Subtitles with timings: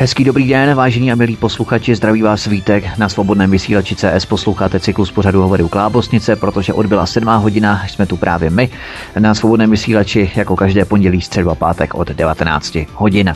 [0.00, 4.26] Hezký dobrý den, vážení a milí posluchači, zdraví vás Vítek na svobodném vysílači CS.
[4.26, 8.70] Posloucháte cyklus pořadu Hovory Klábosnice, protože odbyla 7 hodina, jsme tu právě my
[9.18, 13.34] na svobodném vysílači jako každé pondělí, středu a pátek od 19 hodin.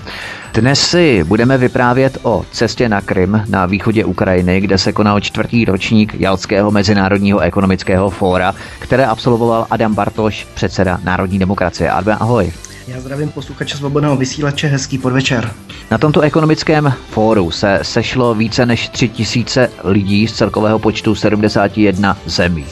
[0.54, 5.64] Dnes si budeme vyprávět o cestě na Krym na východě Ukrajiny, kde se konal čtvrtý
[5.64, 11.90] ročník Jalského mezinárodního ekonomického fóra, které absolvoval Adam Bartoš, předseda Národní demokracie.
[11.90, 12.52] Adam, ahoj.
[12.88, 15.50] Já zdravím posluchače svobodného vysílače, hezký podvečer.
[15.90, 22.66] Na tomto ekonomickém fóru se sešlo více než 3000 lidí z celkového počtu 71 zemí.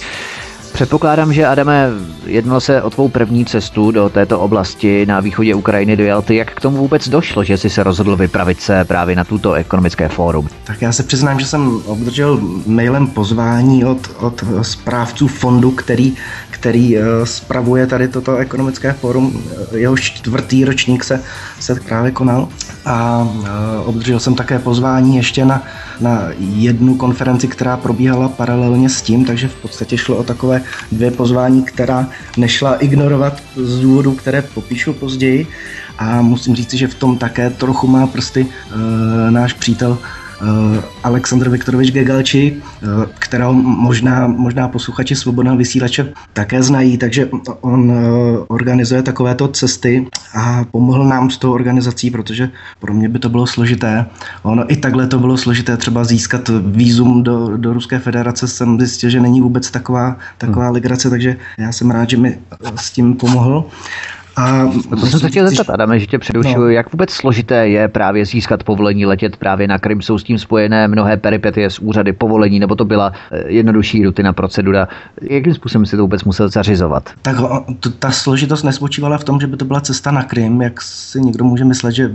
[0.81, 1.89] Předpokládám, že Adame,
[2.27, 6.37] jednalo se o tvou první cestu do této oblasti na východě Ukrajiny do Jalty.
[6.37, 10.09] Jak k tomu vůbec došlo, že jsi se rozhodl vypravit se právě na tuto ekonomické
[10.09, 10.49] fórum?
[10.65, 16.15] Tak já se přiznám, že jsem obdržel mailem pozvání od, od správců fondu, který,
[16.51, 19.43] který uh, spravuje tady toto ekonomické fórum.
[19.73, 21.21] Jeho čtvrtý ročník se,
[21.61, 22.49] se právě konal
[22.85, 23.49] a uh,
[23.85, 25.63] obdržel jsem také pozvání ještě na,
[26.01, 31.11] na jednu konferenci, která probíhala paralelně s tím, takže v podstatě šlo o takové dvě
[31.11, 32.07] pozvání, která
[32.37, 35.47] nešla ignorovat z důvodů, které popíšu později.
[35.99, 40.20] A musím říct, že v tom také trochu má prsty e, náš přítel Eh,
[41.03, 42.87] Aleksandr Viktorovič Gegalči, eh,
[43.19, 47.29] kterého možná, možná posluchači Svobodného vysílače také znají, takže
[47.61, 47.95] on eh,
[48.49, 53.47] organizuje takovéto cesty a pomohl nám s tou organizací, protože pro mě by to bylo
[53.47, 54.07] složité.
[54.43, 59.11] Ono i takhle to bylo složité třeba získat výzum do, do Ruské federace, jsem zjistil,
[59.11, 60.75] že není vůbec taková, taková hmm.
[60.75, 62.39] legrace, takže já jsem rád, že mi
[62.77, 63.65] s tím pomohl.
[64.37, 66.69] A to jsem se chtěl zeptat, Adame, že tě předušuju, no.
[66.69, 70.03] jak vůbec složité je právě získat povolení letět právě na Krym?
[70.03, 74.33] Jsou s tím spojené mnohé peripetie z úřady povolení, nebo to byla eh, jednodušší rutina,
[74.33, 74.89] procedura?
[75.23, 77.11] Jakým způsobem si to vůbec musel zařizovat?
[77.23, 77.37] Tak
[77.99, 81.45] ta složitost nespočívala v tom, že by to byla cesta na Krym, jak si někdo
[81.45, 82.11] může myslet, že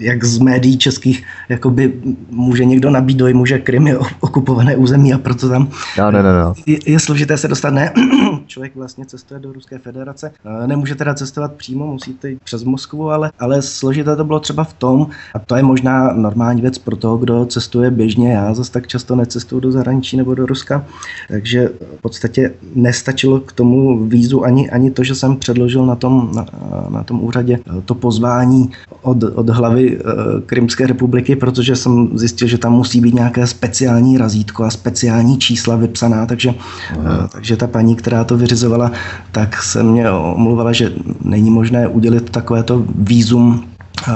[0.00, 1.92] jak z médií českých jakoby
[2.30, 6.32] může někdo nabít dojmu, že Krym je okupované území a proto tam no, no, no,
[6.32, 6.54] no.
[6.66, 7.70] Je, je složité se dostat.
[7.70, 7.92] Ne,
[8.46, 10.32] člověk vlastně cestuje do Ruské federace,
[10.66, 14.72] nemůže teda cestovat přímo, musíte jít přes Moskvu, ale, ale složité to bylo třeba v
[14.72, 18.86] tom, a to je možná normální věc pro toho, kdo cestuje běžně, já zase tak
[18.86, 20.84] často necestuju do zahraničí nebo do Ruska,
[21.28, 26.30] takže v podstatě nestačilo k tomu vízu ani, ani to, že jsem předložil na tom,
[26.34, 26.46] na,
[26.88, 28.70] na tom úřadě to pozvání
[29.02, 30.02] od, od hlavy e,
[30.46, 35.76] Krymské republiky, protože jsem zjistil, že tam musí být nějaké speciální razítko a speciální čísla
[35.76, 38.92] vypsaná, takže, e, takže ta paní, která to vyřizovala,
[39.32, 40.92] tak se mě omluvala, že
[41.24, 43.64] není možné udělit takovéto výzum,
[44.08, 44.12] eh,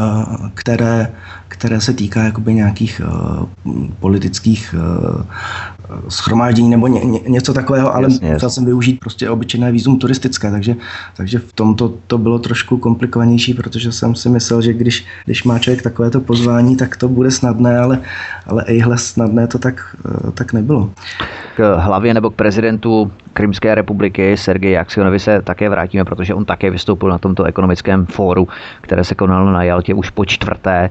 [0.55, 1.13] které,
[1.49, 3.47] které se týká jakoby nějakých uh,
[4.01, 5.23] politických uh,
[6.09, 10.51] schromáždění nebo ně, ně, něco takového, ale jasně, musel jsem využít prostě obyčejné výzum turistické,
[10.51, 10.77] takže,
[11.17, 15.59] takže v tomto to bylo trošku komplikovanější, protože jsem si myslel, že když, když má
[15.59, 17.99] člověk takovéto pozvání, tak to bude snadné, ale,
[18.47, 20.91] ale ejhle snadné to tak, uh, tak nebylo.
[21.57, 26.71] K hlavě nebo k prezidentu Krymské republiky Sergej Aksionovi se také vrátíme, protože on také
[26.71, 28.49] vystoupil na tomto ekonomickém fóru,
[28.81, 30.91] které se konalo na Jaltě už po čtvrté.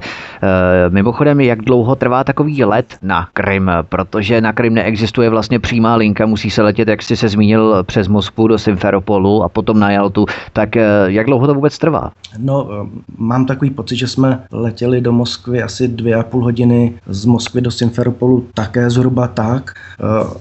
[0.90, 4.91] mimochodem, jak dlouho trvá takový let na Krym, protože na Krym neexistuje
[5.30, 9.48] vlastně přímá linka, musí se letět, jak jsi se zmínil, přes Moskvu do Simferopolu a
[9.48, 10.26] potom na Jaltu.
[10.52, 12.10] Tak e, jak dlouho to vůbec trvá?
[12.38, 12.86] No, e,
[13.18, 17.60] mám takový pocit, že jsme letěli do Moskvy asi dvě a půl hodiny, z Moskvy
[17.60, 19.74] do Simferopolu také zhruba tak.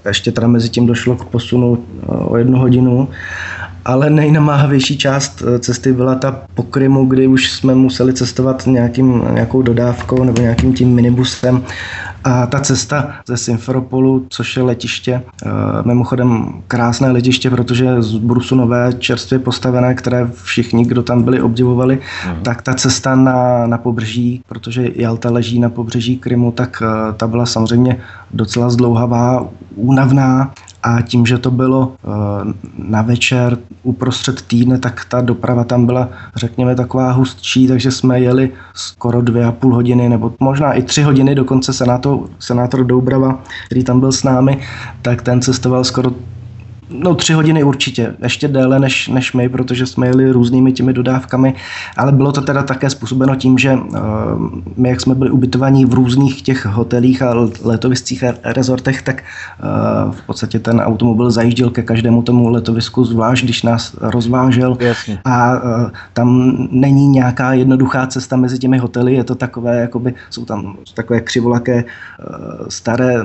[0.07, 3.07] Ještě teda mezi tím došlo k posunu o jednu hodinu.
[3.85, 9.23] Ale nejnamáhavější část eh, cesty byla ta po Krymu, kdy už jsme museli cestovat nějakým,
[9.33, 11.63] nějakou dodávkou nebo nějakým tím minibusem.
[12.23, 15.49] A ta cesta ze Simferopolu, což je letiště, eh,
[15.83, 21.97] mimochodem krásné letiště, protože z Brusu nové čerstvě postavené, které všichni, kdo tam byli, obdivovali,
[21.97, 22.41] uh-huh.
[22.41, 27.27] tak ta cesta na, na pobřeží, protože Jalta leží na pobřeží Krymu, tak eh, ta
[27.27, 27.97] byla samozřejmě
[28.33, 30.51] docela zdlouhavá, únavná
[30.83, 36.09] a tím, že to bylo eh, na večer uprostřed týdne, tak ta doprava tam byla,
[36.35, 41.03] řekněme, taková hustší, takže jsme jeli skoro dvě a půl hodiny, nebo možná i tři
[41.03, 44.59] hodiny, dokonce senátor, senátor Doubrava, který tam byl s námi,
[45.01, 46.11] tak ten cestoval skoro
[46.93, 51.53] No tři hodiny určitě, ještě déle než, než my, protože jsme jeli různými těmi dodávkami,
[51.97, 53.99] ale bylo to teda také způsobeno tím, že uh,
[54.77, 59.23] my, jak jsme byli ubytovaní v různých těch hotelích a letoviscích a rezortech, tak
[60.03, 64.77] uh, v podstatě ten automobil zajížděl ke každému tomu letovisku zvlášť, když nás rozvážel.
[64.79, 65.19] Jasně.
[65.25, 70.45] a uh, tam není nějaká jednoduchá cesta mezi těmi hotely, je to takové, jakoby, jsou
[70.45, 71.83] tam takové křivolaké
[72.69, 73.15] staré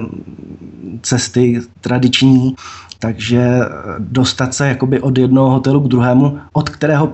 [1.03, 2.55] cesty tradiční
[2.99, 3.61] takže
[3.99, 7.13] dostat se jakoby od jednoho hotelu k druhému, od kterého,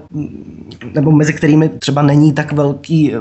[0.95, 3.13] nebo mezi kterými třeba není tak velký,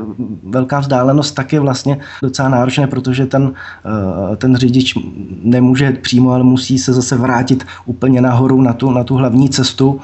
[0.43, 3.53] velká vzdálenost, tak je vlastně docela náročné, protože ten,
[4.37, 4.95] ten řidič
[5.43, 9.99] nemůže přímo, ale musí se zase vrátit úplně nahoru na tu, na tu hlavní cestu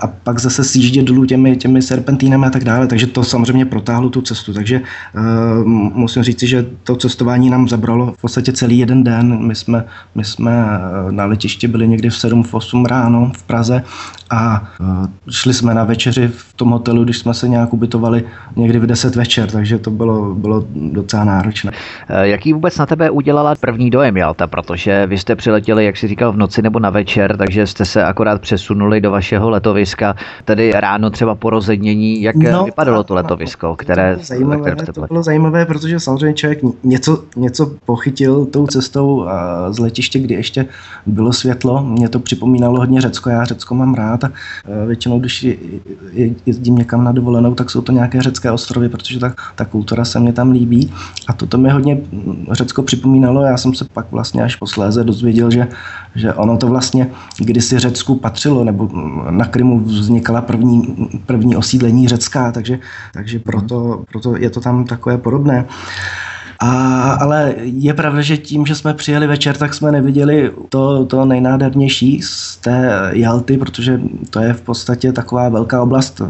[0.00, 4.08] a pak zase sjíždět dolů těmi, těmi serpentínami a tak dále, takže to samozřejmě protáhlo
[4.08, 9.04] tu cestu, takže uh, musím říct, že to cestování nám zabralo v podstatě celý jeden
[9.04, 10.66] den, my jsme, my jsme
[11.10, 13.82] na letišti byli někdy v 7, v 8 ráno v Praze
[14.30, 14.68] a
[15.30, 18.24] šli jsme na večeři v tom hotelu, když jsme se nějak ubytovali
[18.56, 21.72] někdy v 10 večer, takže to bylo, bylo docela náročné.
[22.22, 26.32] Jaký vůbec na tebe udělala první dojem Jalta, protože vy jste přiletěli, jak jsi říkal,
[26.32, 30.14] v noci nebo na večer, takže jste se akorát přesunuli do vašeho letoviska,
[30.44, 32.22] tedy ráno třeba po rozednění.
[32.22, 36.34] Jak no, vypadalo to letovisko, které, to bylo zajímavé, jste to bylo zajímavé, protože samozřejmě
[36.34, 39.26] člověk něco, něco pochytil tou cestou
[39.70, 40.66] z letiště, kdy ještě
[41.06, 41.84] bylo světlo.
[41.84, 44.30] Mě to připomínalo hodně Řecko, já Řecko mám rád a
[44.86, 45.46] většinou, když
[46.46, 50.20] jezdím někam na dovolenou, tak jsou to nějaké řecké ostrovy, protože ta, ta kultura se
[50.20, 50.92] mě tam líbí.
[51.28, 52.00] A toto mi hodně
[52.50, 53.42] Řecko připomínalo.
[53.42, 55.68] Já jsem se pak vlastně až posléze dozvěděl, že,
[56.14, 58.88] že ono to vlastně kdysi Řecku patřilo, nebo
[59.42, 62.78] na Krymu vznikala první, první osídlení řecká, takže,
[63.12, 65.66] takže proto, proto je to tam takové podobné.
[66.62, 71.24] A, ale je pravda, že tím, že jsme přijeli večer, tak jsme neviděli to, to
[71.24, 74.00] nejnádhernější z té Jalty, protože
[74.30, 76.22] to je v podstatě taková velká oblast.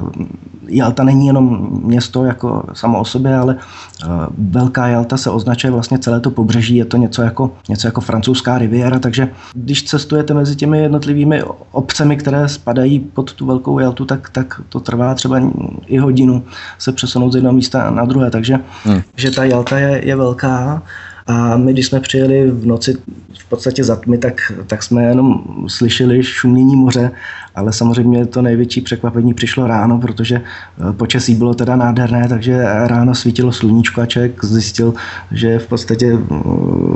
[0.68, 4.06] Jalta není jenom město jako samo o sobě, ale eh,
[4.38, 8.58] velká Jalta se označuje vlastně celé to pobřeží, je to něco jako, něco jako francouzská
[8.58, 11.42] riviera, takže když cestujete mezi těmi jednotlivými
[11.72, 15.40] obcemi, které spadají pod tu velkou Jaltu, tak, tak to trvá třeba
[15.86, 16.44] i hodinu
[16.78, 19.02] se přesunout z jednoho místa na druhé, takže hmm.
[19.16, 20.82] že ta Jalta je, je velká
[21.26, 22.96] a my, když jsme přijeli v noci
[23.38, 27.10] v podstatě za tmy, tak, tak jsme jenom slyšeli šumění moře
[27.54, 33.14] ale samozřejmě to největší překvapení přišlo ráno, protože eh, počasí bylo teda nádherné, takže ráno
[33.14, 34.94] svítilo sluníčko a člověk zjistil,
[35.32, 36.34] že je v podstatě eh,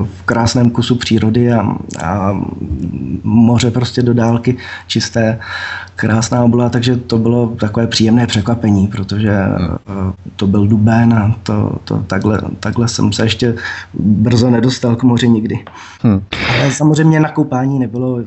[0.04, 2.40] v krásném kusu přírody a, a
[3.22, 4.56] moře prostě do dálky
[4.86, 5.38] čisté,
[5.96, 11.78] krásná obla, takže to bylo takové příjemné překvapení, protože eh, to byl duben a to,
[11.84, 13.54] to takhle, takhle jsem se ještě
[13.94, 15.64] brzo nedostal k moři nikdy.
[16.02, 16.22] Hmm.
[16.60, 18.20] Ale samozřejmě na koupání nebylo,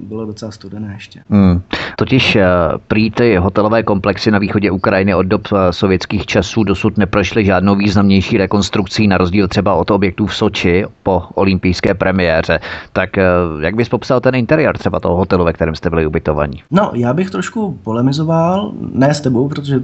[0.00, 1.20] bylo docela studené ještě.
[1.30, 1.55] Hmm.
[1.98, 2.46] Totiž eh,
[2.88, 7.74] prý ty hotelové komplexy na východě Ukrajiny od dob eh, sovětských časů dosud neprošly žádnou
[7.74, 12.60] významnější rekonstrukcí, na rozdíl třeba od objektů v Soči po olympijské premiéře.
[12.92, 13.24] Tak eh,
[13.60, 16.62] jak bys popsal ten interiér třeba toho hotelu, ve kterém jste byli ubytovaní?
[16.70, 19.82] No, já bych trošku polemizoval, ne s tebou, protože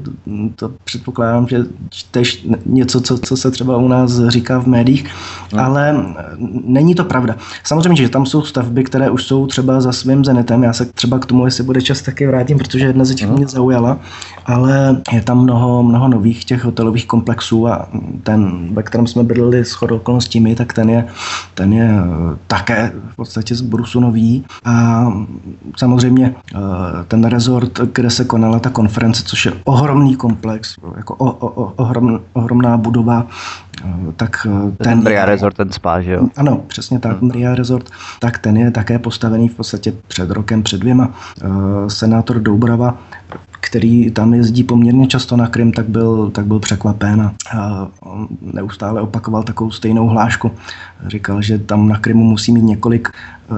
[0.57, 1.59] to, předpokládám, že
[1.91, 5.05] čteš něco, co, co se třeba u nás říká v médiích,
[5.51, 5.61] hmm.
[5.61, 6.05] ale
[6.65, 7.37] není to pravda.
[7.65, 10.63] Samozřejmě, že tam jsou stavby, které už jsou třeba za svým zenetem.
[10.63, 13.31] Já se třeba k tomu, jestli jestli bude čas, taky vrátím, protože jedna z těch
[13.31, 13.99] mě zaujala,
[14.47, 17.89] ale je tam mnoho, mnoho nových těch hotelových komplexů a
[18.23, 21.07] ten, ve kterém jsme bydleli s okolností my, tak ten je,
[21.55, 24.45] ten je eh, také v podstatě z Brusu nový.
[24.65, 25.07] A
[25.77, 26.59] samozřejmě eh,
[27.09, 32.21] ten resort, kde se konala ta konference, což je ohromný komplex, jako o, o, ohrom,
[32.33, 33.27] ohromná budova,
[34.17, 34.47] tak
[34.77, 34.77] ten...
[34.77, 36.29] ten Bria Resort, ten spa, že jo?
[36.37, 37.29] Ano, přesně tak, hmm.
[37.29, 41.11] Bria Resort, tak ten je také postavený v podstatě před rokem, před dvěma.
[41.43, 42.99] Eh, senátor Doubrava,
[43.51, 47.89] který tam jezdí poměrně často na Krym, tak byl, tak byl překvapen a
[48.41, 50.51] neustále opakoval takovou stejnou hlášku.
[51.07, 53.09] Říkal, že tam na Krymu musí mít několik
[53.51, 53.57] uh,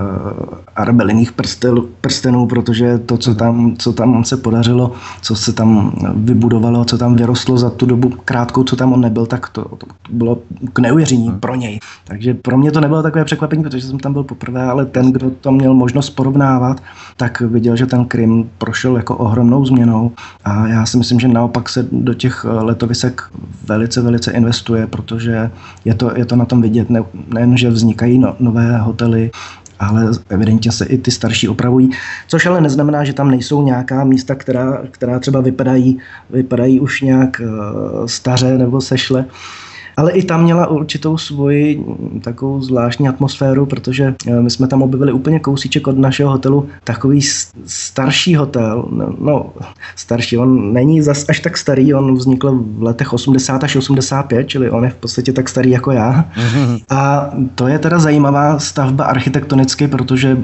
[0.77, 6.85] arbelinných prstel, prstenů, protože to, co tam, co tam se podařilo, co se tam vybudovalo,
[6.85, 10.39] co tam vyrostlo za tu dobu krátkou, co tam on nebyl, tak to, to bylo
[10.73, 11.41] k neuvěření hmm.
[11.41, 11.79] pro něj.
[12.05, 15.31] Takže pro mě to nebylo takové překvapení, protože jsem tam byl poprvé, ale ten, kdo
[15.31, 16.83] to měl možnost porovnávat,
[17.17, 20.13] tak viděl, že ten Krym prošel jako ohromnou změnou
[20.45, 23.23] a já si myslím, že naopak se do těch letovisek
[23.69, 25.51] velice, velice investuje, protože
[25.85, 26.91] je to, je to na tom vidět.
[26.91, 27.01] Ne,
[27.35, 29.31] nejen, že vznikají no, nové hotely,
[29.79, 31.91] ale evidentně se i ty starší opravují,
[32.29, 35.99] což ale neznamená, že tam nejsou nějaká místa, která, která třeba vypadají,
[36.31, 39.25] vypadají už nějak uh, staře nebo sešle.
[39.97, 41.85] Ale i tam měla určitou svoji
[42.23, 47.21] takovou zvláštní atmosféru, protože eh, my jsme tam objevili úplně kousíček od našeho hotelu takový
[47.67, 49.47] starší hotel, no, no
[49.97, 54.71] starší, on není zas až tak starý, on vznikl v letech 80 až 85, čili
[54.71, 56.25] on je v podstatě tak starý jako já.
[56.91, 60.39] A to je teda zajímavá stavba architektonicky, protože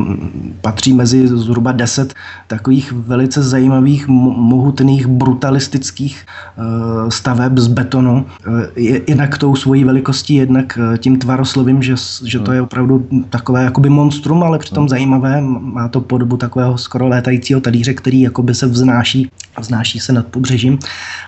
[0.61, 2.15] patří mezi zhruba 10
[2.47, 6.27] takových velice zajímavých, mohutných, brutalistických
[6.59, 8.27] uh, staveb z betonu.
[8.47, 8.63] Uh,
[9.09, 11.95] jinak tou svojí velikostí, jednak eh, tím tvaroslovím, že,
[12.25, 15.41] že to je opravdu takové jakoby monstrum, ale přitom zajímavé.
[15.41, 19.31] Má to podobu takového skoro létajícího talíře, který jakoby se vznáší,
[19.61, 20.79] vznáší se nad pobřežím.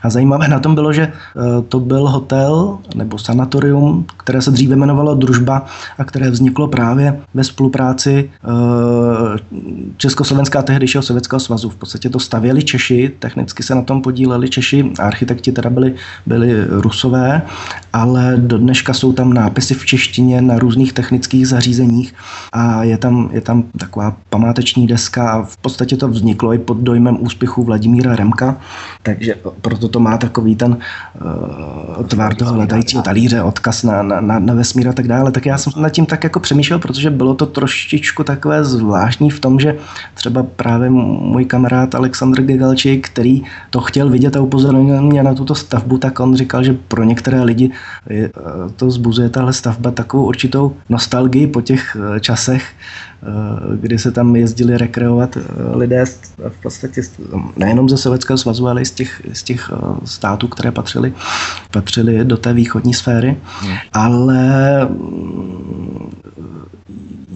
[0.02, 4.76] A zajímavé na tom bylo, že eh, to byl hotel nebo sanatorium, které se dříve
[4.76, 5.66] jmenovalo Družba
[5.98, 8.30] a které vzniklo právě ve spolupráci
[9.96, 11.68] Československá a tehdejšího Sovětského svazu.
[11.70, 15.94] V podstatě to stavěli Češi, technicky se na tom podíleli Češi, architekti teda byli,
[16.26, 17.42] byli rusové,
[18.02, 22.14] ale do dneška jsou tam nápisy v češtině na různých technických zařízeních
[22.52, 26.76] a je tam, je tam taková památeční deska a v podstatě to vzniklo i pod
[26.76, 28.56] dojmem úspěchu Vladimíra Remka,
[29.02, 34.38] takže proto to má takový ten uh, tvar toho letajícího talíře, odkaz na, na, na,
[34.38, 35.32] na vesmír a tak dále.
[35.32, 39.40] Tak já jsem nad tím tak jako přemýšlel, protože bylo to trošičku takové zvláštní v
[39.40, 39.76] tom, že
[40.14, 45.54] třeba právě můj kamarád Aleksandr Gegalčík, který to chtěl vidět a upozornil mě na tuto
[45.54, 47.70] stavbu, tak on říkal, že pro některé lidi
[48.76, 52.64] to zbuzuje tahle stavba takovou určitou nostalgii po těch eh, časech,
[53.22, 53.26] eh,
[53.76, 55.38] kdy se tam jezdili rekreovat
[55.74, 56.04] lidé
[56.48, 57.02] v podstatě
[57.56, 59.70] nejenom ze Sovětského svazu, ale i z těch, z těch
[60.04, 61.12] států, které patřily,
[61.70, 63.36] patřily do té východní sféry.
[63.60, 63.76] Hmm.
[63.92, 64.40] Ale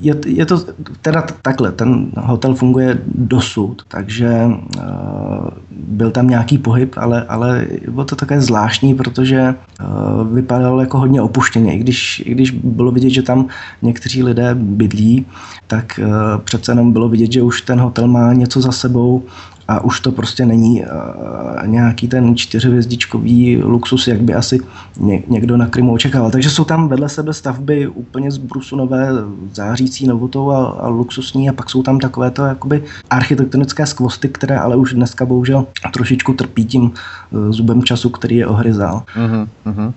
[0.01, 0.65] je, je to
[1.03, 8.05] teda takhle, ten hotel funguje dosud, takže uh, byl tam nějaký pohyb, ale, ale bylo
[8.05, 11.75] to také zvláštní, protože uh, vypadalo jako hodně opuštěně.
[11.75, 13.47] I když, I když bylo vidět, že tam
[13.83, 15.27] někteří lidé bydlí,
[15.67, 19.23] tak uh, přece jenom bylo vidět, že už ten hotel má něco za sebou
[19.69, 24.61] a už to prostě není uh, nějaký ten čtyřhvězdičkový luxus, jak by asi
[25.01, 26.31] ně, někdo na Krymu očekával.
[26.31, 29.09] Takže jsou tam vedle sebe stavby úplně z brusu nové,
[29.53, 34.77] zářící novotou a, a luxusní a pak jsou tam takovéto jakoby architektonické skvosty, které ale
[34.77, 39.03] už dneska bohužel trošičku trpí tím uh, zubem času, který je ohryzal.
[39.17, 39.93] Uh-huh, uh-huh.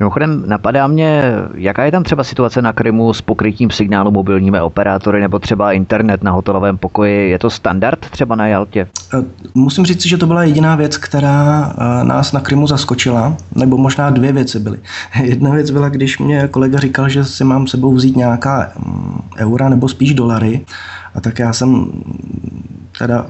[0.00, 1.22] Mimochodem napadá mě,
[1.54, 6.22] jaká je tam třeba situace na Krymu s pokrytím signálu mobilními operátory nebo třeba internet
[6.22, 7.30] na hotelovém pokoji.
[7.30, 8.86] Je to standard třeba na Jaltě?
[9.14, 9.24] Eh,
[9.54, 14.10] musím říct, že to byla jediná věc, která eh, nás na Krymu zaskočila, nebo možná
[14.10, 14.78] dvě věci byly.
[15.22, 19.68] Jedna věc byla, když mě kolega říkal, že si mám sebou vzít nějaká mm, eura
[19.68, 20.60] nebo spíš dolary,
[21.14, 21.92] a tak já jsem
[22.98, 23.26] teda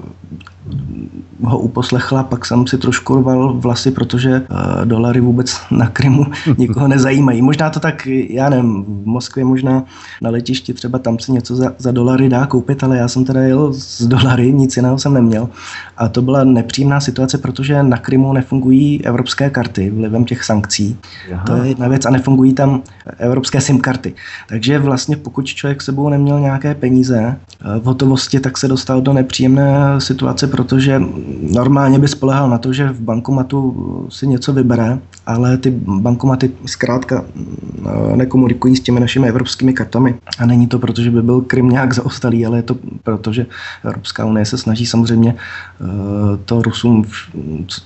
[1.43, 6.27] ho uposlechla, pak jsem si trošku rval vlasy, protože uh, dolary vůbec na Krymu
[6.59, 7.43] nikoho nezajímají.
[7.43, 9.85] Možná to tak, já nevím, v Moskvě možná
[10.23, 13.41] na letišti třeba tam si něco za, za dolary dá koupit, ale já jsem teda
[13.41, 15.49] jel z dolary, nic jiného jsem neměl.
[15.97, 20.97] A to byla nepříjemná situace, protože na Krymu nefungují evropské karty vlivem těch sankcí.
[21.33, 21.45] Aha.
[21.45, 22.83] To je jedna věc a nefungují tam
[23.19, 24.15] evropské SIM karty.
[24.49, 29.13] Takže vlastně pokud člověk sebou neměl nějaké peníze eh, v hotovosti, tak se dostal do
[29.13, 31.03] nepříjemné situace, protože
[31.53, 37.25] normálně by spolehal na to, že v bankomatu si něco vybere, ale ty bankomaty zkrátka
[37.25, 40.15] eh, nekomunikují s těmi našimi evropskými kartami.
[40.39, 43.47] A není to proto, že by byl Krym nějak zaostalý, ale je to proto, že
[43.85, 45.85] Evropská unie se snaží samozřejmě eh,
[46.45, 47.05] to Rusům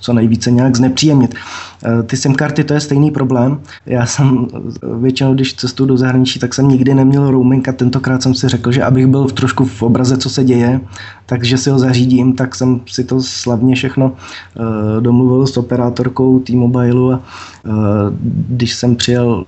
[0.01, 1.35] co nejvíce nějak znepříjemnit.
[1.85, 3.59] Eh, ty SIM karty to je stejný problém.
[3.85, 4.47] Já jsem
[4.99, 8.71] většinou, když cestuju do zahraničí, tak jsem nikdy neměl roaming a tentokrát jsem si řekl,
[8.71, 10.81] že abych byl v trošku v obraze, co se děje,
[11.25, 17.15] takže si ho zařídím, tak jsem si to slavně všechno uh, domluvil s operátorkou T-Mobile
[17.15, 17.73] a uh,
[18.49, 19.45] když jsem přijel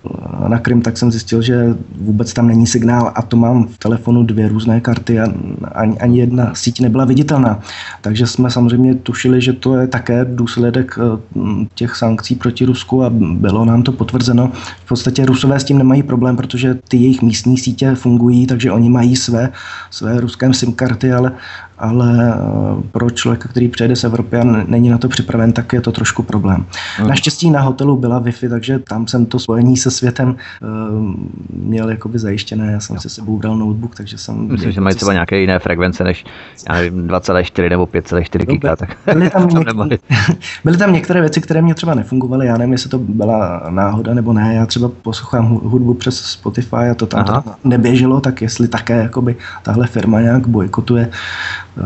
[0.47, 4.23] na Krym, tak jsem zjistil, že vůbec tam není signál a to mám v telefonu
[4.23, 5.27] dvě různé karty a
[5.71, 7.59] ani, ani jedna síť nebyla viditelná.
[8.01, 13.09] Takže jsme samozřejmě tušili, že to je také důsledek uh, těch sankcí proti Rusku a
[13.09, 14.51] bylo nám to potvrzeno.
[14.85, 18.89] V podstatě Rusové s tím nemají problém, protože ty jejich místní sítě fungují, takže oni
[18.89, 19.51] mají své,
[19.91, 21.31] své ruské SIM karty, ale
[21.77, 25.81] ale eh, pro člověka, který přijede z Evropy a není na to připraven, tak je
[25.81, 26.65] to trošku problém.
[26.97, 27.07] Hmm.
[27.07, 31.13] Naštěstí na hotelu byla Wi-Fi, takže tam jsem to spojení se světem uh,
[31.49, 32.71] měl jakoby zajištěné.
[32.71, 34.47] Já jsem si sebou bral notebook, takže jsem...
[34.51, 36.25] Myslím, že mají třeba nějaké jiné frekvence než
[36.69, 38.75] já nevím, 2,4 nebo 5,4 giga.
[38.75, 39.97] Tak byly, tam některé,
[40.63, 42.47] byly tam některé věci, které mě třeba nefungovaly.
[42.47, 44.53] Já nevím, jestli to byla náhoda nebo ne.
[44.55, 49.87] Já třeba poslouchám hudbu přes Spotify a to tam neběželo, tak jestli také jakoby tahle
[49.87, 51.09] firma nějak bojkotuje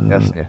[0.08, 0.48] Jasně.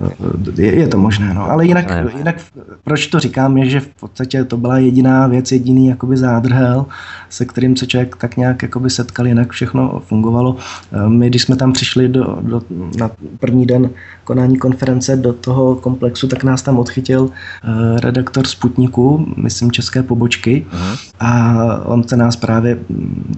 [0.57, 1.51] Je, je to možné, no.
[1.51, 2.37] Ale jinak, jinak,
[2.85, 6.87] proč to říkám, je, že v podstatě to byla jediná věc, jediný jakoby zádrhel,
[7.31, 10.57] se kterým se člověk tak nějak jakoby setkal, jinak všechno fungovalo.
[11.09, 12.63] My, když jsme tam přišli do, do,
[12.99, 13.91] na první den
[14.25, 17.31] konání konference do toho komplexu, tak nás tam odchytil
[18.03, 20.99] redaktor Sputniku, myslím české pobočky, uh-huh.
[21.21, 21.55] a
[21.85, 22.79] on se nás právě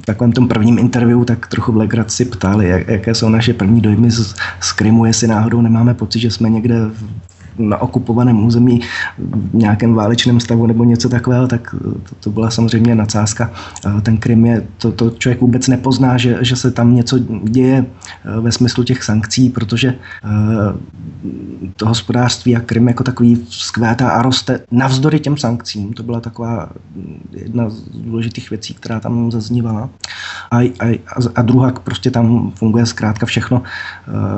[0.03, 3.81] v takovém tom prvním interview tak trochu v legraci ptali, jak, jaké jsou naše první
[3.81, 6.77] dojmy z, z Krymu, jestli náhodou nemáme pocit, že jsme někde
[7.59, 8.81] na okupovaném území
[9.19, 11.75] v nějakém válečném stavu nebo něco takového, tak
[12.09, 13.51] to, to byla samozřejmě nadsázka.
[14.03, 17.87] Ten Krym je, to, to člověk vůbec nepozná, že, že se tam něco děje
[18.41, 19.95] ve smyslu těch sankcí, protože
[21.77, 25.93] to hospodářství a Krym jako takový vzkvétá a roste navzdory těm sankcím.
[25.93, 26.69] To byla taková
[27.33, 29.91] jedna z důležitých věcí, která tam zaznívala.
[30.51, 31.01] A, a,
[31.35, 33.63] a druhá, prostě tam funguje zkrátka všechno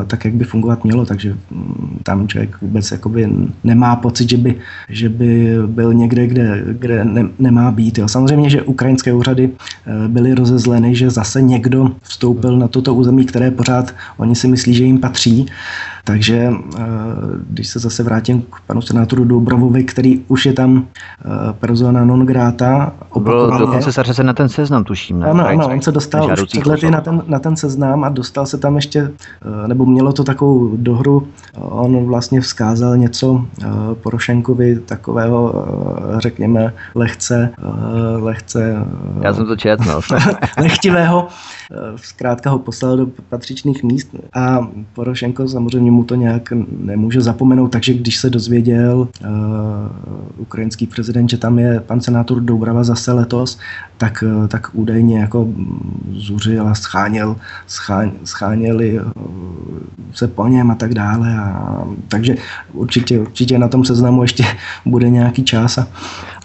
[0.06, 3.28] tak, jak by fungovat mělo, takže mm, tam člověk vůbec jakoby
[3.64, 4.54] nemá pocit, že by,
[4.88, 7.98] že by byl někde, kde, kde ne, nemá být.
[7.98, 8.08] Jo.
[8.08, 13.50] Samozřejmě, že ukrajinské úřady eh, byly rozezleny, že zase někdo vstoupil na toto území, které
[13.50, 15.46] pořád oni si myslí, že jim patří
[16.04, 16.82] takže eh,
[17.50, 20.86] když se zase vrátím k panu senátoru Dobrovovi, který už je tam
[21.24, 22.92] eh, persona non grata.
[23.20, 25.20] Byl dokonce zařazen na ten seznam, tuším.
[25.20, 25.26] Ne?
[25.26, 28.46] Ano, ano, on se dostal už před lety na ten, na ten seznam a dostal
[28.46, 29.10] se tam ještě,
[29.64, 33.44] eh, nebo mělo to takovou dohru, on vlastně vzkázal něco
[34.02, 35.66] Porošenkovi takového,
[36.18, 37.50] řekněme, lehce,
[38.16, 38.86] lehce...
[39.20, 40.00] Já jsem to četl, no.
[40.58, 41.28] lechtivého,
[41.96, 47.94] zkrátka ho poslal do patřičných míst a Porošenko samozřejmě mu to nějak nemůže zapomenout, takže
[47.94, 49.28] když se dozvěděl uh,
[50.36, 53.58] ukrajinský prezident, že tam je pan senátor Doubrava zase letos,
[53.98, 55.48] tak, uh, tak údajně jako
[56.12, 57.36] zuřil a scháněl,
[57.66, 59.12] scháň, scháněli uh,
[60.12, 61.36] se po něm a tak dále.
[61.38, 62.34] A, takže
[62.72, 64.44] určitě, určitě na tom seznamu ještě
[64.86, 65.78] bude nějaký čas.
[65.78, 65.86] A,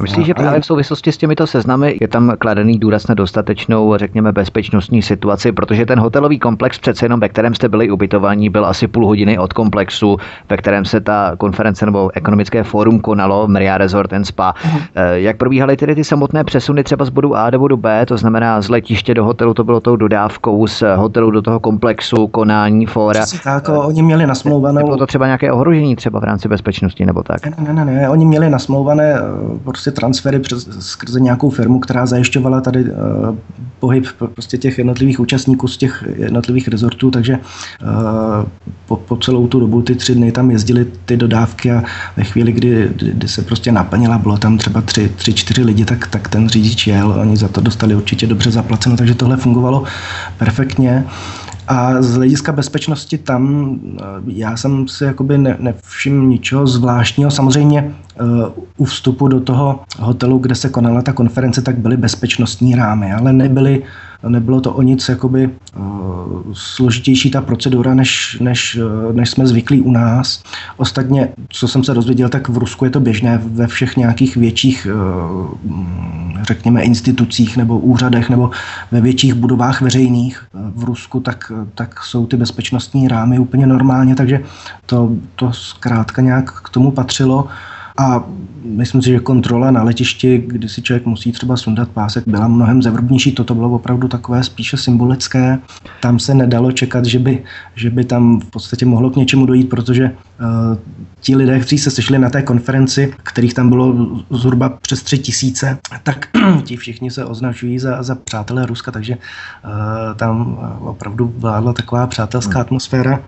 [0.01, 4.31] Myslíš, že právě v souvislosti s těmito seznamy je tam kladený důraz na dostatečnou, řekněme,
[4.31, 8.87] bezpečnostní situaci, protože ten hotelový komplex přece jenom, ve kterém jste byli ubytovaní, byl asi
[8.87, 10.17] půl hodiny od komplexu,
[10.50, 14.53] ve kterém se ta konference nebo ekonomické fórum konalo, Maria Resort and Spa.
[14.53, 14.81] Uh-huh.
[15.13, 18.62] Jak probíhaly tedy ty samotné přesuny třeba z bodu A do bodu B, to znamená
[18.62, 23.25] z letiště do hotelu, to bylo tou dodávkou, z hotelu do toho komplexu, konání fóra.
[23.43, 24.84] Tak, oni měli nasmlouvané.
[24.84, 27.46] Bylo to třeba nějaké ohrožení třeba v rámci bezpečnosti nebo tak?
[27.46, 28.10] Ne, ne, ne, ne.
[28.10, 29.19] oni měli nasmlouvané eh,
[29.63, 33.36] prostě transfery přes, skrze nějakou firmu, která zajišťovala tady uh,
[33.79, 38.46] pohyb prostě těch jednotlivých účastníků z těch jednotlivých rezortů, takže uh,
[38.88, 41.83] po, po celou tu dobu, ty tři dny tam jezdili ty dodávky a
[42.17, 46.07] ve chvíli, kdy, kdy se prostě naplnila, bylo tam třeba tři, tři, čtyři lidi, tak,
[46.07, 49.83] tak ten řidič jel, oni za to dostali určitě dobře zaplaceno, takže tohle fungovalo
[50.38, 51.05] perfektně.
[51.67, 57.32] A z hlediska bezpečnosti tam eh, já jsem si jakoby ne, nevšiml ničeho zvláštního.
[57.32, 57.91] Samozřejmě
[58.77, 63.34] u vstupu do toho hotelu, kde se konala ta konference, tak byly bezpečnostní rámy, ale
[63.34, 63.84] nebyly
[64.27, 65.84] nebylo to o nic jakoby uh,
[66.53, 70.43] složitější ta procedura, než, než, uh, než jsme zvyklí u nás.
[70.77, 74.88] Ostatně, co jsem se dozvěděl, tak v Rusku je to běžné ve všech nějakých větších,
[74.93, 75.75] uh,
[76.41, 78.51] řekněme, institucích nebo úřadech nebo
[78.91, 84.39] ve větších budovách veřejných v Rusku, tak, tak jsou ty bezpečnostní rámy úplně normálně, takže
[84.86, 87.47] to, to zkrátka nějak k tomu patřilo.
[87.99, 88.23] A
[88.63, 92.81] myslím si, že kontrola na letišti, kdy si člověk musí třeba sundat pásek, byla mnohem
[92.81, 93.31] zevrubnější.
[93.31, 95.59] Toto bylo opravdu takové spíše symbolické.
[96.01, 97.43] Tam se nedalo čekat, že by,
[97.75, 100.77] že by tam v podstatě mohlo k něčemu dojít, protože uh,
[101.19, 103.95] ti lidé, kteří se sešli na té konferenci, kterých tam bylo
[104.29, 106.27] zhruba přes tři tisíce, tak
[106.63, 112.62] ti všichni se označují za, za přátelé Ruska, takže uh, tam opravdu vládla taková přátelská
[112.62, 113.19] atmosféra.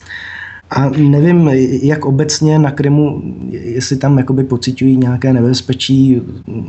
[0.72, 1.50] A nevím,
[1.84, 6.22] jak obecně na Krymu, jestli tam jakoby pocitují nějaké nebezpečí,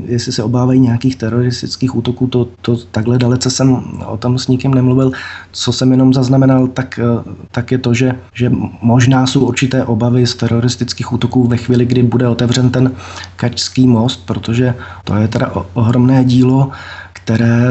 [0.04, 4.74] jestli se obávají nějakých teroristických útoků, to, to takhle dalece jsem o tom s nikým
[4.74, 5.12] nemluvil.
[5.52, 7.00] Co jsem jenom zaznamenal, tak,
[7.50, 12.02] tak je to, že, že možná jsou určité obavy z teroristických útoků ve chvíli, kdy
[12.02, 12.92] bude otevřen ten
[13.36, 16.70] Kačský most, protože to je teda ohromné dílo,
[17.24, 17.62] které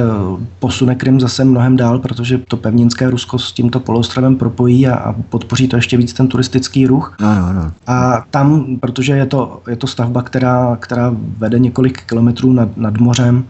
[0.60, 5.14] posune Krym zase mnohem dál, protože to pevninské Rusko s tímto poloostrovem propojí a, a
[5.14, 7.16] podpoří to ještě víc ten turistický ruch.
[7.22, 7.72] No, no, no.
[7.88, 12.98] A tam, protože je to, je to stavba, která, která vede několik kilometrů nad, nad
[12.98, 13.44] mořem,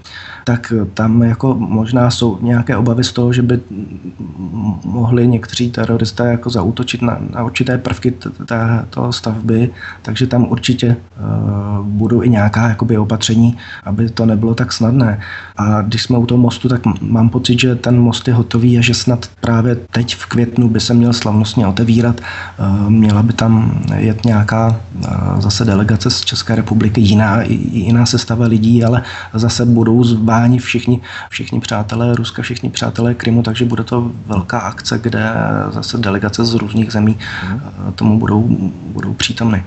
[0.44, 3.60] tak tam jako možná jsou nějaké obavy z toho, že by
[4.86, 8.12] mohli někteří teroristé jako zautočit na, na určité prvky
[8.46, 9.70] té, toho stavby,
[10.02, 15.20] takže tam určitě uh, budou i nějaká jakoby opatření, aby to nebylo tak snadné.
[15.58, 18.82] A když jsme u toho mostu, tak mám pocit, že ten most je hotový a
[18.82, 22.22] že snad právě teď v květnu by se měl slavnostně otevírat.
[22.60, 28.48] Uh, měla by tam jet nějaká uh, zase delegace z České republiky, jiná, jiná sestava
[28.48, 31.00] lidí, ale zase budou zváni všichni,
[31.30, 35.30] všichni přátelé Ruska, všichni přátelé Krymu, takže bude to velká akce, kde
[35.72, 37.62] zase delegace z různých zemí mhm.
[37.96, 38.48] tomu budou,
[38.94, 39.64] budou přítomny.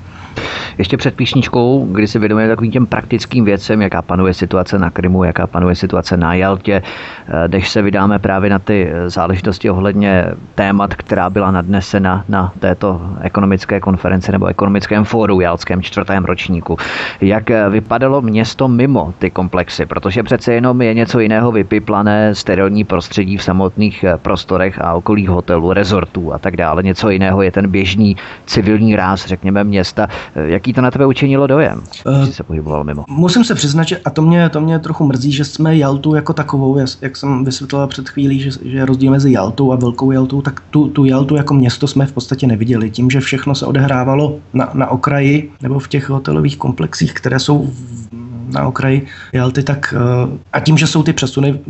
[0.78, 5.24] Ještě před písničkou, kdy se vědomuje takovým těm praktickým věcem, jaká panuje situace na Krymu,
[5.24, 10.94] jaká panuje situace na Jaltě, eh, než se vydáme právě na ty záležitosti ohledně témat,
[10.94, 16.76] která byla nadnesena na této ekonomické konferenci nebo ekonomickém fóru Jalském čtvrtém ročníku.
[17.20, 23.36] Jak vypadalo město mimo ty komplexy, protože přece jenom je něco jiného vypiplané sterilní prostředí
[23.36, 26.82] v samotných prostorech a okolí hotelů, rezortů a tak dále.
[26.82, 30.08] Něco jiného je ten běžný civilní ráz, řekněme, města.
[30.34, 31.82] Jaký to na tebe učinilo dojem,
[32.22, 33.04] když se pohyboval mimo?
[33.08, 36.32] Musím se přiznat, že a to mě, to mě trochu mrzí, že jsme Jaltu jako
[36.32, 40.62] takovou, jak jsem vysvětlila před chvílí, že, že rozdíl mezi Jaltou a Velkou Jaltou, tak
[40.70, 42.90] tu, tu Jaltu jako město jsme v podstatě neviděli.
[42.90, 47.66] Tím, že všechno se odehrávalo na, na okraji nebo v těch hotelových komplexích, které jsou
[47.66, 51.60] v, na okraji Jalty, tak eh, a tím, že jsou ty přesuny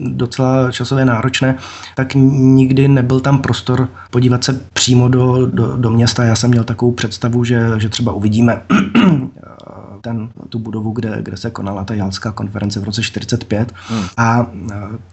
[0.00, 1.56] docela časově náročné,
[1.94, 6.24] tak nikdy nebyl tam prostor podívat se přímo do, do, do města.
[6.24, 8.62] Já jsem měl takovou představu, že, že třeba uvidíme
[10.02, 14.04] ten, tu budovu, kde, kde se konala ta jalská konference v roce 45 hmm.
[14.16, 14.46] a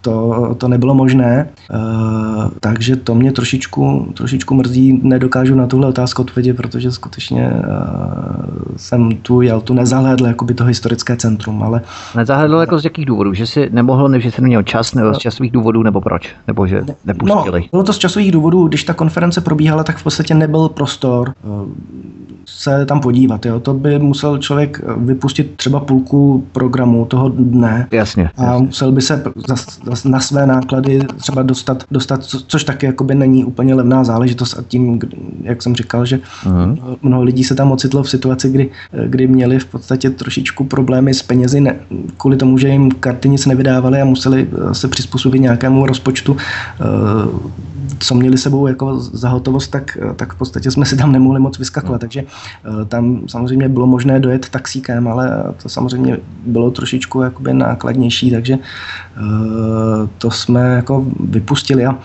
[0.00, 6.22] to, to nebylo možné, uh, takže to mě trošičku, trošičku mrzí, nedokážu na tuhle otázku
[6.22, 11.80] odpovědět, protože skutečně uh, jsem tu Jaltu nezahlédl jako by to historické centrum, ale...
[12.16, 13.34] Nezahlédl jako z jakých důvodů?
[13.34, 16.34] Že si nemohl, nebo že jsi neměl čas, nebo z časových důvodů, nebo proč?
[16.46, 17.60] Nebo že nepustili?
[17.60, 21.32] No, bylo to z časových důvodů, když ta konference probíhala, tak v podstatě nebyl prostor
[22.56, 23.46] se tam podívat.
[23.46, 23.60] Jo?
[23.60, 27.88] To by musel člověk vypustit třeba půlku programu toho dne.
[27.90, 28.30] Jasně.
[28.36, 28.66] A jasně.
[28.66, 29.22] musel by se
[30.04, 34.98] na své náklady třeba dostat, dostat což taky jakoby není úplně levná záležitost a tím,
[35.42, 36.96] jak jsem říkal, že uh-huh.
[37.02, 38.70] mnoho lidí se tam ocitlo v situaci, kdy,
[39.06, 41.76] kdy měli v podstatě trošičku problémy s penězi ne,
[42.16, 47.50] kvůli tomu, že jim karty nic nevydávaly a museli se přizpůsobit nějakému rozpočtu uh,
[48.00, 51.58] co měli sebou jako za hotovost, tak, tak v podstatě jsme si tam nemohli moc
[51.58, 52.02] vyskakovat.
[52.02, 52.08] Hmm.
[52.08, 52.24] Takže eh,
[52.88, 59.18] tam samozřejmě bylo možné dojet taxíkem, ale to samozřejmě bylo trošičku jakoby nákladnější, takže eh,
[60.18, 61.86] to jsme jako vypustili.
[61.86, 61.98] A,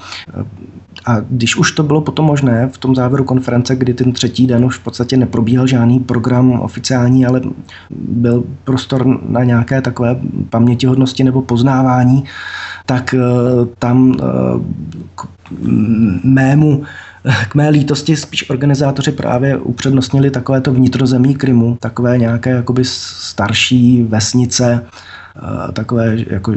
[1.06, 4.66] a když už to bylo potom možné v tom závěru konference, kdy ten třetí den
[4.66, 7.42] už v podstatě neprobíhal žádný program oficiální, ale
[7.90, 10.20] byl prostor na nějaké takové
[10.50, 12.24] pamětihodnosti nebo poznávání,
[12.86, 13.20] tak eh,
[13.80, 14.14] tam
[15.16, 15.28] k
[16.24, 16.84] mému
[17.50, 24.86] k mé lítosti spíš organizátoři právě upřednostnili takovéto vnitrozemí Krymu, takové nějaké jakoby starší vesnice,
[25.74, 26.54] takové jako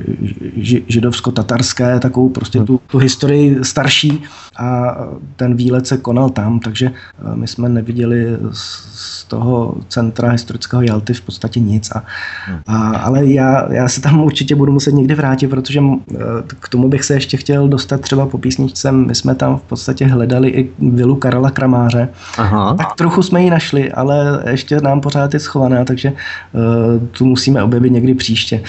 [0.87, 4.23] židovsko-tatarské, takovou prostě tu, tu historii starší
[4.59, 4.97] a
[5.37, 6.93] ten výlet se konal tam, takže
[7.35, 11.91] my jsme neviděli z toho centra historického Jalty v podstatě nic.
[11.91, 12.05] A,
[12.67, 15.81] a, ale já, já se tam určitě budu muset někdy vrátit, protože
[16.47, 18.93] k tomu bych se ještě chtěl dostat třeba po písničce.
[18.93, 22.09] My jsme tam v podstatě hledali i vilu Karela Kramáře.
[22.39, 22.75] Aha.
[22.75, 27.63] Tak trochu jsme ji našli, ale ještě nám pořád je schovaná, takže uh, tu musíme
[27.63, 28.63] objevit někdy příště.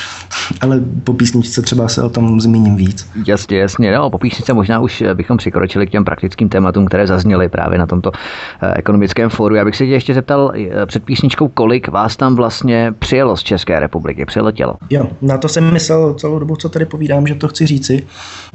[0.62, 3.10] Ale po písničce třeba se o tom zmíním víc.
[3.28, 3.92] Jasně, jasně.
[3.92, 7.86] No, po písničce možná už bychom přikročili k těm praktickým tématům, které zazněly právě na
[7.86, 8.12] tomto
[8.62, 9.56] eh, ekonomickém fóru.
[9.56, 13.44] Já bych se tě ještě zeptal eh, před písničkou, kolik vás tam vlastně přijelo z
[13.44, 14.74] České republiky, přiletělo?
[14.90, 18.04] Jo, na to jsem myslel celou dobu, co tady povídám, že to chci říci,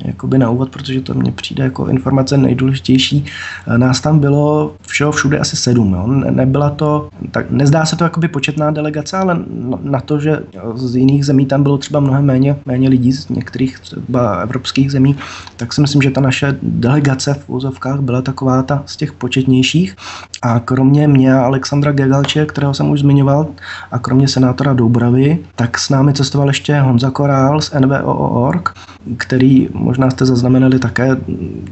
[0.04, 3.24] jakoby na úvod, protože to mně přijde jako informace nejdůležitější.
[3.68, 5.92] Eh, nás tam bylo všeho všude asi sedm.
[5.94, 6.06] Jo.
[6.06, 9.38] Ne, nebyla to, tak nezdá se to jakoby početná delegace, ale
[9.82, 10.38] na to, že
[10.74, 15.16] z jiných zemí tam bylo třeba mnohem méně, méně lidí z některých třeba evropských zemí,
[15.56, 19.96] tak si myslím, že ta naše delegace v úzovkách byla taková ta z těch početnějších.
[20.42, 23.46] A kromě mě a Alexandra Gegalče, kterého jsem už zmiňoval,
[23.92, 28.74] a kromě senátora Doubravy, tak s námi cestoval ještě Honza Korál z NVO.org,
[29.16, 31.16] který možná jste zaznamenali také,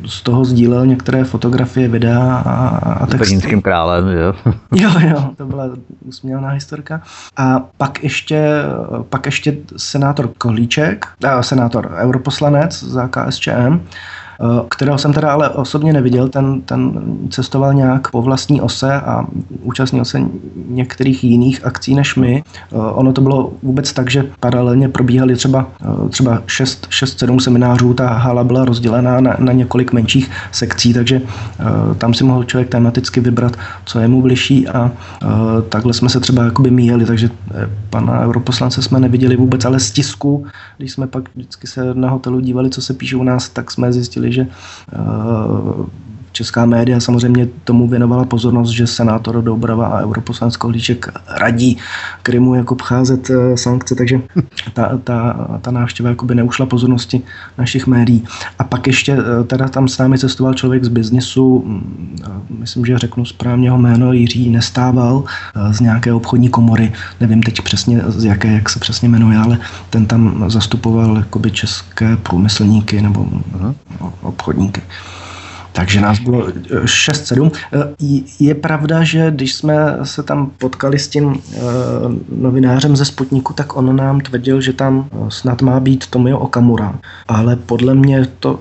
[0.06, 3.40] z toho sdílel některé fotografie, videa a, a texty.
[3.40, 4.34] S králem, jo.
[4.74, 5.70] jo, jo, to byla
[6.04, 7.02] usměvná historka.
[7.36, 8.62] A pak ještě,
[9.08, 13.80] pak ještě senátor Kohlíček, eh, senátor europoslanec za KSČM,
[14.68, 19.26] kterého jsem teda ale osobně neviděl, ten, ten cestoval nějak po vlastní ose a
[19.62, 20.20] účastnil se
[20.68, 22.44] některých jiných akcí než my.
[22.56, 28.08] Eh, ono to bylo vůbec tak, že paralelně probíhaly třeba, eh, třeba 6-7 seminářů, ta
[28.08, 31.22] hala byla rozdělená na, na několik menších sekcí, takže
[31.98, 34.90] tam si mohl člověk tematicky vybrat, co je mu bližší a
[35.68, 37.30] takhle jsme se třeba jakoby míjeli, takže
[37.90, 40.46] pana europoslance jsme neviděli vůbec, ale z tisku,
[40.78, 43.92] když jsme pak vždycky se na hotelu dívali, co se píše u nás, tak jsme
[43.92, 51.08] zjistili, že eh, česká média samozřejmě tomu věnovala pozornost, že senátor Doubrava a europoslanec Kohlíček
[51.28, 51.78] radí
[52.22, 54.20] Krymu jako obcházet eh, sankce, takže
[54.72, 57.22] ta, ta, ta návštěva jakoby neušla pozornosti
[57.58, 58.24] našich médií.
[58.58, 62.98] A pak ještě eh, teda tam s námi cestoval člověk z biznisu, mm, myslím, že
[62.98, 65.24] řeknu správně jeho jméno, Jiří Nestával
[65.70, 69.58] z nějaké obchodní komory, nevím teď přesně z jaké, jak se přesně jmenuje, ale
[69.90, 73.74] ten tam zastupoval jakoby české průmyslníky nebo uh-huh.
[74.22, 74.82] obchodníky.
[75.72, 76.46] Takže nás bylo
[76.84, 77.50] 6-7.
[77.72, 81.60] Eh, eh, je pravda, že když jsme se tam potkali s tím eh,
[82.36, 86.94] novinářem ze Sputniku, tak on nám tvrdil, že tam snad má být Tomio Okamura.
[87.28, 88.60] Ale podle mě to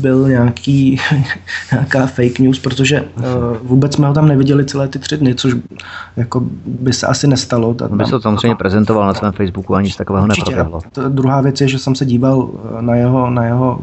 [0.00, 1.00] byl nějaký,
[1.72, 3.04] nějaká fake news, protože
[3.62, 5.54] vůbec jsme ho tam neviděli celé ty tři dny, což
[6.16, 7.76] jako by se asi nestalo.
[7.90, 10.80] On by se to samozřejmě prezentoval na svém Facebooku, ani nic takového neproběhlo.
[11.08, 12.48] Druhá věc je, že jsem se díval
[12.80, 13.80] na jeho, na jeho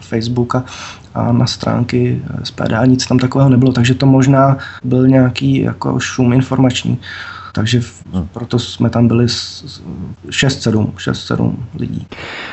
[0.00, 0.64] Facebooka
[1.09, 6.32] a na stránky SPD nic tam takového nebylo, takže to možná byl nějaký jako šum
[6.32, 6.98] informační.
[7.52, 7.80] Takže
[8.12, 8.28] hmm.
[8.32, 12.06] proto jsme tam byli 6-7, 6-7 lidí.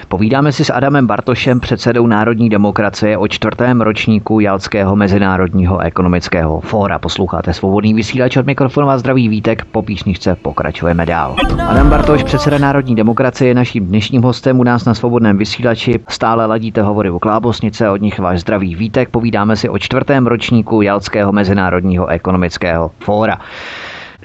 [0.07, 6.99] Povídáme si s Adamem Bartošem, předsedou Národní demokracie o čtvrtém ročníku Jalského mezinárodního ekonomického fóra.
[6.99, 9.65] Posloucháte svobodný vysílač od mikrofonu a zdraví Vítek.
[9.65, 11.35] Po písničce pokračujeme dál.
[11.67, 15.99] Adam Bartoš, předseda Národní demokracie, je naším dnešním hostem u nás na svobodném vysílači.
[16.09, 19.09] Stále ladíte hovory o Klábosnice, od nich váš zdravý Vítek.
[19.09, 23.39] Povídáme si o čtvrtém ročníku Jalského mezinárodního ekonomického fóra.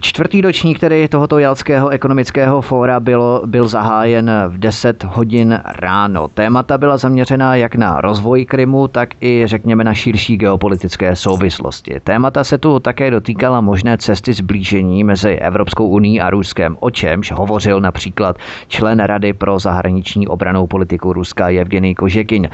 [0.03, 6.29] Čtvrtý ročník tedy tohoto Jalského ekonomického fóra bylo, byl zahájen v 10 hodin ráno.
[6.29, 12.01] Témata byla zaměřena jak na rozvoj Krymu, tak i řekněme na širší geopolitické souvislosti.
[12.05, 17.33] Témata se tu také dotýkala možné cesty zblížení mezi Evropskou uní a Ruskem, o čemž
[17.33, 18.37] hovořil například
[18.69, 22.49] člen Rady pro zahraniční obranou politiku Ruska Evgeny Kožekin.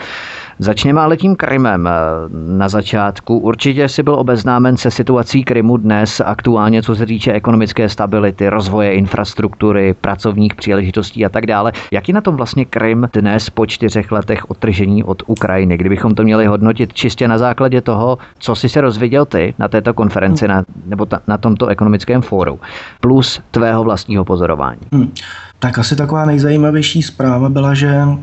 [0.60, 1.88] Začněme ale tím Krymem.
[2.32, 7.88] Na začátku určitě si byl obeznámen se situací Krymu dnes, aktuálně co se týče ekonomické
[7.88, 11.72] stability, rozvoje infrastruktury, pracovních příležitostí a tak dále.
[11.92, 15.76] Jak je na tom vlastně Krym dnes po čtyřech letech odtržení od Ukrajiny?
[15.76, 19.94] Kdybychom to měli hodnotit čistě na základě toho, co jsi se rozvěděl ty na této
[19.94, 22.60] konferenci na, nebo ta, na tomto ekonomickém fóru,
[23.00, 24.80] plus tvého vlastního pozorování.
[24.92, 25.12] Hmm.
[25.58, 28.18] Tak asi taková nejzajímavější zpráva byla, že uh,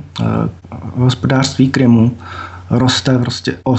[0.96, 2.18] hospodářství Krymu
[2.70, 3.78] roste prostě o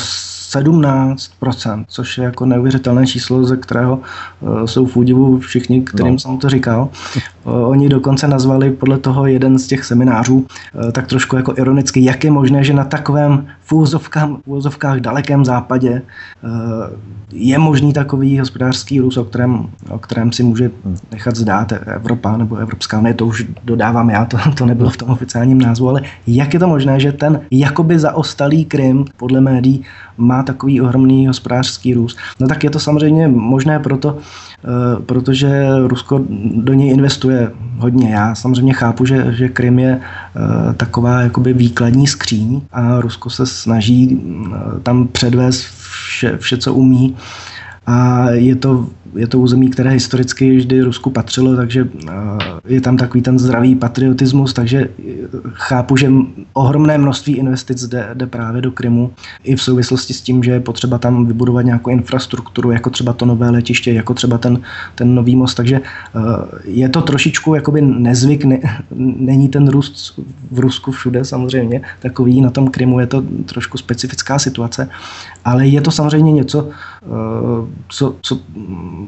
[0.53, 4.01] 17%, což je jako neuvěřitelné číslo, ze kterého
[4.41, 6.19] uh, jsou v údivu všichni, kterým no.
[6.19, 6.89] jsem to říkal.
[7.45, 12.05] Uh, oni dokonce nazvali podle toho jeden z těch seminářů uh, tak trošku jako ironicky,
[12.05, 13.73] jak je možné, že na takovém v
[14.47, 16.03] úvozovkách, dalekém západě
[17.33, 20.71] je možný takový hospodářský růst, o kterém, o kterém si může
[21.13, 25.11] nechat zdát Evropa nebo Evropská unie, to už dodávám já, to, to nebylo v tom
[25.11, 29.85] oficiálním názvu, ale jak je to možné, že ten jakoby zaostalý Krym podle médií
[30.19, 32.19] má takový ohromný hospodářský růst.
[32.41, 34.69] No tak je to samozřejmě možné proto, eh,
[35.07, 38.11] protože Rusko do něj investuje hodně.
[38.11, 43.47] Já samozřejmě chápu, že, že Krym je eh, taková jakoby výkladní skříň a Rusko se
[43.47, 47.17] snaží eh, tam předvést vše, vše co umí
[47.87, 51.89] a je to je to území, které historicky vždy Rusku patřilo, takže
[52.65, 55.13] je tam takový ten zdravý patriotismus, takže eh,
[55.53, 56.13] chápu, že
[56.53, 59.13] ohromné množství investic jde, jde právě do Krymu
[59.45, 63.27] i v souvislosti s tím, že je potřeba tam vybudovat nějakou infrastrukturu, jako třeba to
[63.27, 64.61] nové letiště, jako třeba ten,
[64.95, 66.21] ten nový most, takže eh,
[66.65, 68.61] je to trošičku jakoby nezvyk, ne,
[69.17, 70.19] není ten růst
[70.51, 74.89] v Rusku všude samozřejmě takový, na tom Krymu je to trošku specifická situace,
[75.47, 76.69] ale je to samozřejmě něco,
[77.89, 78.39] co, co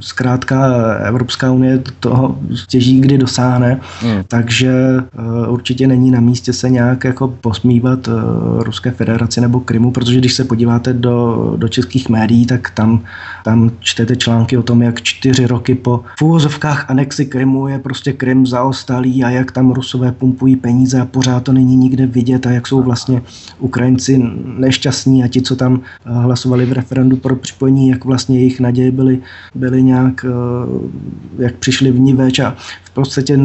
[0.00, 4.22] zkrátka Evropská unie toho stěží, kdy dosáhne, hmm.
[4.28, 4.72] takže
[5.18, 8.14] uh, určitě není na místě se nějak jako posmívat uh,
[8.62, 13.00] Ruské federaci nebo Krymu, protože když se podíváte do, do českých médií, tak tam,
[13.44, 18.46] tam čtete články o tom, jak čtyři roky po fúzovkách anexi Krymu je prostě Krym
[18.46, 22.66] zaostalý a jak tam Rusové pumpují peníze a pořád to není nikde vidět a jak
[22.66, 23.22] jsou vlastně
[23.58, 24.22] Ukrajinci
[24.58, 28.90] nešťastní a ti, co tam eh, hlasovali v referendu pro připojení, jak vlastně jejich naděje
[28.92, 29.18] byly,
[29.54, 32.38] byly nějak, eh, jak přišli v ní več.
[32.38, 32.56] A
[32.88, 33.38] v podstatě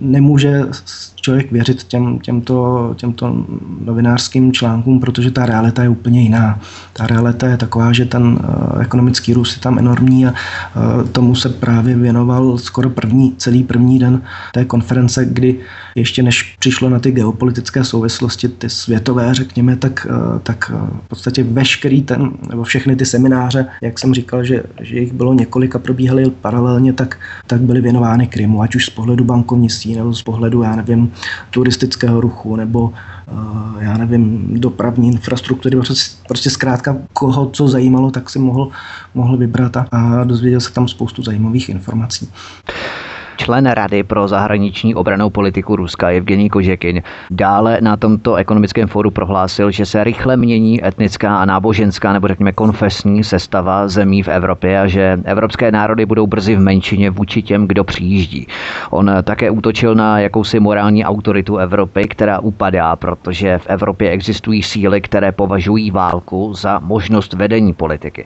[0.00, 0.66] nemůže
[1.20, 3.46] člověk věřit těm, těmto, těmto
[3.84, 6.60] novinářským článkům, protože ta realita je úplně jiná.
[6.92, 11.34] Ta realita je taková, že ten uh, ekonomický růst je tam enormní a uh, tomu
[11.34, 15.58] se právě věnoval skoro první, celý první den té konference, kdy
[15.94, 20.70] ještě než přišlo na ty geopolitické souvislosti, ty světové, řekněme, tak, uh, tak
[21.04, 25.34] v podstatě veškerý ten, nebo všechny ty semináře, jak jsem říkal, že, že jich bylo
[25.34, 28.62] několik a probíhaly paralelně, tak, tak byly věnovány Krymu.
[28.68, 31.12] Ať už z pohledu bankovnictví, nebo z pohledu, já nevím,
[31.50, 32.92] turistického ruchu, nebo
[33.80, 35.94] já nevím, dopravní infrastruktury, prostě,
[36.28, 38.68] prostě zkrátka koho co zajímalo, tak si mohl,
[39.14, 42.28] mohl vybrat a, a dozvěděl se tam spoustu zajímavých informací.
[43.38, 49.70] Člen Rady pro zahraniční obranou politiku Ruska Evgení Kožekin dále na tomto ekonomickém fóru prohlásil,
[49.70, 54.86] že se rychle mění etnická a náboženská nebo řekněme konfesní sestava zemí v Evropě a
[54.86, 58.46] že evropské národy budou brzy v menšině vůči těm, kdo přijíždí.
[58.90, 65.00] On také útočil na jakousi morální autoritu Evropy, která upadá, protože v Evropě existují síly,
[65.00, 68.24] které považují válku za možnost vedení politiky.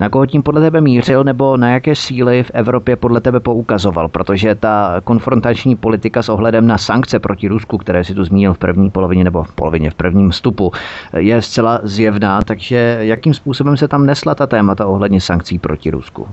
[0.00, 4.08] Na koho tím podle tebe mířil nebo na jaké síly v Evropě podle tebe poukazoval?
[4.08, 8.58] Protože ta konfrontační politika s ohledem na sankce proti Rusku, které si tu zmínil v
[8.58, 10.72] první polovině nebo v polovině v prvním vstupu,
[11.16, 16.28] je zcela zjevná, takže jakým způsobem se tam nesla ta témata ohledně sankcí proti Rusku?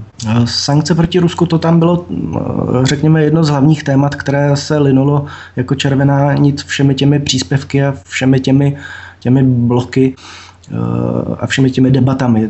[0.45, 2.05] Sankce proti Rusku to tam bylo,
[2.84, 7.93] řekněme, jedno z hlavních témat, které se linulo jako červená nit všemi těmi příspěvky a
[8.03, 8.77] všemi těmi,
[9.19, 10.15] těmi bloky
[11.38, 12.49] a všemi těmi debatami.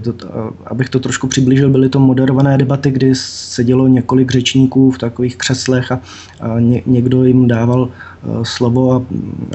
[0.66, 5.92] Abych to trošku přiblížil, byly to moderované debaty, kdy sedělo několik řečníků v takových křeslech
[5.92, 6.00] a,
[6.40, 9.02] a ně, někdo jim dával uh, slovo a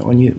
[0.02, 0.32] oni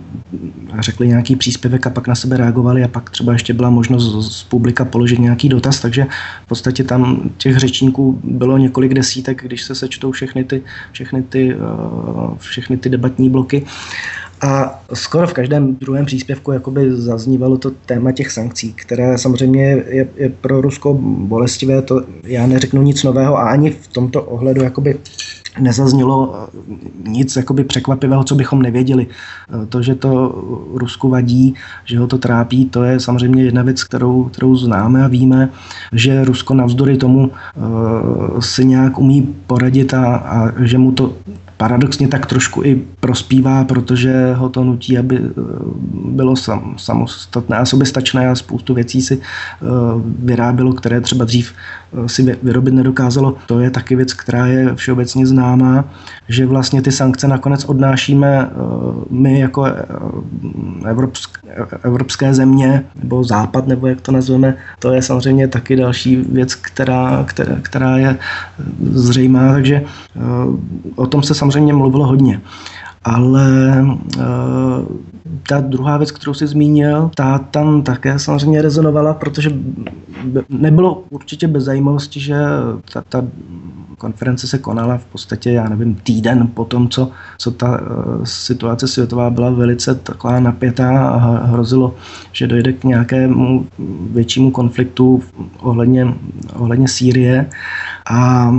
[0.79, 4.43] řekli nějaký příspěvek a pak na sebe reagovali a pak třeba ještě byla možnost z
[4.43, 6.05] publika položit nějaký dotaz, takže
[6.45, 10.61] v podstatě tam těch řečníků bylo několik desítek, když se sečtou všechny ty,
[10.91, 13.65] všechny ty, uh, všechny ty debatní bloky.
[14.41, 20.07] A skoro v každém druhém příspěvku jakoby zaznívalo to téma těch sankcí, které samozřejmě je,
[20.15, 24.99] je pro Rusko bolestivé, to já neřeknu nic nového a ani v tomto ohledu jakoby
[25.59, 26.47] nezaznělo
[27.07, 29.07] nic jakoby překvapivého, co bychom nevěděli.
[29.69, 30.35] To, že to
[30.73, 35.07] Rusku vadí, že ho to trápí, to je samozřejmě jedna věc, kterou, kterou známe a
[35.07, 35.49] víme,
[35.93, 41.13] že Rusko navzdory tomu uh, si nějak umí poradit a, a že mu to
[41.57, 45.31] paradoxně tak trošku i prospívá, protože ho to nutí, aby eh,
[46.05, 49.65] bylo sam, samostatné a soběstačné a spoustu věcí si eh,
[50.19, 53.35] vyrábělo, které třeba dřív eh, si vyrobit nedokázalo.
[53.45, 55.85] To je taky věc, která je všeobecně známá,
[56.29, 58.49] že vlastně ty sankce nakonec odnášíme
[59.09, 59.65] my jako
[60.85, 61.51] evropské,
[61.83, 64.55] evropské země, nebo západ, nebo jak to nazveme.
[64.79, 68.17] To je samozřejmě taky další věc, která, která, která je
[68.91, 69.81] zřejmá, takže
[70.95, 72.41] o tom se samozřejmě samozřejmě mluvilo hodně.
[73.03, 73.47] Ale
[73.79, 74.23] e,
[75.47, 79.49] ta druhá věc, kterou jsi zmínil, ta tam také samozřejmě rezonovala, protože
[80.49, 82.35] nebylo určitě bez zajímavosti, že
[82.93, 83.23] ta, ta
[83.97, 88.87] konference se konala v podstatě, já nevím, týden po tom, co, co ta uh, situace
[88.87, 91.95] světová byla velice taková napětá a hrozilo,
[92.31, 93.67] že dojde k nějakému
[94.11, 95.23] většímu konfliktu
[95.59, 96.13] ohledně,
[96.53, 97.49] ohledně Sýrie.
[98.09, 98.51] A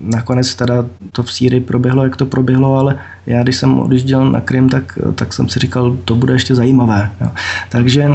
[0.00, 4.40] nakonec teda to v Sýrii proběhlo, jak to proběhlo, ale já když jsem odjížděl na
[4.40, 7.10] Krym, tak, tak jsem si říkal, to bude ještě zajímavé.
[7.20, 7.30] Jo.
[7.68, 8.10] Takže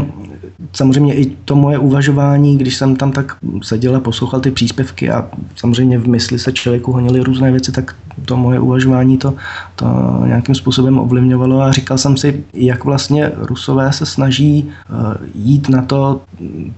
[0.73, 5.29] samozřejmě i to moje uvažování, když jsem tam tak seděl a poslouchal ty příspěvky a
[5.55, 9.33] samozřejmě v mysli se člověku honily různé věci, tak to moje uvažování to,
[9.75, 9.85] to
[10.25, 15.81] nějakým způsobem ovlivňovalo a říkal jsem si, jak vlastně Rusové se snaží eh, jít na
[15.81, 16.21] to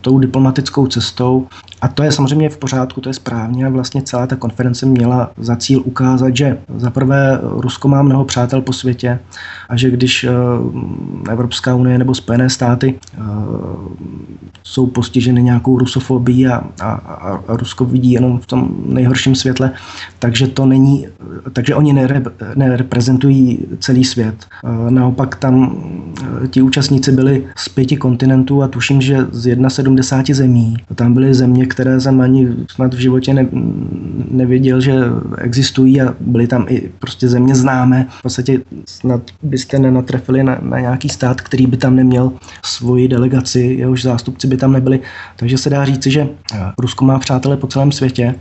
[0.01, 1.47] tou diplomatickou cestou
[1.81, 5.31] a to je samozřejmě v pořádku, to je správně a vlastně celá ta konference měla
[5.37, 9.19] za cíl ukázat, že za prvé Rusko má mnoho přátel po světě
[9.69, 10.31] a že když eh,
[11.31, 13.21] Evropská unie nebo Spojené státy eh,
[14.63, 19.71] jsou postiženy nějakou rusofobií a, a, a Rusko vidí jenom v tom nejhorším světle,
[20.19, 21.07] takže to není,
[21.53, 24.35] takže oni nerep, nereprezentují celý svět.
[24.65, 25.83] Eh, naopak tam
[26.49, 30.77] ti účastníci byli z pěti kontinentů a tuším, že z 71 zemí.
[30.95, 33.47] Tam byly země, které jsem ani snad v životě ne,
[34.31, 34.95] nevěděl, že
[35.37, 38.07] existují a byly tam i prostě země známé.
[38.09, 42.31] V podstatě snad byste nenatrefili na, na nějaký stát, který by tam neměl
[42.65, 44.99] svoji delegaci, jehož zástupci by tam nebyli.
[45.35, 46.27] Takže se dá říci, že
[46.79, 48.35] Rusko má přátelé po celém světě.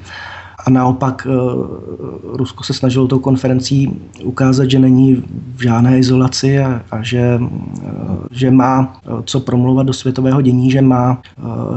[0.67, 5.25] A naopak eh, Rusko se snažilo tou konferencí ukázat, že není
[5.57, 7.91] v žádné izolaci a, a že, eh,
[8.31, 11.23] že má eh, co promluvat do světového dění, že má,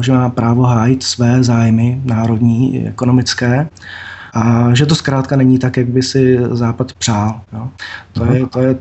[0.02, 3.70] že má právo hájit své zájmy národní, ekonomické
[4.34, 7.42] a že to zkrátka není tak, jak by si Západ přál.
[7.54, 7.70] Jo.
[8.14, 8.76] To, je, to je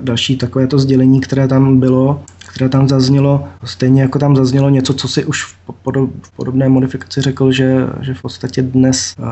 [0.00, 2.22] další takové to sdělení, které tam bylo
[2.56, 5.56] které tam zaznělo, stejně jako tam zaznělo něco, co si už v,
[6.36, 9.24] podobné modifikaci řekl, že, že v podstatě dnes uh,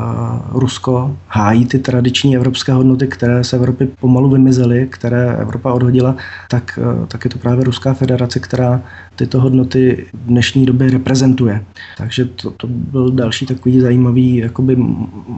[0.59, 6.15] Rusko hájí ty tradiční evropské hodnoty, které z Evropy pomalu vymizely, které Evropa odhodila,
[6.49, 8.81] tak, uh, tak je to právě Ruská federace, která
[9.15, 11.65] tyto hodnoty v dnešní době reprezentuje.
[11.97, 14.77] Takže to, to byl další takový zajímavý jakoby,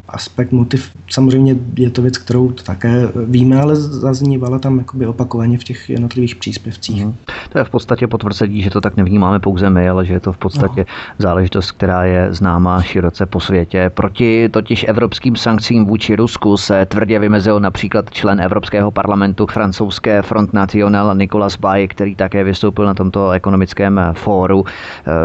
[0.08, 0.91] aspekt, motiv.
[1.10, 6.36] Samozřejmě je to věc, kterou také víme, ale zaznívala tam jakoby opakovaně v těch jednotlivých
[6.36, 7.04] příspěvcích.
[7.04, 7.15] Hmm.
[7.50, 10.34] To je v podstatě potvrzení, že to tak nevnímáme pouze my, ale že je to
[10.34, 11.16] v podstatě no.
[11.18, 13.92] záležitost, která je známá široce po světě.
[13.94, 20.54] Proti totiž evropským sankcím vůči Rusku se tvrdě vymezil například člen Evropského parlamentu francouzské Front
[20.54, 24.66] National Nicolas Bay, který také vystoupil na tomto ekonomickém fóru.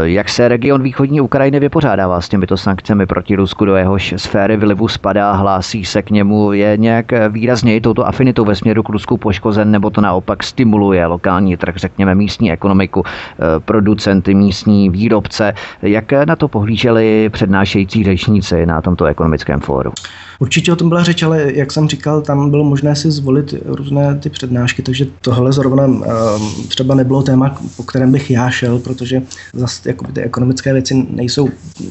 [0.03, 4.89] Jak se region východní Ukrajiny vypořádává s těmito sankcemi proti Rusku, do jehož sféry vlivu
[4.89, 9.70] spadá, hlásí se k němu, je nějak výrazněji touto afinitou ve směru k Rusku poškozen,
[9.70, 13.03] nebo to naopak stimuluje lokální trh, řekněme místní ekonomiku,
[13.59, 15.55] producenty, místní výrobce.
[15.82, 19.93] Jak na to pohlíželi přednášející řečníci na tomto ekonomickém fóru?
[20.43, 24.14] Určitě o tom byla řeč, ale jak jsem říkal, tam bylo možné si zvolit různé
[24.14, 26.03] ty přednášky, takže tohle zrovna um,
[26.68, 29.22] třeba nebylo téma, po kterém bych já šel, protože
[29.53, 31.49] zase jakoby, ty ekonomické věci nejsou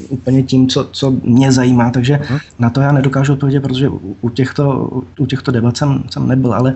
[0.08, 2.40] úplně tím, co, co mě zajímá, takže uh-huh.
[2.58, 3.88] na to já nedokážu odpovědět, protože
[4.20, 6.74] u těchto, u těchto debat jsem, jsem nebyl, ale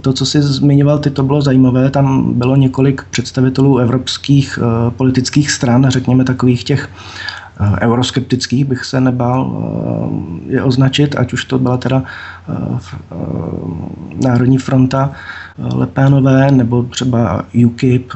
[0.00, 5.50] to, co jsi zmiňoval, ty to bylo zajímavé, tam bylo několik představitelů evropských uh, politických
[5.50, 6.88] stran, řekněme takových těch
[7.80, 9.40] euroskeptických bych se nebál
[10.48, 12.02] eh, je označit, ať už to byla teda
[12.48, 12.78] eh,
[14.22, 15.12] Národní fronta
[15.58, 18.12] Lepénové nebo třeba UKIP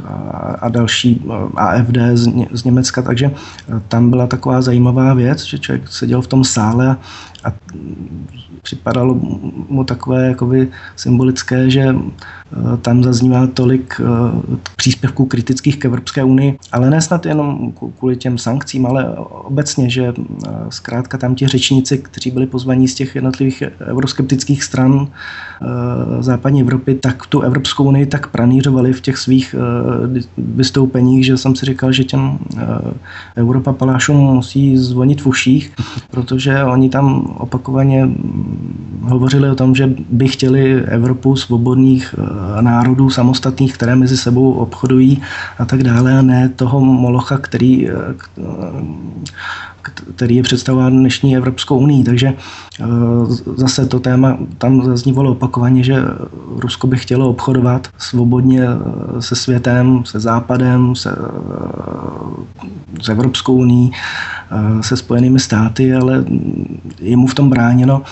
[0.58, 1.24] a další
[1.56, 1.96] AFD
[2.52, 3.30] z Německa, takže
[3.88, 6.96] tam byla taková zajímavá věc, že člověk seděl v tom sále
[7.44, 7.52] a
[8.62, 9.14] připadalo
[9.68, 11.94] mu takové jakoby symbolické, že eh,
[12.82, 14.04] tam zaznívá tolik eh,
[14.76, 20.14] příspěvků kritických k Evropské unii, ale ne snad jenom kvůli těm sankcím, ale obecně, že
[20.18, 25.08] eh, zkrátka tam ti řečníci, kteří byli pozvaní z těch jednotlivých euroskeptických stran
[26.20, 29.54] západní Evropy, tak tu Evropskou unii tak pranířovali v těch svých
[30.38, 32.38] vystoupeních, že jsem si říkal, že těm
[33.36, 35.72] Evropa palášům musí zvonit v uších,
[36.10, 38.08] protože oni tam opakovaně
[39.02, 42.22] hovořili o tom, že by chtěli Evropu svobodných eh,
[42.60, 45.22] národů samostatných, které mezi sebou obchodují
[45.58, 47.94] a tak dále, a ne toho molocha, který, eh,
[50.14, 52.04] který je představován dnešní Evropskou unii.
[52.04, 52.84] Takže eh,
[53.56, 55.96] zase to téma tam zaznívalo opakovaně, že
[56.56, 58.62] Rusko by chtělo obchodovat svobodně
[59.20, 61.16] se světem, se západem, se,
[63.02, 63.90] s Evropskou unii,
[64.80, 66.24] se spojenými státy, ale
[67.00, 68.02] je mu v tom bráněno.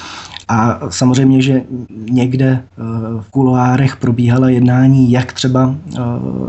[0.52, 1.62] A samozřejmě, že
[2.10, 2.82] někde eh,
[3.20, 6.00] v kuloárech probíhala jednání, jak třeba, eh,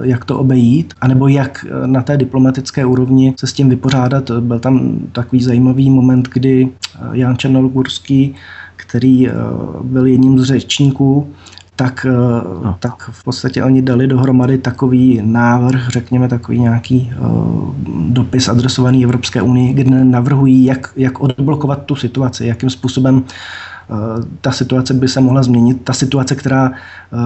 [0.02, 4.32] jak to obejít, anebo jak eh, na té diplomatické úrovni se s tím vypořádat.
[4.32, 6.70] Byl tam takový zajímavý moment, kdy
[7.12, 8.36] Jan Černogurský,
[8.76, 9.30] který
[9.84, 11.28] byl jedním z řečníků,
[11.76, 12.06] tak,
[12.64, 12.76] no.
[12.80, 17.74] tak v podstatě oni dali dohromady takový návrh, řekněme takový nějaký uh,
[18.10, 23.24] dopis adresovaný Evropské unii, kde navrhují, jak, jak odblokovat tu situaci, jakým způsobem
[24.42, 25.82] ta situace by se mohla změnit.
[25.84, 27.18] Ta situace, která eh,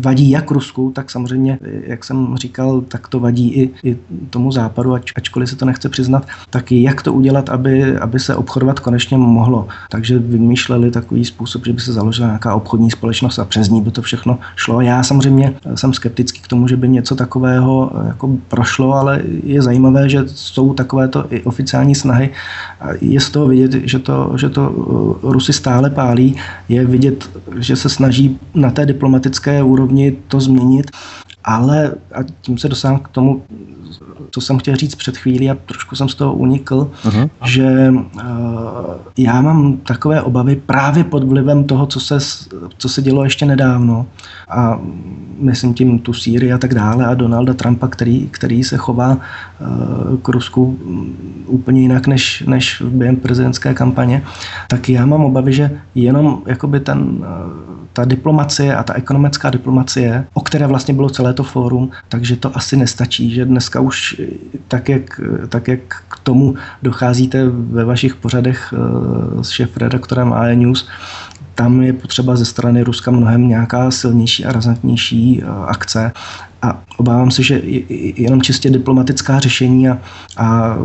[0.00, 3.96] vadí jak Rusku, tak samozřejmě, jak jsem říkal, tak to vadí i, i
[4.30, 8.36] tomu západu, ač, ačkoliv se to nechce přiznat, tak jak to udělat, aby, aby se
[8.36, 9.68] obchodovat konečně mohlo.
[9.90, 13.90] Takže vymýšleli takový způsob, že by se založila nějaká obchodní společnost a přes ní by
[13.90, 14.80] to všechno šlo.
[14.80, 19.62] Já samozřejmě jsem skeptický k tomu, že by něco takového eh, jako prošlo, ale je
[19.62, 22.30] zajímavé, že jsou takovéto i oficiální snahy.
[23.00, 24.62] Je z toho vidět, že to, že to
[25.24, 26.36] eh, Rusy stále pálí,
[26.68, 30.90] je vidět, že se snaží na té diplomatické úrovni to změnit,
[31.46, 33.42] ale a tím se dosáhnu k tomu,
[34.30, 37.30] co jsem chtěl říct před chvílí a trošku jsem z toho unikl, uh-huh.
[37.44, 38.20] že uh,
[39.18, 42.18] já mám takové obavy právě pod vlivem toho, co se,
[42.78, 44.06] co se dělo ještě nedávno
[44.48, 44.80] a
[45.38, 50.16] myslím tím tu Sýrii a tak dále a Donalda Trumpa, který, který se chová uh,
[50.16, 50.78] k Rusku
[51.46, 54.22] úplně jinak než, než během prezidentské kampaně,
[54.68, 60.24] tak já mám obavy, že jenom jakoby ten, uh, ta diplomacie a ta ekonomická diplomacie,
[60.34, 64.20] o které vlastně bylo celé to fórum, takže to asi nestačí, že dneska už
[64.68, 70.88] tak, jak, tak, jak k tomu docházíte ve vašich pořadech eh, s šéf-redaktorem AE News,
[71.54, 76.12] tam je potřeba ze strany Ruska mnohem nějaká silnější a razantnější eh, akce.
[76.62, 77.62] A obávám se, že
[78.16, 79.98] jenom čistě diplomatická řešení a,
[80.36, 80.76] a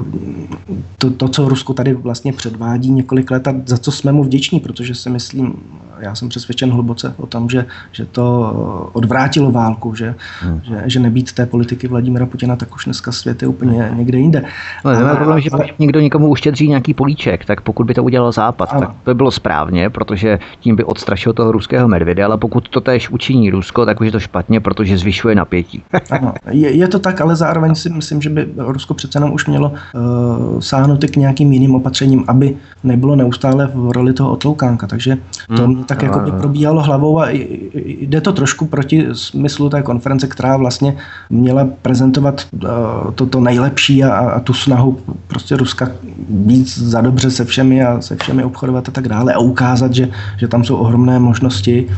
[0.97, 4.59] to, to, co Rusko tady vlastně předvádí několik let a za co jsme mu vděční,
[4.59, 5.53] protože si myslím,
[6.01, 8.51] já jsem přesvědčen hluboce o tom, že, že to
[8.93, 10.61] odvrátilo válku, že, hmm.
[10.63, 14.43] že, že nebýt té politiky Vladimira Putina, tak už dneska svět je úplně někde jinde.
[14.85, 18.31] No, ale, problém, že ale, někdo někomu uštědří nějaký políček, tak pokud by to udělal
[18.31, 18.81] Západ, ano.
[18.81, 22.81] tak to by bylo správně, protože tím by odstrašil toho ruského medvěda, ale pokud to
[22.81, 25.60] též učiní Rusko, tak už je to špatně, protože zvyšuje napětí.
[26.09, 29.47] Ano, je, je to tak, ale zároveň si myslím, že by Rusko přece jenom už
[29.47, 34.87] mělo uh, sáhnout k nějakým jiným opatřením, aby nebylo neustále v roli toho otloukánka.
[34.87, 35.17] Takže
[35.55, 37.27] to hmm, tak jako by probíhalo hlavou a
[37.73, 40.95] jde to trošku proti smyslu té konference, která vlastně
[41.29, 42.69] měla prezentovat uh,
[43.15, 44.97] to, to nejlepší a, a tu snahu
[45.27, 45.91] prostě Ruska
[46.29, 50.09] být za dobře se všemi a se všemi obchodovat a tak dále a ukázat, že,
[50.37, 51.89] že tam jsou ohromné možnosti.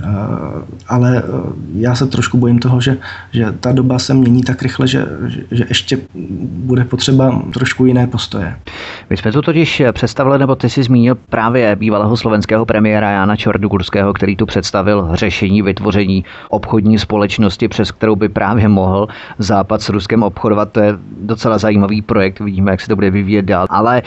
[0.00, 0.08] Eh,
[0.88, 1.30] ale eh,
[1.74, 2.96] já se trošku bojím toho, že,
[3.32, 5.06] že ta doba se mění tak rychle, že,
[5.50, 5.98] že ještě
[6.44, 8.56] bude potřeba trošku jiné postoje.
[9.10, 14.12] My jsme tu totiž představili, nebo ty si zmínil právě bývalého slovenského premiéra Jana Čordugurského,
[14.12, 20.22] který tu představil řešení vytvoření obchodní společnosti, přes kterou by právě mohl Západ s Ruskem
[20.22, 20.72] obchodovat.
[20.72, 23.66] To je docela zajímavý projekt, vidíme, jak se to bude vyvíjet dál.
[23.70, 24.02] Ale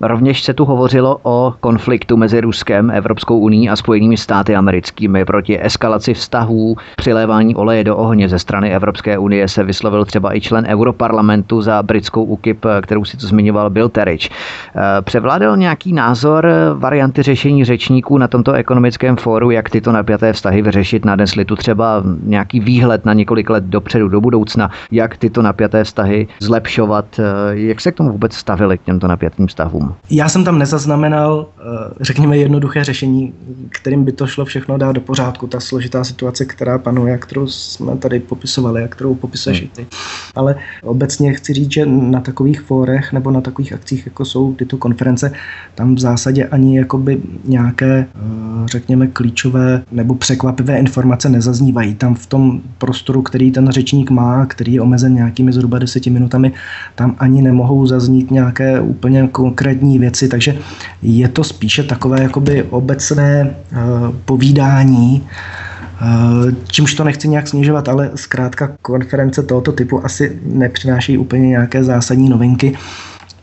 [0.00, 5.64] rovněž se tu hovořilo o konfliktu mezi Ruskem, Evropskou uní a Spojenými státy americkými proti
[5.64, 10.66] eskalaci vztahů, přilévání oleje do ohně ze strany Evropské unie se vyslovil třeba i člen
[10.66, 14.30] Europarlamentu za britskou UKIP, kterou si to zmiňoval Bill Terrič.
[14.30, 20.62] Eh, převládal nějaký názor varianty řešení řečníků na tomto ekonomickém fóru, jak tyto napjaté vztahy
[20.62, 21.04] vyřešit?
[21.04, 26.28] Nadnesli tu třeba nějaký výhled na několik let dopředu, do budoucna, jak tyto napjaté vztahy
[26.40, 27.04] zlepšovat.
[27.18, 27.22] Eh,
[27.54, 29.94] jak se k tomu vůbec stavili, k těmto napjatým vztahům?
[30.10, 31.62] Já jsem tam nezaznamenal, eh,
[32.00, 33.32] řekněme, jednoduché řešení,
[33.70, 37.46] kterým by to šlo všechno dát do pořádku pořádku ta složitá situace, která panuje, kterou
[37.46, 39.70] jsme tady popisovali a kterou popisuješ hmm.
[39.74, 39.86] ty.
[40.34, 44.76] Ale obecně chci říct, že na takových fórech nebo na takových akcích, jako jsou tyto
[44.76, 45.32] konference,
[45.74, 51.94] tam v zásadě ani jakoby nějaké, eh, řekněme, klíčové nebo překvapivé informace nezaznívají.
[51.94, 56.52] Tam v tom prostoru, který ten řečník má, který je omezen nějakými zhruba deseti minutami,
[56.94, 60.58] tam ani nemohou zaznít nějaké úplně konkrétní věci, takže
[61.02, 63.76] je to spíše takové jakoby obecné eh,
[64.24, 71.48] povídání Eh, čímž to nechci nějak snižovat, ale zkrátka konference tohoto typu asi nepřináší úplně
[71.48, 72.76] nějaké zásadní novinky.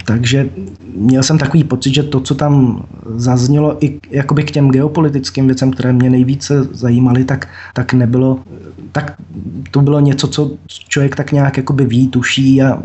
[0.06, 0.50] Takže
[0.96, 2.84] měl jsem takový pocit, že to, co tam
[3.16, 8.40] zaznělo i jakoby k těm geopolitickým věcem, které mě nejvíce zajímaly, tak, tak nebylo,
[8.92, 9.14] tak
[9.72, 12.80] to bylo něco, co člověk tak nějak jakoby ví, tuší a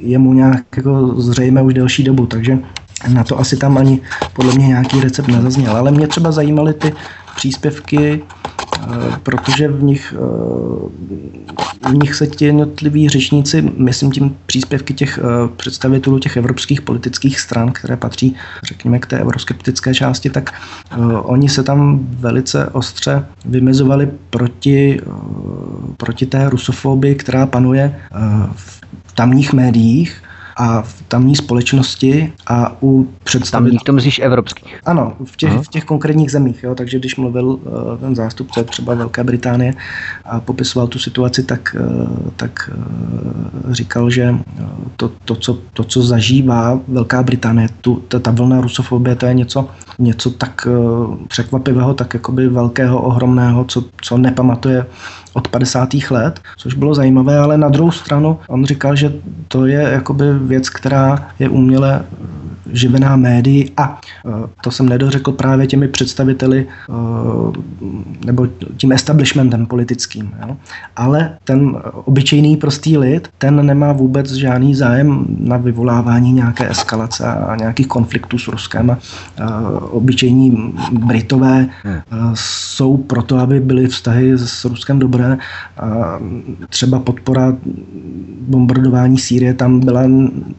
[0.00, 2.58] je mu nějak jako zřejmé už delší dobu, takže
[3.08, 4.00] na to asi tam ani
[4.32, 5.76] podle mě nějaký recept nezazněl.
[5.76, 6.92] Ale mě třeba zajímaly ty
[7.36, 8.86] příspěvky, eh,
[9.22, 15.48] protože v nich, eh, v nich se ti jednotliví řečníci, myslím tím příspěvky těch eh,
[15.56, 20.54] představitelů těch evropských politických stran, které patří, řekněme, k té euroskeptické části, tak
[21.22, 25.00] oni se tam velice ostře vymezovali proti,
[25.96, 28.00] proti té rusofobii, která panuje
[28.54, 30.22] v tamních médiích
[30.56, 33.64] a v tamní společnosti a u představitelů.
[33.64, 34.80] Tamních, to myslíš evropských?
[34.84, 36.62] Ano, v těch, v těch konkrétních zemích.
[36.62, 37.60] Jo, takže když mluvil uh,
[38.00, 39.74] ten zástupce třeba Velké Británie
[40.24, 44.34] a popisoval tu situaci, tak, uh, tak uh, říkal, že
[44.96, 49.34] to, to, co, to, co zažívá Velká Británie, tu, ta, ta vlna rusofobie, to je
[49.34, 54.86] něco, něco tak uh, překvapivého, tak jakoby velkého, ohromného, co, co nepamatuje
[55.34, 55.88] od 50.
[56.10, 59.12] let, což bylo zajímavé, ale na druhou stranu on říkal, že
[59.48, 62.04] to je jakoby věc, která je uměle
[62.72, 64.30] živená médií a e,
[64.62, 66.92] to jsem nedořekl právě těmi představiteli e,
[68.26, 68.46] nebo
[68.76, 70.34] tím establishmentem politickým.
[70.46, 70.56] Jo.
[70.96, 77.56] Ale ten obyčejný prostý lid, ten nemá vůbec žádný zájem na vyvolávání nějaké eskalace a
[77.56, 78.90] nějakých konfliktů s Ruskem.
[78.90, 78.96] A
[79.80, 81.66] obyčejní Britové
[82.34, 85.38] jsou proto, aby byly vztahy s Ruskem dobré.
[85.78, 86.18] A
[86.68, 87.56] třeba podpora
[88.48, 90.02] bombardování Sýrie tam byla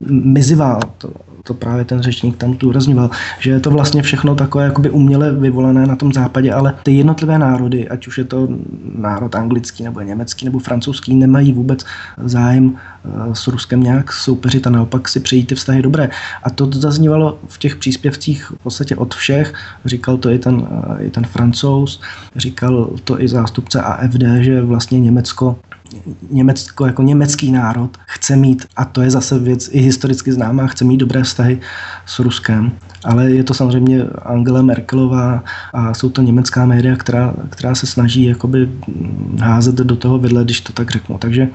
[0.10, 0.80] mizivá.
[0.98, 1.10] To,
[1.46, 5.86] to právě ten řečník tam zdůrazňoval, že je to vlastně všechno takové jakoby uměle vyvolené
[5.86, 8.48] na tom západě, ale ty jednotlivé národy, ať už je to
[8.96, 11.86] národ anglický nebo německý nebo francouzský, nemají vůbec
[12.24, 16.10] zájem eh, s Ruskem nějak soupeřit a naopak si přejít ty vztahy dobré.
[16.44, 19.54] A to zaznívalo v těch příspěvcích v podstatě od všech.
[19.86, 20.68] Říkal to i ten,
[21.00, 22.02] eh, i ten francouz,
[22.36, 25.58] říkal to i zástupce AFD, že vlastně Německo
[26.30, 30.86] Německo jako německý národ chce mít, a to je zase věc i historicky známá, chce
[30.86, 31.60] mít dobré vztahy
[32.06, 32.72] s Ruskem.
[33.06, 35.44] Ale je to samozřejmě Angela Merkelová
[35.74, 38.70] a jsou to německá média, která, která se snaží jakoby
[39.40, 41.18] házet do toho vidle, když to tak řeknu.
[41.18, 41.48] Takže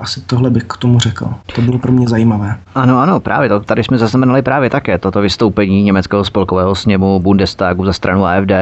[0.00, 1.34] asi tohle bych k tomu řekl.
[1.54, 2.56] To bylo pro mě zajímavé.
[2.74, 3.60] Ano, ano, právě to.
[3.60, 8.52] Tady jsme zaznamenali právě také toto vystoupení německého spolkového sněmu Bundestagu za stranu AFD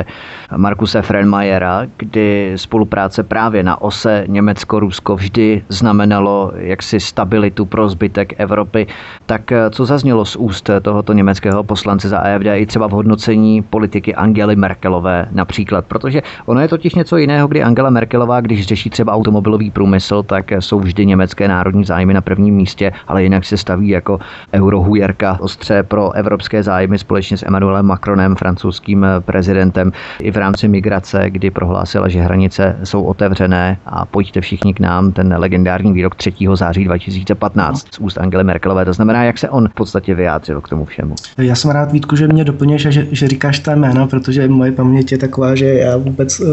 [0.57, 8.87] Markuse Frenmayera, kdy spolupráce právě na ose Německo-Rusko vždy znamenalo jaksi stabilitu pro zbytek Evropy.
[9.27, 13.63] Tak eh, co zaznělo z úst tohoto německého poslance za AFD i třeba v hodnocení
[13.63, 15.85] politiky Angely Merkelové například?
[15.85, 20.53] Protože ono je totiž něco jiného, kdy Angela Merkelová, když řeší třeba automobilový průmysl, tak
[20.53, 24.19] jsou vždy německé národní zájmy na prvním místě, ale jinak se staví jako
[24.53, 31.31] eurohujerka ostře pro evropské zájmy společně s Emmanuelem Macronem, francouzským prezidentem, i v rámci migrace,
[31.31, 36.33] kdy prohlásila, že hranice jsou otevřené a pojďte všichni k nám, ten legendární výrok 3.
[36.55, 38.85] září 2015 z úst Angely Merkelové.
[38.85, 41.15] To znamená, jak se on v podstatě vyjádřil k tomu všemu.
[41.39, 44.73] Já jsem rád, Vítku, že mě doplněš a že, že říkáš ta jména, protože moje
[44.73, 46.47] paměť je taková, že já vůbec uh,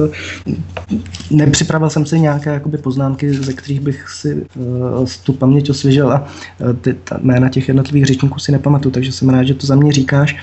[1.32, 6.28] nepřipravil jsem si nějaké jakoby, poznámky, ze kterých bych si uh, tu paměť osvěžil a
[6.60, 9.76] uh, ty ta jména těch jednotlivých řečníků si nepamatuju, takže jsem rád, že to za
[9.76, 10.36] mě říkáš.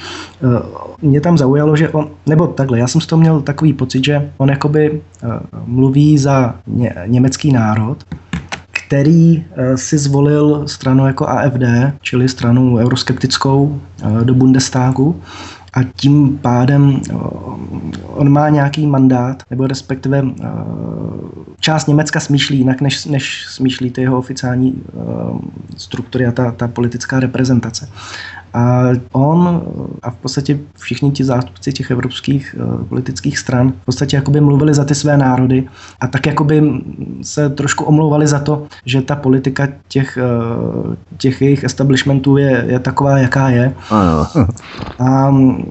[0.42, 0.58] Uh,
[1.02, 4.30] mě tam zaujalo, že on, nebo takhle, já jsem z toho měl takový pocit, že
[4.36, 5.30] on jakoby uh,
[5.66, 8.04] mluví za ně, německý národ,
[8.94, 11.62] který eh, si zvolil stranu jako AFD,
[12.00, 15.22] čili stranu euroskeptickou eh, do Bundestagu
[15.72, 17.14] a tím pádem eh,
[18.06, 20.24] on má nějaký mandát, nebo respektive
[21.60, 24.82] část Německa smýšlí jinak, než, než smýšlí ty jeho oficiální
[25.76, 27.88] struktury a ta, ta politická reprezentace.
[28.54, 28.82] A
[29.12, 29.62] on
[30.02, 34.74] a v podstatě všichni ti zástupci těch evropských uh, politických stran v podstatě jakoby mluvili
[34.74, 35.68] za ty své národy
[36.00, 36.62] a tak jakoby
[37.22, 40.18] se trošku omlouvali za to, že ta politika těch,
[40.86, 43.74] uh, těch jejich establishmentů je, je taková, jaká je.
[43.90, 44.26] Ano.
[44.98, 45.64] A mm,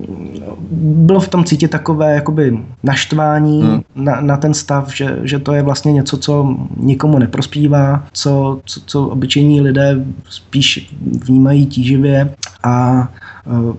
[0.82, 3.82] bylo v tom cítit takové jakoby naštvání hmm.
[3.96, 8.82] na, na ten stav, že, že to je vlastně něco, co nikomu neprospívá, co, co,
[8.86, 13.08] co obyčejní lidé spíš vnímají tíživě a uh,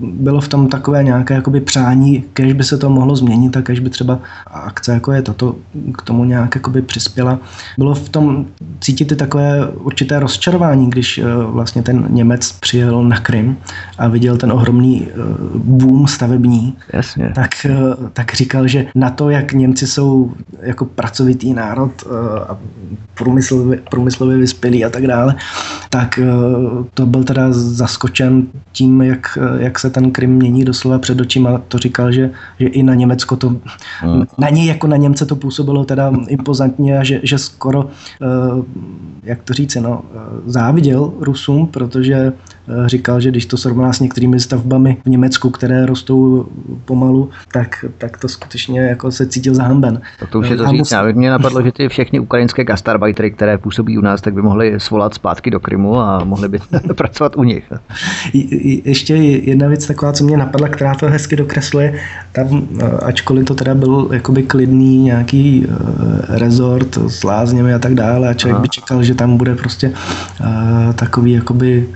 [0.00, 3.80] bylo v tom takové nějaké jakoby přání, kež by se to mohlo změnit a kež
[3.80, 5.56] by třeba akce jako je tato
[5.98, 7.38] k tomu nějak jakoby přispěla.
[7.78, 8.46] Bylo v tom
[8.80, 13.56] cítit i takové určité rozčarování, když eh, vlastně ten Němec přijel na Krym
[13.98, 15.14] a viděl ten ohromný eh,
[15.54, 17.32] boom stavební, Jasně.
[17.34, 17.50] Tak,
[18.12, 21.90] tak říkal, že na to, jak Němci jsou jako pracovitý národ
[22.48, 22.56] a
[23.14, 25.34] průmyslově, průmyslově vyspělý a tak dále,
[25.90, 26.20] tak
[26.94, 31.78] to byl teda zaskočen tím, jak jak se ten Krym mění doslova před očima, to
[31.78, 32.30] říkal, že,
[32.60, 33.56] že i na Německo to,
[34.00, 34.26] hmm.
[34.38, 37.86] na něj jako na Němce to působilo teda impozantně a že, že skoro,
[38.22, 38.26] eh,
[39.22, 42.32] jak to říct, no, eh, záviděl Rusům, protože
[42.86, 46.46] říkal, že když to srovná s některými stavbami v Německu, které rostou
[46.84, 50.00] pomalu, tak, tak to skutečně jako se cítil zahamben.
[50.18, 50.78] To, to už je to říct.
[50.78, 50.94] Musí...
[51.12, 55.14] Mě napadlo, že ty všechny ukrajinské gastarbajtery, které působí u nás, tak by mohli svolat
[55.14, 56.58] zpátky do Krymu a mohli by
[56.94, 57.72] pracovat u nich.
[58.84, 62.00] Ještě jedna věc taková, co mě napadla, která to hezky dokresluje,
[62.32, 65.66] tam, eh, ačkoliv to teda byl jakoby klidný nějaký
[66.28, 68.62] rezort s lázněmi a tak dále a člověk Aha.
[68.62, 71.88] by čekal, že tam bude prostě uh, takový jakoby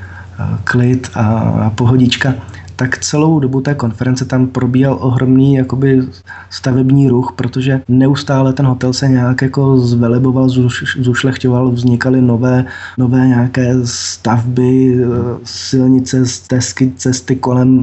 [0.65, 2.35] klid a, pohodička,
[2.79, 6.03] tak celou dobu té konference tam probíhal ohromný jakoby
[6.51, 10.49] stavební ruch, protože neustále ten hotel se nějak jako zveleboval,
[10.99, 12.65] zušlechťoval, vznikaly nové,
[12.99, 14.99] nové nějaké stavby,
[15.45, 17.83] silnice, stezky, cesty kolem,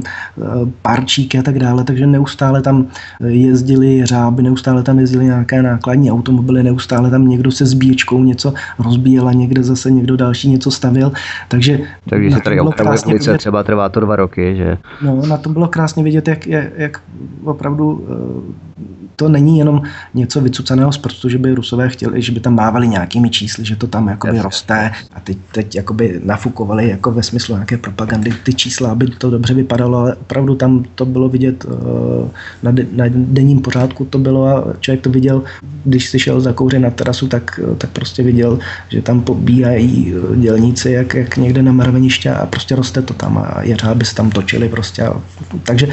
[0.82, 2.86] parčíky a tak dále, takže neustále tam
[3.26, 9.28] jezdili řáby, neustále tam jezdili nějaké nákladní automobily, neustále tam někdo se zbíječkou něco rozbíjel
[9.28, 11.12] a někde zase někdo další něco stavil,
[11.48, 11.78] takže...
[12.08, 14.78] Takže se tady opravuje ulice, třeba trvá to dva roky, že?
[15.02, 17.02] No, na tom bylo krásně vidět, jak, jak, jak
[17.44, 19.82] opravdu eh, to není jenom
[20.14, 23.76] něco vycucaného z prstu, že by Rusové chtěli, že by tam mávali nějakými čísly, že
[23.76, 28.54] to tam jakoby roste a teď, teď jakoby nafukovali jako ve smyslu nějaké propagandy ty
[28.54, 32.28] čísla, aby to dobře vypadalo, ale opravdu tam to bylo vidět eh,
[32.62, 35.42] na, na denním pořádku to bylo a člověk to viděl,
[35.84, 38.58] když si šel za kouře na terasu, tak, tak prostě viděl,
[38.88, 43.62] že tam pobíhají dělníci jak, jak někde na mraveniště a prostě roste to tam a
[43.62, 45.02] jeřáby se tam točili prostě.
[45.02, 45.22] A,
[45.62, 45.88] takže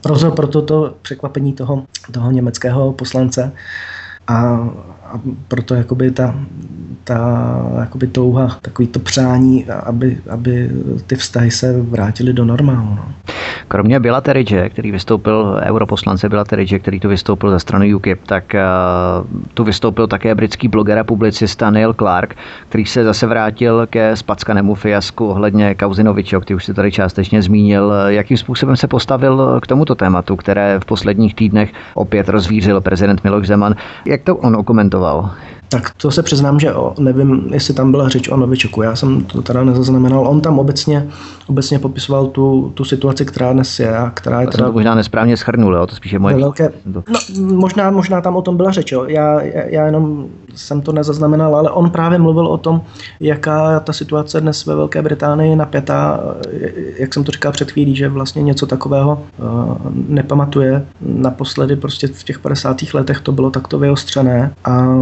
[0.00, 3.52] proto, proto to překvapení toho, toho německého poslance.
[4.26, 4.68] A,
[5.12, 6.34] a proto jakoby ta,
[7.04, 7.20] ta
[7.80, 10.70] jakoby touha, takový to přání, aby, aby
[11.06, 12.88] ty vztahy se vrátily do normálu.
[12.96, 13.04] No.
[13.68, 18.44] Kromě Bila Teridže, který vystoupil, europoslance Bila Teridže, který tu vystoupil ze strany UKIP, tak
[18.54, 22.36] uh, tu vystoupil také britský bloger a publicista Neil Clark,
[22.68, 27.92] který se zase vrátil ke spackanému fiasku ohledně Kauzinovičo, který už si tady částečně zmínil.
[28.06, 33.46] Jakým způsobem se postavil k tomuto tématu, které v posledních týdnech opět rozvířil prezident Miloš
[33.46, 33.74] Zeman.
[34.06, 34.99] Jak to on okomentoval?
[35.00, 35.59] Buffalo.
[35.70, 38.82] Tak to se přiznám, že o, nevím, jestli tam byla řeč o Novičeku.
[38.82, 40.28] Já jsem to teda nezaznamenal.
[40.28, 41.08] On tam obecně,
[41.46, 44.66] obecně popisoval tu, tu situaci, která dnes je a která je teda...
[44.66, 45.86] to možná nesprávně schrnul, jo?
[45.86, 46.36] to spíše moje...
[46.36, 46.72] Velké...
[46.86, 47.02] No,
[47.36, 49.04] možná, možná tam o tom byla řeč, jo?
[49.04, 52.82] Já, já jenom jsem to nezaznamenal, ale on právě mluvil o tom,
[53.20, 56.20] jaká ta situace dnes ve Velké Británii je napětá,
[56.98, 59.76] jak jsem to říkal před chvílí, že vlastně něco takového uh,
[60.08, 60.86] nepamatuje.
[61.00, 62.76] Naposledy prostě v těch 50.
[62.94, 64.96] letech to bylo takto vyostřené a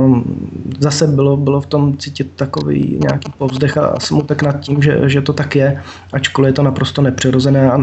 [0.78, 5.22] zase bylo, bylo v tom cítit takový nějaký povzdech a smutek nad tím, že, že
[5.22, 5.82] to tak je,
[6.12, 7.80] ačkoliv je to naprosto nepřirozené a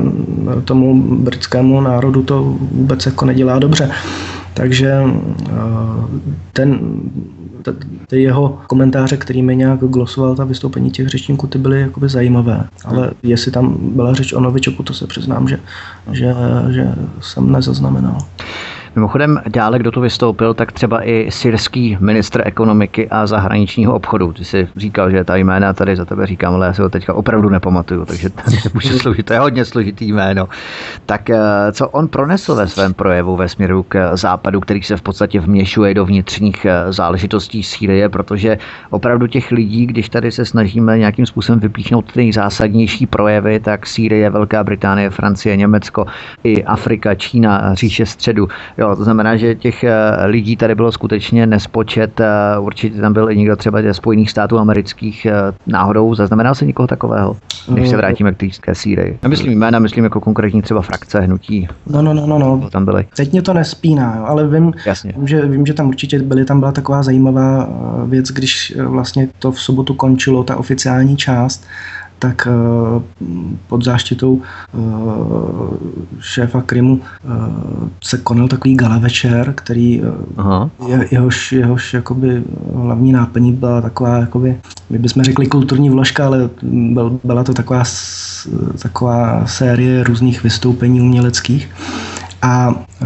[0.65, 3.91] tomu britskému národu to vůbec jako nedělá dobře.
[4.53, 5.03] Takže
[5.49, 5.53] eh,
[6.53, 6.79] ten,
[8.07, 12.63] ty jeho komentáře, kterými nějak glosoval ta vystoupení těch řečníků, ty byly jakoby zajímavé.
[12.85, 15.59] Ale jestli tam byla řeč o Novičoku, to se přiznám, že,
[16.11, 16.35] že,
[16.69, 18.17] že jsem nezaznamenal.
[18.95, 24.33] Mimochodem, dále, kdo tu vystoupil, tak třeba i syrský ministr ekonomiky a zahraničního obchodu.
[24.33, 27.13] Ty jsi říkal, že ta jména tady za tebe říkám, ale já si ho teďka
[27.13, 30.47] opravdu nepamatuju, takže to nemůžu složit, to je hodně složitý jméno.
[31.05, 31.39] Tak eh,
[31.71, 35.93] co on pronesl ve svém projevu ve směru k západu, který se v podstatě vměšuje
[35.93, 38.57] do vnitřních eh, záležitostí Sýrie, protože
[38.89, 44.29] opravdu těch lidí, když tady se snažíme nějakým způsobem vypíchnout ty nejzásadnější projevy, tak Sýrie,
[44.29, 46.05] Velká Británie, Francie, Německo,
[46.43, 48.47] i Afrika, Čína, říše středu.
[48.77, 52.19] Jo, Jo, to znamená, že těch eh, lidí tady bylo skutečně nespočet.
[52.19, 55.33] Eh, určitě tam byl i někdo třeba ze Spojených států amerických eh,
[55.67, 56.15] náhodou.
[56.15, 57.37] Zaznamenal se někoho takového?
[57.69, 59.19] Než se vrátíme k té Sýrii.
[59.23, 61.67] Nemyslím jména, myslím jako konkrétní třeba frakce, hnutí.
[61.87, 62.39] No, no, no, no.
[62.39, 62.69] no.
[62.69, 63.05] Tam byly.
[63.15, 65.13] Teď mě to nespíná, jo, ale vím, Jasně.
[65.17, 67.69] Vím, že, vím, že tam určitě byly, tam byla taková zajímavá
[68.05, 71.65] věc, když vlastně to v sobotu končilo, ta oficiální část,
[72.19, 73.01] tak eh,
[73.67, 74.77] pod záštitou eh,
[76.19, 77.27] šéfa Krymu eh,
[78.03, 80.01] se konal takový gala večer, který
[80.37, 80.69] Aha.
[81.11, 82.43] jehož, jehož jakoby
[82.75, 84.57] hlavní náplní byla taková, jakoby,
[84.89, 86.49] my bychom řekli kulturní vložka, ale
[87.23, 87.83] byla to taková,
[88.81, 91.69] taková série různých vystoupení uměleckých.
[92.45, 93.05] A e,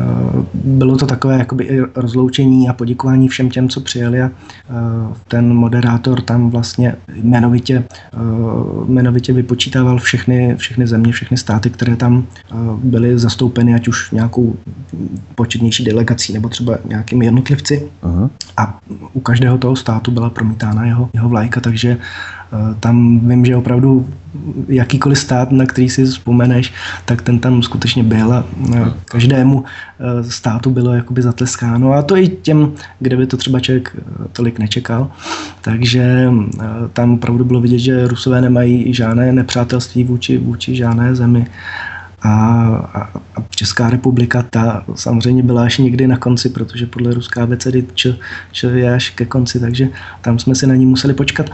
[0.54, 4.32] bylo to takové jakoby rozloučení a poděkování všem těm, co přijeli a e,
[5.28, 7.84] ten moderátor tam vlastně jmenovitě, e,
[8.88, 12.26] jmenovitě vypočítával všechny, všechny země, všechny státy, které tam
[12.84, 14.56] byly zastoupeny, ať už nějakou
[15.36, 17.90] početnější delegací nebo třeba nějakými jednotlivci.
[18.02, 18.30] Aha.
[18.58, 18.80] A
[19.14, 21.98] u každého toho státu byla promítána jeho, jeho vlajka, takže
[22.80, 24.10] tam vím, že opravdu
[24.68, 26.74] jakýkoliv stát, na který si vzpomeneš,
[27.06, 28.46] tak ten tam skutečně byl a
[29.06, 33.96] každému eh, státu bylo jakoby zatleskáno a to i těm, kde by to třeba člověk
[33.98, 35.12] eh, tolik nečekal.
[35.62, 41.48] Takže eh, tam opravdu bylo vidět, že Rusové nemají žádné nepřátelství vůči, vůči žádné zemi.
[42.22, 42.32] A,
[42.94, 43.02] a,
[43.36, 48.16] a Česká republika, ta samozřejmě byla až někdy na konci, protože podle ruská abecedy č,
[48.52, 49.88] č je až ke konci, takže
[50.22, 51.50] tam jsme si na ní museli počkat.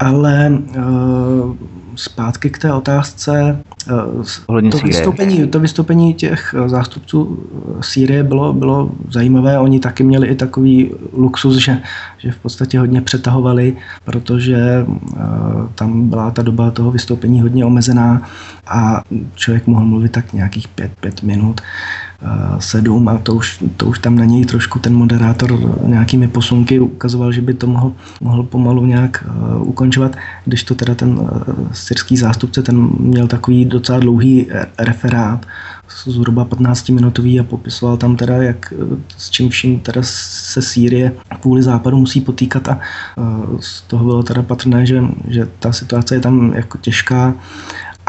[0.00, 1.56] Ale uh,
[2.00, 3.62] zpátky k té otázce.
[3.88, 7.38] Eh, to vystoupení, to vystoupení těch eh, zástupců
[7.78, 9.58] eh, Sýrie bylo, bylo zajímavé.
[9.58, 11.78] Oni taky měli i takový luxus, že,
[12.18, 14.86] že v podstatě hodně přetahovali, protože
[15.74, 18.22] tam byla ta doba toho vystoupení hodně omezená
[18.66, 19.02] a
[19.34, 21.60] člověk mohl mluvit tak nějakých pět, pět minut
[22.58, 27.32] sedm a to už, to už tam na něj trošku ten moderátor nějakými posunky ukazoval,
[27.32, 31.28] že by to mohl, mohl pomalu nějak uh, ukončovat, když to teda ten uh,
[31.72, 34.46] syrský zástupce, ten měl takový docela dlouhý
[34.78, 35.46] referát,
[36.06, 38.72] zhruba 15 minutový a popisoval tam teda, jak
[39.16, 42.78] s čím vším teda se Sýrie kvůli západu musí potýkat a
[43.60, 47.34] z toho bylo teda patrné, že, že ta situace je tam jako těžká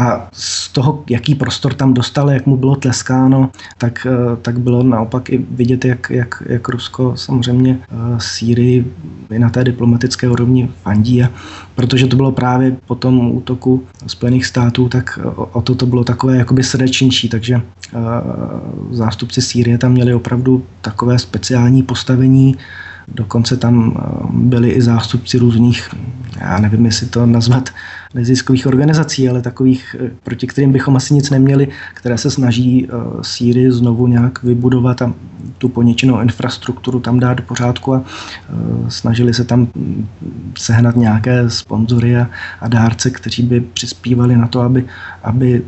[0.01, 4.83] a z toho, jaký prostor tam dostal, jak mu bylo tleskáno, tak, eh, tak bylo
[4.83, 8.93] naopak i vidět, jak, jak, jak Rusko samozřejmě eh, Sýrii
[9.29, 11.23] i na té diplomatické úrovni fandí.
[11.23, 11.29] A
[11.75, 16.37] protože to bylo právě po tom útoku Spojených států, tak o to to bylo takové
[16.37, 17.97] jakoby srdečnější, takže eh,
[18.91, 22.55] zástupci Sýrie tam měli opravdu takové speciální postavení,
[23.07, 23.97] dokonce tam
[24.33, 25.89] byli i zástupci různých,
[26.39, 27.69] já nevím, jestli to nazvat
[28.13, 33.21] neziskových organizací, ale takových, eh, proti kterým bychom asi nic neměli, které se snaží uh,
[33.21, 35.13] Sýrii znovu nějak vybudovat a
[35.57, 39.67] tu poničenou infrastrukturu tam dát do pořádku a uh, snažili se tam
[40.57, 42.27] sehnat nějaké sponzory a,
[42.61, 44.85] a dárce, kteří by přispívali na to, aby,
[45.23, 45.61] aby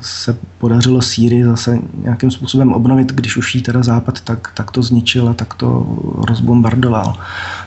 [0.00, 4.82] se podařilo Sýrii zase nějakým způsobem obnovit, když už jí teda Západ tak, tak to
[4.82, 5.86] zničil a tak to
[6.28, 7.14] rozbombardoval.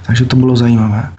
[0.06, 1.10] Takže to bylo zajímavé.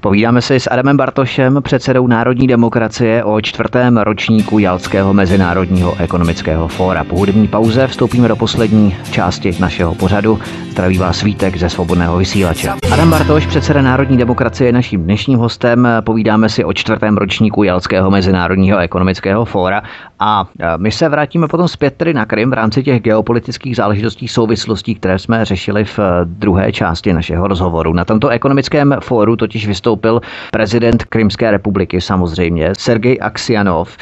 [0.00, 7.04] Povídáme si s Adamem Bartošem, předsedou Národní demokracie o čtvrtém ročníku Jalského mezinárodního ekonomického fóra.
[7.04, 10.38] Po hudební pauze vstoupíme do poslední části našeho pořadu.
[10.70, 12.70] Zdraví vás svítek ze svobodného vysílače.
[12.92, 15.88] Adam Bartoš, předseda Národní demokracie, je naším dnešním hostem.
[16.00, 19.82] Povídáme si o čtvrtém ročníku Jalského mezinárodního ekonomického fóra
[20.20, 24.94] a my se vrátíme potom zpět tedy na Krym v rámci těch geopolitických záležitostí souvislostí,
[24.94, 27.92] které jsme řešili v druhé části našeho rozhovoru.
[27.92, 33.96] Na tomto ekonomickém fóru totiž vystoupil vystoupil prezident Krymské republiky samozřejmě, Sergej Aksianov.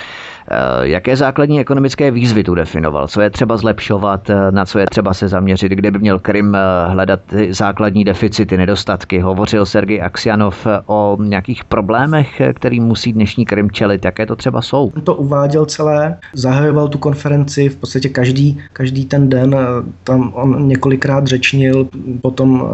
[0.51, 3.09] Eh, jaké základní ekonomické výzvy tu definoval?
[3.09, 6.55] Co je třeba zlepšovat, eh, na co je třeba se zaměřit, kde by měl Krym
[6.55, 7.21] eh, hledat
[7.51, 9.21] základní deficity, nedostatky?
[9.21, 14.05] Hovořil Sergej Aksianov o nějakých problémech, kterým musí dnešní Krym čelit.
[14.05, 14.93] Jaké to třeba jsou?
[15.05, 19.57] To uváděl celé, zahajoval tu konferenci v podstatě každý, každý ten den.
[20.05, 21.89] Tam on několikrát řečnil,
[22.21, 22.69] potom,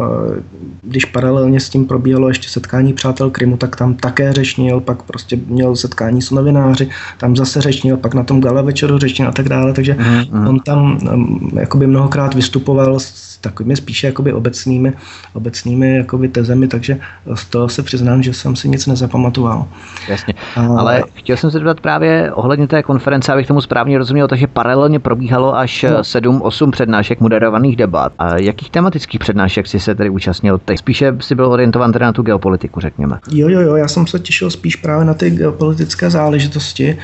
[0.81, 5.39] když paralelně s tím probíhalo ještě setkání přátel Krymu, tak tam také řečnil, pak prostě
[5.47, 9.49] měl setkání s novináři, tam zase řečnil, pak na tom gala večeru řečnil a tak
[9.49, 9.97] dále, takže
[10.31, 14.93] mm, on tam um, jakoby mnohokrát vystupoval s takovými spíše jakoby obecnými,
[15.33, 16.97] obecnými jakoby tezemi, takže
[17.33, 19.65] z toho se přiznám, že jsem si nic nezapamatoval.
[20.09, 20.65] Jasně, a...
[20.79, 24.99] ale chtěl jsem se zeptat právě ohledně té konference, abych tomu správně rozuměl, takže paralelně
[24.99, 26.01] probíhalo až no.
[26.01, 28.13] 7-8 přednášek moderovaných debat.
[28.19, 30.79] A jakých tematických přednášek si se tedy účastnil teď?
[30.79, 33.19] Spíše si byl orientovan teda na tu geopolitiku, řekněme.
[33.31, 36.97] Jo, jo, jo, já jsem se těšil spíš právě na ty geopolitické záležitosti.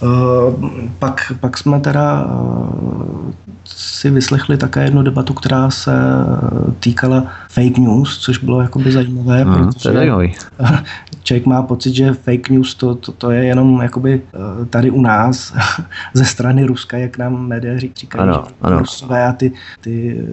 [0.00, 3.32] Uh, pak, pak jsme teda uh,
[3.76, 5.92] si vyslechli také jednu debatu, která se
[6.80, 10.00] týkala fake news, což bylo jakoby zajímavé, mm, protože
[11.22, 15.00] člověk má pocit, že fake news to, to, to je jenom jakoby eh, tady u
[15.00, 15.54] nás
[16.14, 18.78] ze strany Ruska, jak nám média říkají, ano, že ano.
[18.78, 20.24] Rusové a ty, ty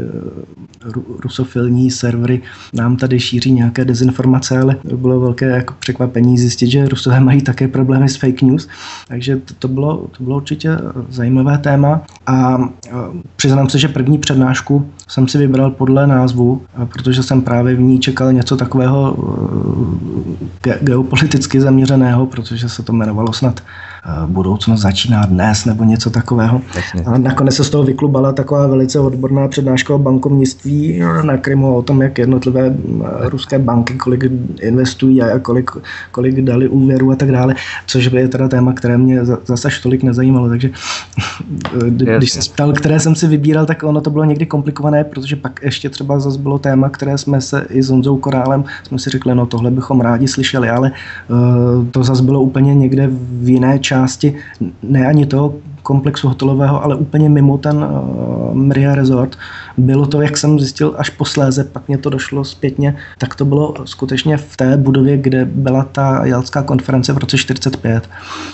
[0.87, 2.41] eh, rusofilní servery
[2.73, 7.67] nám tady šíří nějaké dezinformace, ale bylo velké jako překvapení zjistit, že Rusové mají také
[7.67, 8.69] problémy s fake news,
[9.07, 10.77] takže to, to, bylo, to bylo určitě
[11.09, 12.01] zajímavé téma.
[12.25, 12.57] A
[13.35, 17.99] přiznám se, že první přednášku jsem si vybral podle názvu, protože jsem právě v ní
[17.99, 19.15] čekal něco takového
[20.67, 23.61] eh, geopoliticky zaměřeného, protože se to jmenovalo snad
[24.27, 26.61] budoucnost začíná dnes nebo něco takového.
[26.75, 27.03] Jasně.
[27.05, 31.81] A nakonec se z toho vyklubala taková velice odborná přednáška o bankovnictví na Krymu, o
[31.81, 34.25] tom, jak jednotlivé eh, ruské banky, kolik
[34.61, 35.71] investují a kolik,
[36.11, 37.55] kolik dali úvěru a tak dále,
[37.87, 40.49] což je teda téma, které mě zase až tolik nezajímalo.
[40.49, 40.69] Takže
[41.87, 45.35] eh, když se ptal, které jsem si vybíral, tak ono to bylo někdy komplikované, protože
[45.35, 49.09] pak ještě třeba zase bylo téma, které jsme se i s Honzou Korálem jsme si
[49.09, 50.91] řekli, no tohle bychom rádi slyšeli, ale
[51.91, 53.09] to zase bylo úplně někde
[53.41, 54.35] v jiné části části
[54.83, 59.37] ne ani toho komplexu hotelového, ale úplně mimo ten uh, Mria Resort.
[59.77, 63.73] Bylo to, jak jsem zjistil až posléze, pak mě to došlo zpětně, tak to bylo
[63.85, 68.09] skutečně v té budově, kde byla ta jalská konference v roce 45.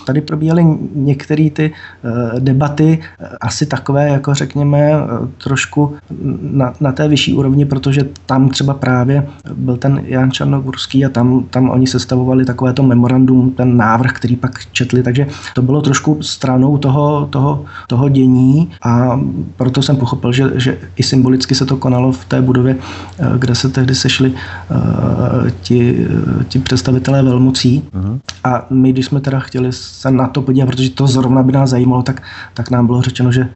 [0.06, 0.66] Tady probíhaly
[0.96, 1.72] některé ty
[2.04, 5.96] uh, debaty, uh, asi takové, jako řekněme, uh, trošku
[6.42, 11.44] na, na té vyšší úrovni, protože tam třeba právě byl ten Jan Čarnogurský a tam,
[11.50, 16.78] tam oni sestavovali takovéto memorandum, ten návrh, který pak četli, takže to bylo trošku stranou
[16.78, 19.20] toho, toho, toho dění a
[19.56, 22.76] proto jsem pochopil, že, že i symbolicky se to konalo v té budově,
[23.20, 26.08] eh, kde se tehdy sešli uh, ti,
[26.48, 27.84] ti představitelé velmocí.
[27.94, 28.20] Uh-huh.
[28.44, 31.70] A my, když jsme teda chtěli se na to podívat, protože to zrovna by nás
[31.70, 32.22] zajímalo, tak,
[32.54, 33.50] tak nám bylo řečeno, že,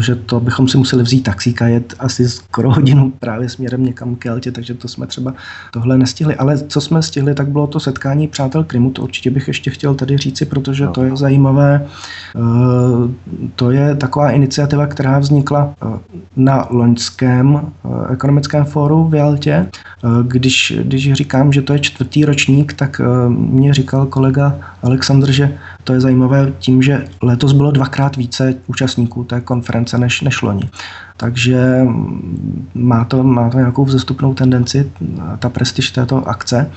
[0.00, 4.14] že to bychom si museli vzít taxík a jet asi skoro hodinu právě směrem někam
[4.14, 5.34] k Jeltě, takže to jsme třeba
[5.72, 6.36] tohle nestihli.
[6.36, 9.94] Ale co jsme stihli, tak bylo to setkání přátel Krymu, to určitě bych ještě chtěl
[9.94, 11.86] tady říci, protože to je zajímavé.
[13.56, 15.74] To je taková iniciativa, která vznikla
[16.36, 17.72] na loňském
[18.12, 19.66] ekonomickém fóru v Jaltě.
[20.22, 25.92] Když, když říkám, že to je čtvrtý ročník, tak mě říkal kolega Aleksandr, že to
[25.92, 30.70] je zajímavé tím, že letos bylo dvakrát více účastníků té konference než, než loni.
[31.20, 31.86] Takže
[32.74, 34.90] má to, má to nějakou vzestupnou tendenci,
[35.38, 36.70] ta prestiž této akce.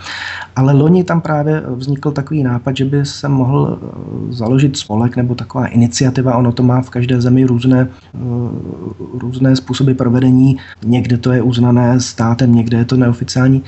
[0.55, 3.79] Ale loni tam právě vznikl takový nápad, že by se mohl
[4.29, 7.87] založit spolek nebo taková iniciativa, ono to má v každé zemi různé,
[9.13, 13.63] různé způsoby provedení, někde to je uznané státem, někde je to neoficiální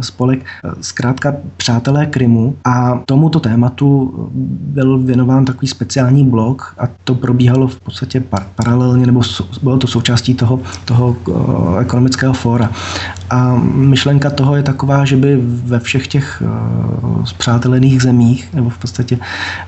[0.00, 0.44] spolek.
[0.80, 4.14] Zkrátka přátelé Krymu a tomuto tématu
[4.60, 9.20] byl věnován takový speciální blok a to probíhalo v podstatě par- paralelně, nebo
[9.62, 9.86] bylo to
[10.18, 12.70] součástí toho, toho uh, ekonomického fóra.
[13.30, 18.78] A myšlenka toho je taková, že by ve všech těch uh, zpřátelených zemích, nebo v
[18.78, 19.18] podstatě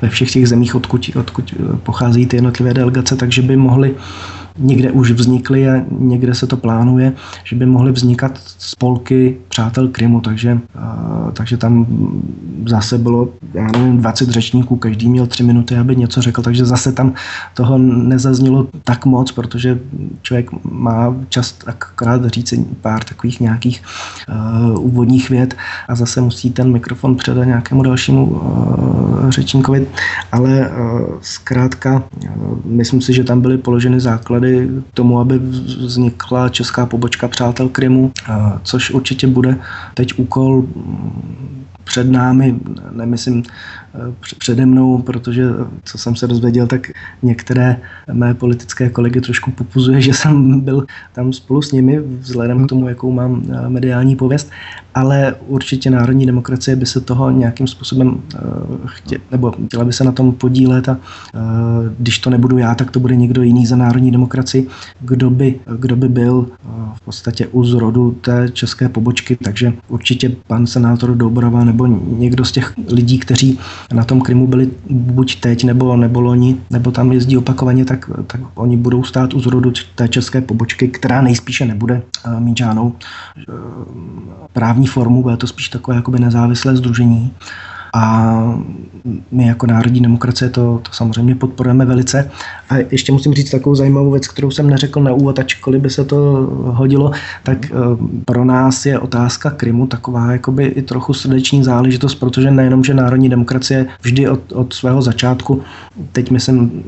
[0.03, 3.95] ve všech těch zemích, odkud, odkud pochází ty jednotlivé delegace, takže by mohly
[4.59, 7.13] někde už vznikly a někde se to plánuje,
[7.45, 10.59] že by mohly vznikat spolky přátel Krymu, takže,
[11.33, 11.87] takže tam
[12.67, 16.93] zase bylo, já nevím, 20 řečníků, každý měl tři minuty, aby něco řekl, takže zase
[16.93, 17.13] tam
[17.55, 19.79] toho nezaznělo tak moc, protože
[20.23, 23.83] člověk má čas akorát říct pár takových nějakých
[24.29, 25.55] uh, úvodních věd
[25.89, 29.87] a zase musí ten mikrofon předat nějakému dalšímu uh, řečníkovi,
[30.33, 32.03] ale uh, zkrátka
[32.37, 37.69] uh, myslím si, že tam byly položeny základy základy tomu, aby vznikla česká pobočka Přátel
[37.69, 38.13] Krymu,
[38.63, 39.57] což určitě bude
[39.95, 40.67] teď úkol
[41.85, 42.57] před námi,
[42.91, 43.43] nemyslím
[44.39, 45.45] přede mnou, protože
[45.85, 46.91] co jsem se dozvěděl, tak
[47.23, 47.77] některé
[48.13, 52.89] mé politické kolegy trošku popuzuje, že jsem byl tam spolu s nimi, vzhledem k tomu,
[52.89, 54.51] jakou mám eh, mediální pověst,
[54.95, 58.39] ale určitě národní demokracie by se toho nějakým způsobem eh,
[58.87, 60.99] chtě, nebo chtěla by se na tom podílet a
[61.99, 64.67] když to nebudu já, tak to bude někdo jiný za národní demokracii,
[65.01, 66.47] kdo by, kdo by byl
[66.95, 72.53] v podstatě u zrodu té české pobočky, takže určitě pan senátor Doubrava nebo někdo z
[72.53, 73.59] těch lidí, kteří
[73.93, 78.41] na tom Krymu byli buď teď nebo, nebo loni, nebo tam jezdí opakovaně, tak, tak
[78.55, 82.95] oni budou stát u zrodu té české pobočky, která nejspíše nebude uh, mít žádnou uh,
[84.53, 87.33] právní formu, bude to spíš takové jakoby nezávislé združení.
[87.95, 88.35] A
[89.31, 92.31] my jako národní demokracie to, to samozřejmě podporujeme velice.
[92.71, 96.05] A ještě musím říct takovou zajímavou věc, kterou jsem neřekl na úvod, ačkoliv by se
[96.05, 96.17] to
[96.65, 97.11] hodilo,
[97.43, 97.71] tak eh,
[98.25, 103.29] pro nás je otázka Krymu taková jakoby i trochu srdeční záležitost, protože nejenom, že národní
[103.29, 105.63] demokracie vždy od, od svého začátku,
[106.13, 106.83] teď myslím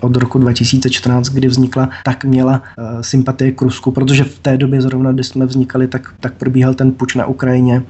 [0.00, 4.82] od roku 2014, kdy vznikla, tak měla uh, sympatie k Rusku, protože v té době
[4.82, 7.82] zrovna, kdy jsme vznikali, tak, tak probíhal ten puč na Ukrajině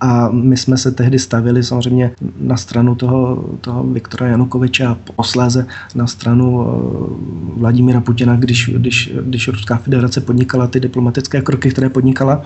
[0.00, 5.66] a my jsme se tehdy stavili samozřejmě na stranu toho, toho Viktora Janukoviče a posléze
[5.94, 11.88] na stranu eh, Vladimíra Putina, když, když, když Ruská federace podnikala ty diplomatické kroky, které
[11.88, 12.42] podnikala.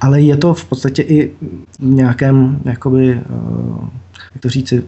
[0.00, 1.30] Ale je to v podstatě i
[1.78, 4.02] v nějakém jakoby eh,
[4.34, 4.82] jak to říci,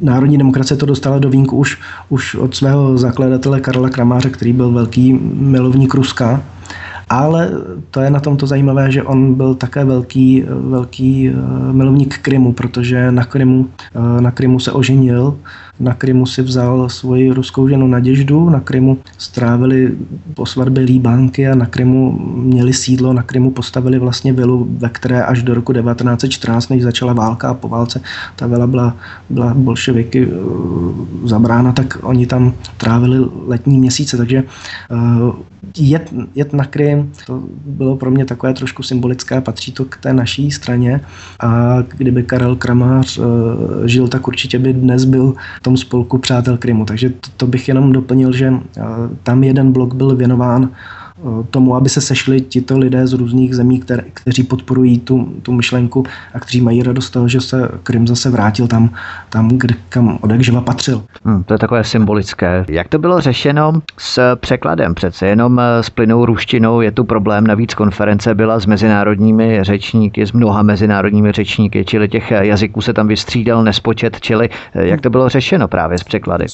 [0.00, 1.78] národní demokracie to dostala do vínku už,
[2.08, 6.42] už od svého zakladatele Karla Kramáře, který byl velký milovník Ruska
[7.08, 7.50] ale
[7.90, 11.32] to je na tomto zajímavé, že on byl také velký, velký eh,
[11.72, 15.38] milovník Krymu, protože na Krymu, eh, na Krymu se oženil
[15.80, 19.92] na Krymu si vzal svoji ruskou ženu Naděždu, na Krymu strávili
[20.34, 25.22] po svatbě Líbánky a na Krymu měli sídlo, na Krymu postavili vlastně vilu, ve které
[25.24, 28.00] až do roku 1914, než začala válka a po válce
[28.36, 28.96] ta vila byla,
[29.30, 34.44] byla bolševiky uh, zabrána, tak oni tam trávili letní měsíce, takže
[34.90, 35.34] uh,
[35.78, 40.12] jet, jet na Krym, to bylo pro mě takové trošku symbolické, patří to k té
[40.12, 41.00] naší straně.
[41.40, 43.24] A kdyby Karel Kramář uh,
[43.84, 46.84] žil, tak určitě by dnes byl tom spolku Přátel Krymu.
[46.84, 48.52] Takže to, to bych jenom doplnil, že
[49.22, 50.68] tam jeden blok byl věnován
[51.50, 56.04] tomu, aby se sešli tito lidé z různých zemí, které, kteří podporují tu, tu myšlenku
[56.34, 58.90] a kteří mají radost toho, že se Krym zase vrátil tam,
[59.28, 61.02] tam kde, kam odekživa patřil.
[61.24, 62.64] Hmm, to je takové symbolické.
[62.68, 64.94] Jak to bylo řešeno s překladem?
[64.94, 67.46] Přece jenom s plynou ruštinou je tu problém.
[67.46, 73.08] Navíc konference byla s mezinárodními řečníky, s mnoha mezinárodními řečníky, čili těch jazyků se tam
[73.08, 76.44] vystřídal nespočet, čili jak to bylo řešeno právě s překlady?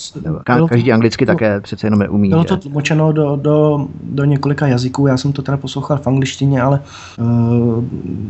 [0.68, 2.28] Každý anglicky také přece jenom neumí.
[2.28, 5.06] Bylo to tlumočeno do, do, do několika několika jazyků.
[5.06, 6.80] Já jsem to teda poslouchal v angličtině, ale
[7.18, 7.84] uh,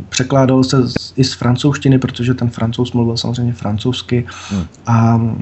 [0.09, 4.63] překládalo se z, i z francouzštiny, protože ten francouz mluvil samozřejmě francouzsky hmm.
[4.87, 5.33] a uh,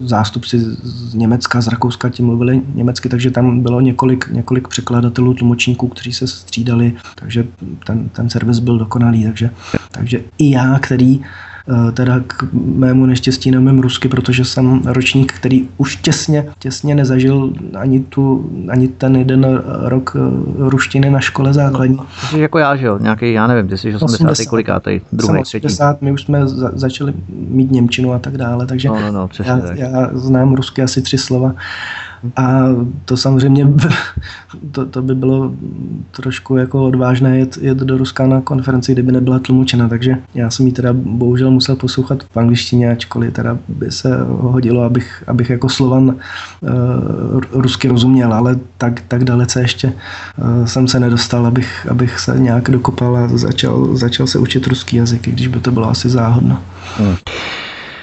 [0.00, 5.88] zástupci z Německa, z Rakouska ti mluvili německy, takže tam bylo několik, několik překladatelů, tlumočníků,
[5.88, 7.46] kteří se střídali, takže
[7.86, 9.24] ten, ten servis byl dokonalý.
[9.24, 9.50] Takže,
[9.92, 11.49] takže i já, který Eh,
[11.92, 18.00] teda k mému neštěstí neumím rusky, protože jsem ročník, který už těsně, těsně nezažil ani,
[18.00, 20.20] tu, ani ten jeden rok eh,
[20.58, 21.96] ruštiny na škole základní.
[21.96, 22.98] No, jsi jako já, že jo?
[22.98, 24.24] Nějaký, já nevím, ty jsi 80.
[24.24, 25.66] 80 kolikátej, druhý, třetí.
[25.66, 29.28] 80, my už jsme za, začali mít Němčinu a tak dále, takže no, no, no,
[29.44, 31.54] já, já znám rusky asi tři slova
[32.36, 32.62] A
[33.04, 33.66] to samozřejmě,
[34.72, 35.52] to, to by bylo
[36.10, 40.66] trošku jako odvážné jet, jet do Ruska na konferenci, kdyby nebyla tlumočena, takže já jsem
[40.66, 45.68] ji teda bohužel musel poslouchat v angličtině, ačkoliv teda by se hodilo, abych, abych jako
[45.68, 49.92] Slovan uh, rusky rozuměl, ale tak, tak dalece ještě
[50.36, 54.96] uh, jsem se nedostal, abych, abych se nějak dokopal a začal, začal se učit ruský
[54.96, 56.58] jazyk, když by to bylo asi záhodno.
[56.98, 57.16] Hmm.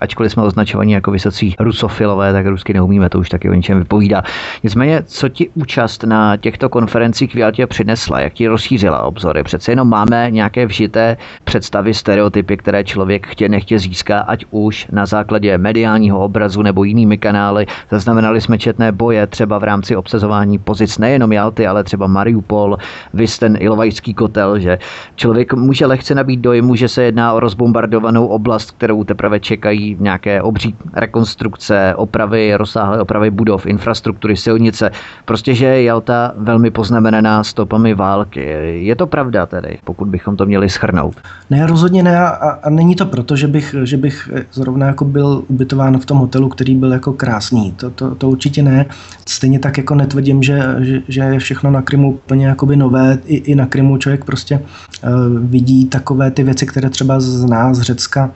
[0.01, 4.23] Ačkoliv jsme označovaní jako vysocí rusofilové, tak rusky neumíme, to už taky o něčem vypovídá.
[4.63, 9.43] Nicméně, co ti účast na těchto konferencích v Jaltě přinesla, jak ti rozšířila obzory?
[9.43, 15.05] Přece jenom máme nějaké vžité představy, stereotypy, které člověk chtě nechtě získá, ať už na
[15.05, 17.65] základě mediálního obrazu nebo jinými kanály.
[17.91, 22.77] Zaznamenali jsme četné boje třeba v rámci obsazování pozic nejenom Jalty, ale třeba Mariupol,
[23.13, 24.79] vys ten Ilovajský kotel, že
[25.15, 30.41] člověk může lehce nabít dojmu, že se jedná o rozbombardovanou oblast, kterou teprve čekají nějaké
[30.41, 34.91] obří rekonstrukce, opravy, rozsáhlé opravy budov, infrastruktury, silnice.
[35.25, 38.41] Prostě, že je Jalta velmi poznamenaná stopami války.
[38.83, 41.15] Je to pravda tedy, pokud bychom to měli schrnout?
[41.49, 42.27] Ne, rozhodně ne a,
[42.63, 46.49] a není to proto, že bych, že bych zrovna jako byl ubytován v tom hotelu,
[46.49, 47.71] který byl jako krásný.
[47.71, 48.85] To, to, to určitě ne.
[49.29, 53.17] Stejně tak jako netvrdím, že, že, že je všechno na Krymu úplně jakoby nové.
[53.25, 57.81] I, i na Krymu člověk prostě uh, vidí takové ty věci, které třeba zná z
[57.81, 58.31] Řecka.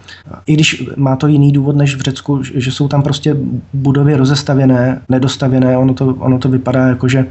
[0.45, 3.37] I když má to jiný jiný důvod než v Řecku, že jsou tam prostě
[3.73, 7.25] budovy rozestavěné, nedostavěné, ono to, ono to vypadá jako, že,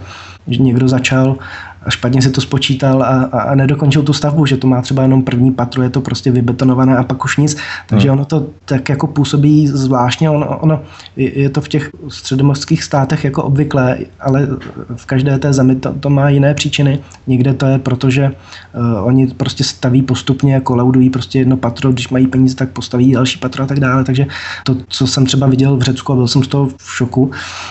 [0.49, 1.37] že někdo začal
[1.83, 5.03] a špatně si to spočítal a, a, a nedokončil tu stavbu, že to má třeba
[5.03, 7.57] jenom první patro, je to prostě vybetonované a pak už nic.
[7.87, 8.18] Takže hmm.
[8.18, 10.31] ono to tak jako působí zvláštně.
[10.31, 10.83] Ono, ono
[11.16, 14.49] je to v těch středomorských státech jako obvyklé, ale
[14.97, 16.99] v každé té zemi to, to má jiné příčiny.
[17.26, 18.33] Někde to je proto, že
[18.74, 23.39] uh, oni prostě staví postupně, kolaudují prostě jedno patro, když mají peníze, tak postaví další
[23.39, 24.05] patro a tak dále.
[24.05, 24.26] Takže
[24.64, 27.31] to, co jsem třeba viděl v Řecku a byl jsem z toho v šoku,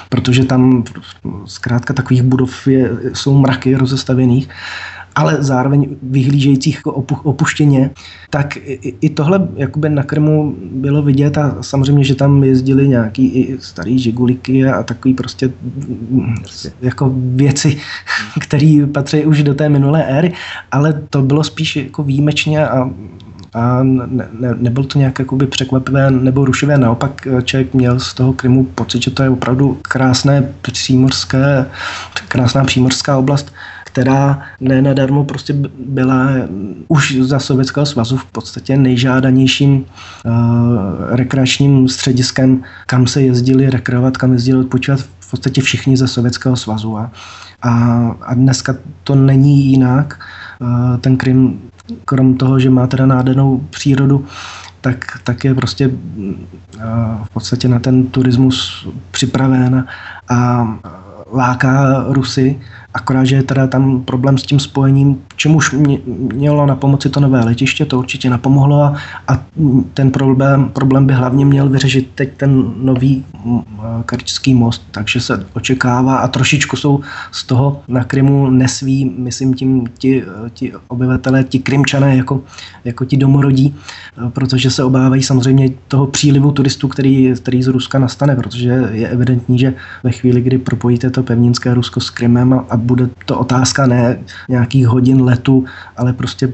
[0.10, 0.84] protože tam
[1.46, 4.50] zkrátka takových budov je, jsou mraky roze rozestavěných,
[5.16, 6.92] ale zároveň vyhlížejících jako
[7.24, 7.90] opuštěně,
[8.30, 8.58] tak
[9.02, 14.00] i tohle jakoby na Krmu bylo vidět a samozřejmě, že tam jezdili nějaký i starý
[14.00, 15.52] žiguliky a takový prostě
[16.82, 17.78] jako věci,
[18.40, 20.34] které patří už do té minulé éry,
[20.72, 22.90] ale to bylo spíš jako výjimečně a
[23.54, 26.78] a ne, ne, nebylo to nějak jakoby překvapivé nebo rušivé.
[26.78, 31.66] Naopak člověk měl z toho Krymu pocit, že to je opravdu krásné přímorské,
[32.28, 33.54] krásná přímorská oblast,
[34.00, 36.30] která ne nadarmo prostě byla
[36.88, 40.32] už za Sovětského svazu v podstatě nejžádanějším uh,
[41.10, 46.98] rekreačním střediskem, kam se jezdili rekreovat, kam jezdili odpočívat v podstatě všichni ze Sovětského svazu.
[46.98, 47.12] A,
[47.62, 47.72] a,
[48.22, 50.20] a dneska to není jinak.
[50.60, 51.60] Uh, ten Krym,
[52.06, 54.26] krom toho, že má teda nádhernou přírodu,
[54.82, 56.34] tak, tak je prostě uh,
[57.24, 59.86] v podstatě na ten turismus připraven
[60.30, 60.68] a
[61.34, 62.60] láká Rusy
[62.94, 65.76] Akorát, že je teda tam problém s tím spojením, čemuž
[66.34, 68.96] mělo na pomoci to nové letiště, to určitě napomohlo a,
[69.28, 69.44] a
[69.94, 73.26] ten problém, problém by hlavně měl vyřešit teď ten nový
[74.06, 77.00] Kerčský most, takže se očekává a trošičku jsou
[77.32, 80.24] z toho na Krymu nesví, myslím tím ti,
[80.54, 82.42] ti obyvatelé, ti Krymčané jako,
[82.86, 83.76] jako ti domorodí,
[84.30, 89.60] protože se obávají samozřejmě toho přílivu turistů, který, který z Ruska nastane, protože je evidentní,
[89.60, 89.74] že
[90.04, 94.20] ve chvíli, kdy propojíte to pevninské Rusko s Krymem a, a bude to otázka ne
[94.50, 95.66] nějakých hodin letu,
[95.98, 96.54] ale prostě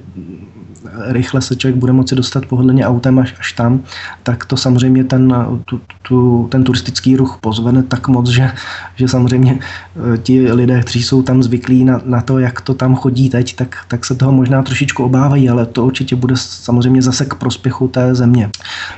[1.08, 3.84] rychle se člověk bude moci dostat pohodlně autem až, až tam,
[4.24, 8.52] tak to samozřejmě ten, tu, tu, ten turistický ruch pozvene tak moc, že,
[8.96, 12.96] že samozřejmě eh, ti lidé, kteří jsou tam zvyklí na, na to, jak to tam
[12.96, 17.26] chodí teď, tak, tak se toho možná trošičku obávají, ale to určitě bude samozřejmě zase
[17.26, 18.50] k prospěchu té země.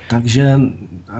[0.08, 0.60] Takže
[1.08, 1.12] eh,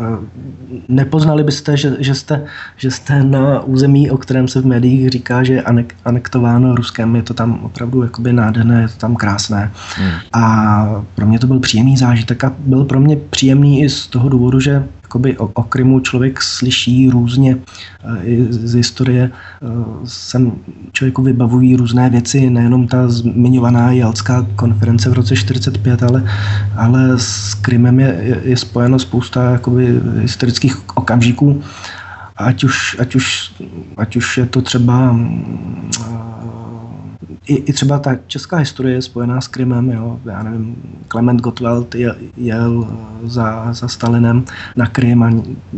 [0.88, 2.44] nepoznali byste, že, že, jste,
[2.76, 7.16] že jste na území, o kterém se v médiích říká, že je anek, anektováno Ruskem,
[7.16, 9.72] je to tam opravdu jakoby nádherné, je to tam krásné.
[9.96, 10.12] Hmm.
[10.32, 10.57] A
[11.14, 14.60] pro mě to byl příjemný zážitek a byl pro mě příjemný i z toho důvodu,
[14.60, 17.56] že jakoby o, o Krymu člověk slyší různě.
[18.04, 19.30] E, i z historie e,
[20.04, 20.52] sem
[20.92, 26.24] člověku vybavují různé věci, nejenom ta zmiňovaná Jalská konference v roce 45, ale,
[26.76, 31.62] ale s Krymem je, je, je spojeno spousta jakoby historických okamžiků,
[32.36, 33.52] ať už, ať už,
[33.96, 35.16] ať už je to třeba
[37.48, 40.20] i, i třeba ta česká historie je spojená s Krymem, jo.
[40.24, 40.76] Já nevím,
[41.08, 42.86] Klement Gottwald jel, jel
[43.24, 44.44] za, za Stalinem
[44.76, 45.30] na Krym a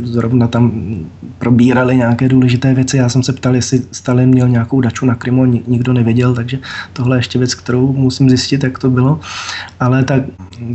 [0.02, 0.72] zrovna tam
[1.38, 2.96] probírali nějaké důležité věci.
[2.96, 6.58] Já jsem se ptal, jestli Stalin měl nějakou daču na Krymu, nikdo nevěděl, takže
[6.92, 9.20] tohle je ještě věc, kterou musím zjistit, jak to bylo.
[9.80, 10.14] Ale ta,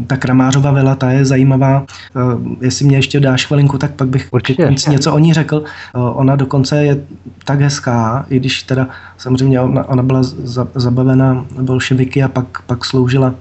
[0.08, 1.86] ta Kramářova vila, ta je zajímavá.
[2.16, 4.74] Uh, jestli mě ještě dáš chvilinku, tak pak bych Určitě.
[4.90, 5.64] něco o ní řekl.
[5.96, 7.02] Uh, ona dokonce je
[7.46, 8.88] tak hezká, i když teda
[9.18, 13.34] samozřejmě ona, ona byla za, zabavena bolševiky a pak, pak sloužila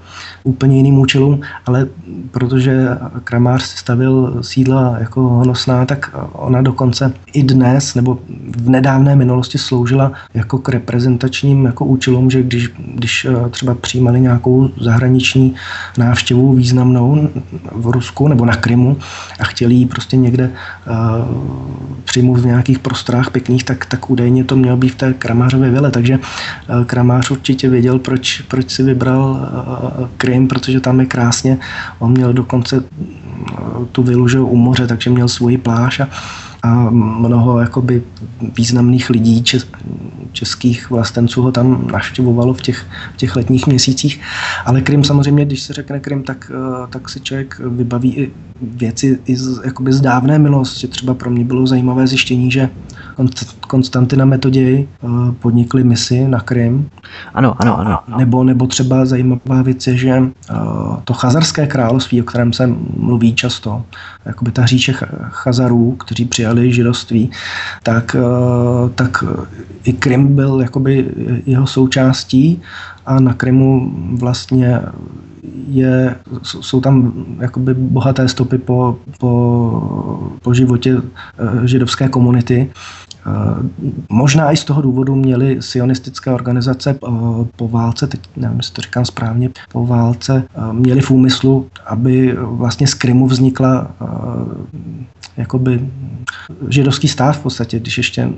[0.45, 1.87] úplně jiným účelům, ale
[2.31, 2.89] protože
[3.25, 8.19] Kramář stavil sídla jako honosná, tak ona dokonce i dnes nebo
[8.57, 14.21] v nedávné minulosti sloužila jako k reprezentačním jako účelům, že když, když eh, třeba přijímali
[14.21, 15.55] nějakou zahraniční
[15.99, 17.29] návštěvu významnou
[17.73, 18.97] v Rusku nebo na Krymu
[19.41, 20.95] a chtěli ji prostě někde uh,
[22.05, 25.91] přijmout v nějakých prostorách pěkných, tak, tak údajně to mělo být v té Kramářově vile.
[25.91, 31.59] Takže uh, Kramář určitě věděl, proč, proč si vybral uh, Krym, protože tam je krásně.
[31.99, 32.85] On měl dokonce
[33.93, 36.09] tu vilu že u moře, takže měl svoji pláž a,
[36.63, 38.03] a mnoho jakoby
[38.57, 39.67] významných lidí čes,
[40.33, 44.21] českých vlastenců ho tam naštěvovalo v těch, v těch letních měsících.
[44.65, 48.31] Ale Krym samozřejmě, když se řekne Krym, tak, eh, tak si člověk vybaví i
[48.61, 50.89] věci i z, jakoby z dávné minulosti.
[50.89, 52.71] Třeba pro mě bylo zajímavé zjištění, že
[53.61, 55.09] Konstantina Metoděj eh,
[55.39, 56.91] podnikli misi na Krym.
[57.35, 57.99] Ano, ano, ano.
[58.19, 60.55] Nebo, nebo třeba zajímavá věc je, že eh,
[61.05, 63.83] to chazarské království, o kterém se mluví často,
[64.25, 64.93] jakoby ta říče
[65.29, 67.31] Chazarů, kteří přijali židovství,
[67.83, 68.17] tak,
[68.95, 69.25] tak
[69.85, 71.11] i Krym byl jakoby
[71.47, 72.63] jeho součástí
[73.07, 74.81] a na Krymu vlastně
[75.69, 82.71] je, jsou tam jakoby bohaté stopy po, po, po životě eh, židovské komunity.
[83.27, 87.09] Eh, možná i z toho důvodu měly sionistické organizace eh,
[87.57, 92.87] po válce, teď nevím, jestli to říkám správně, po válce měli v úmyslu, aby vlastně
[92.87, 93.91] z Krymu vznikla
[95.37, 95.81] jakoby
[96.69, 98.29] židovský stát v podstatě, když ještě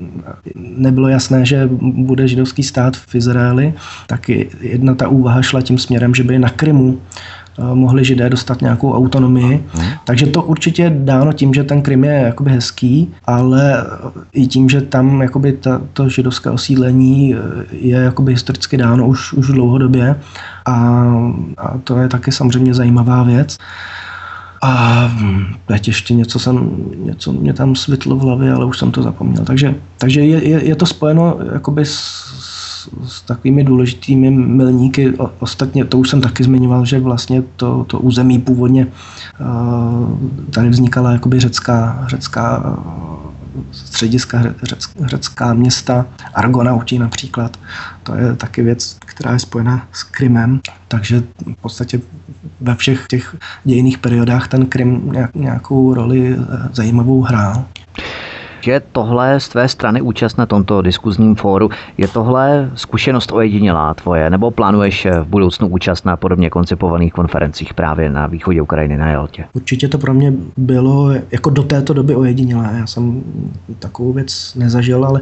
[0.54, 3.74] nebylo jasné, že bude židovský stát v Izraeli,
[4.06, 4.28] tak
[4.60, 6.98] jedna ta úvaha šla tím směrem, že by na Krymu.
[6.98, 7.35] eh,
[7.74, 9.64] mohli židé dostat nějakou autonomii.
[9.74, 9.86] Mhm.
[10.04, 13.86] Takže to určitě je dáno tím, že ten Krym je jakoby hezký, ale
[14.32, 17.38] i tím, že tam jakoby ta, to židovské osídlení eh,
[17.72, 20.20] je jakoby historicky dáno už, už dlouhodobě
[20.66, 20.74] a,
[21.58, 23.58] a to je taky samozřejmě zajímavá věc.
[24.62, 25.12] A
[25.66, 29.44] teď ještě něco, jsem, něco mě tam svitlo v hlavě, ale už jsem to zapomněl.
[29.44, 32.24] Takže, takže je, je, je to spojeno jakoby s,
[33.04, 35.12] s takovými důležitými milníky.
[35.38, 38.86] Ostatně to už jsem taky zmiňoval, že vlastně to, to území původně
[40.50, 42.76] tady vznikala jakoby řecká, řecká
[43.72, 44.42] střediska
[45.04, 47.56] řecká města, Argonauti například.
[48.02, 52.00] To je taky věc, která je spojena s Krymem, takže v podstatě
[52.60, 57.64] ve všech těch dějných periodách ten Krym nějakou roli eh, zajímavou hrál
[58.66, 64.30] je tohle z tvé strany účast na tomto diskuzním fóru, je tohle zkušenost ojedinělá tvoje,
[64.30, 69.44] nebo plánuješ v budoucnu účast na podobně koncipovaných konferencích právě na východě Ukrajiny na Jeltě?
[69.52, 72.76] Určitě to pro mě bylo jako do této doby ojedinělé.
[72.78, 73.22] Já jsem
[73.78, 75.20] takovou věc nezažil, ale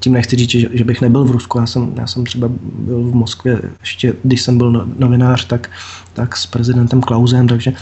[0.00, 1.58] tím nechci říct, že, že bych nebyl v Rusku.
[1.58, 5.70] Já jsem, já jsem třeba byl v Moskvě ještě, když jsem byl no, novinář, tak,
[6.12, 7.72] tak s prezidentem Klausem, takže,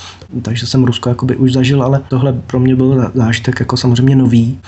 [0.43, 4.59] takže jsem Rusko jakoby už zažil, ale tohle pro mě byl zážitek jako samozřejmě nový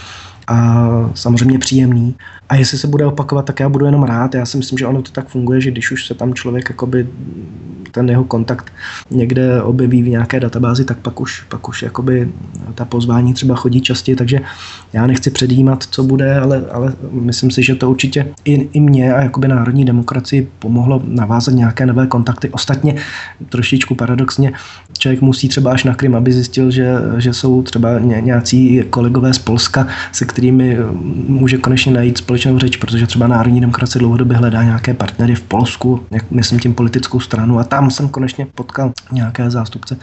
[0.48, 2.14] a samozřejmě příjemný.
[2.48, 4.34] A jestli se bude opakovat, tak já budu jenom rád.
[4.34, 7.08] Já si myslím, že ono to tak funguje, že když už se tam člověk jakoby
[7.96, 8.72] ten jeho kontakt
[9.10, 12.28] někde objeví v nějaké databázi, tak pak už, pak už jakoby
[12.74, 14.40] ta pozvání třeba chodí častěji, takže
[14.92, 19.14] já nechci předjímat, co bude, ale, ale myslím si, že to určitě i, i mě
[19.14, 22.48] a jakoby národní demokracii pomohlo navázat nějaké nové kontakty.
[22.48, 22.94] Ostatně
[23.48, 24.52] trošičku paradoxně
[24.98, 29.38] člověk musí třeba až na Krym, aby zjistil, že, že jsou třeba nějací kolegové z
[29.38, 30.78] Polska, se kterými
[31.28, 36.06] může konečně najít společnou řeč, protože třeba národní demokracie dlouhodobě hledá nějaké partnery v Polsku,
[36.10, 39.96] jak myslím tím politickou stranu a tam jsem konečně potkal nějaké zástupce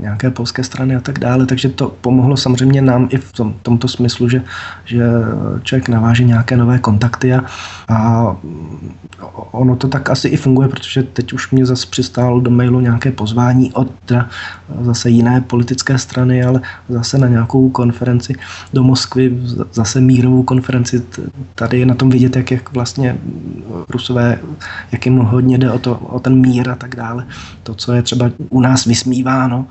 [0.00, 3.88] nějaké polské strany a tak dále, takže to pomohlo samozřejmě nám i v tom, tomto
[3.88, 4.42] smyslu, že,
[4.84, 5.02] že
[5.62, 7.44] člověk naváže nějaké nové kontakty a,
[7.88, 8.36] a
[9.50, 13.12] ono to tak asi i funguje, protože teď už mě zase přistálo do mailu nějaké
[13.12, 13.92] pozvání od
[14.80, 18.34] zase jiné politické strany, ale zase na nějakou konferenci
[18.72, 19.38] do Moskvy,
[19.72, 21.02] zase mírovou konferenci.
[21.54, 23.16] Tady je na tom vidět, jak, jak vlastně
[23.88, 24.38] Rusové,
[24.92, 27.26] jak jim hodně jde o, to, o ten mír a tak dále.
[27.62, 29.66] To, co je třeba u nás vysmíváno,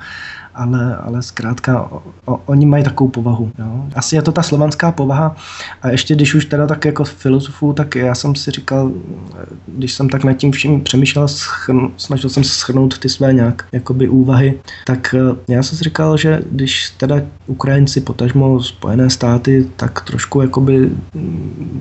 [0.55, 3.51] ale, ale zkrátka o, o, oni mají takovou povahu.
[3.59, 3.85] Jo.
[3.95, 5.35] Asi je to ta slovanská povaha
[5.81, 8.91] a ještě když už teda tak jako filozofu, tak já jsem si říkal,
[9.67, 13.65] když jsem tak nad tím vším přemýšlel, schrn, snažil jsem se schrnout ty své nějak
[13.71, 17.15] jakoby úvahy, tak eh, já jsem si říkal, že když teda
[17.47, 20.89] Ukrajinci, potažmo Spojené státy, tak trošku jakoby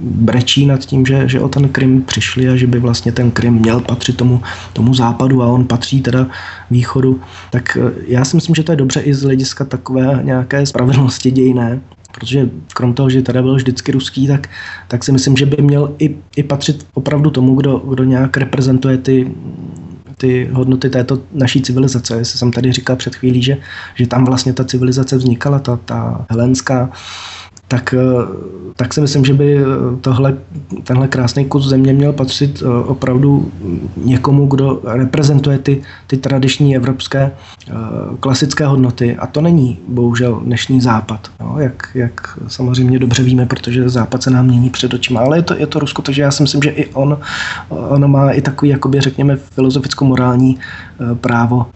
[0.02, 3.54] brečí nad tím, že, že o ten Krym přišli a že by vlastně ten Krym
[3.54, 4.42] měl patřit tomu,
[4.72, 6.26] tomu západu a on patří teda
[6.70, 7.20] východu,
[7.50, 11.30] tak eh, já si myslím, že to je dobře i z hlediska takové nějaké spravedlnosti
[11.30, 11.80] dějné,
[12.12, 14.48] protože krom toho, že tady byl vždycky ruský, tak,
[14.88, 18.98] tak si myslím, že by měl i, i patřit opravdu tomu, kdo, kdo nějak reprezentuje
[18.98, 19.34] ty,
[20.16, 22.16] ty hodnoty této naší civilizace.
[22.16, 23.56] Jestli jsem tady říkal před chvílí, že,
[23.94, 26.90] že tam vlastně ta civilizace vznikala, ta, ta helenská,
[27.70, 28.02] tak, eh,
[28.76, 29.62] tak si myslím, že by eh,
[30.00, 30.36] tohle,
[30.84, 33.52] tenhle krásný kus země měl patřit eh, opravdu
[33.96, 37.30] někomu, kdo reprezentuje ty, ty tradiční evropské
[38.20, 39.16] klasické hodnoty.
[39.16, 44.30] A to není bohužel dnešní západ, no, jak, jak samozřejmě dobře víme, protože západ se
[44.30, 45.20] nám mění před očima.
[45.20, 47.18] Ale je to, je to Rusko, takže já si myslím, že i on,
[47.68, 50.58] ono má i takový, jakoby řekněme, filozoficko-morální
[51.14, 51.66] právo,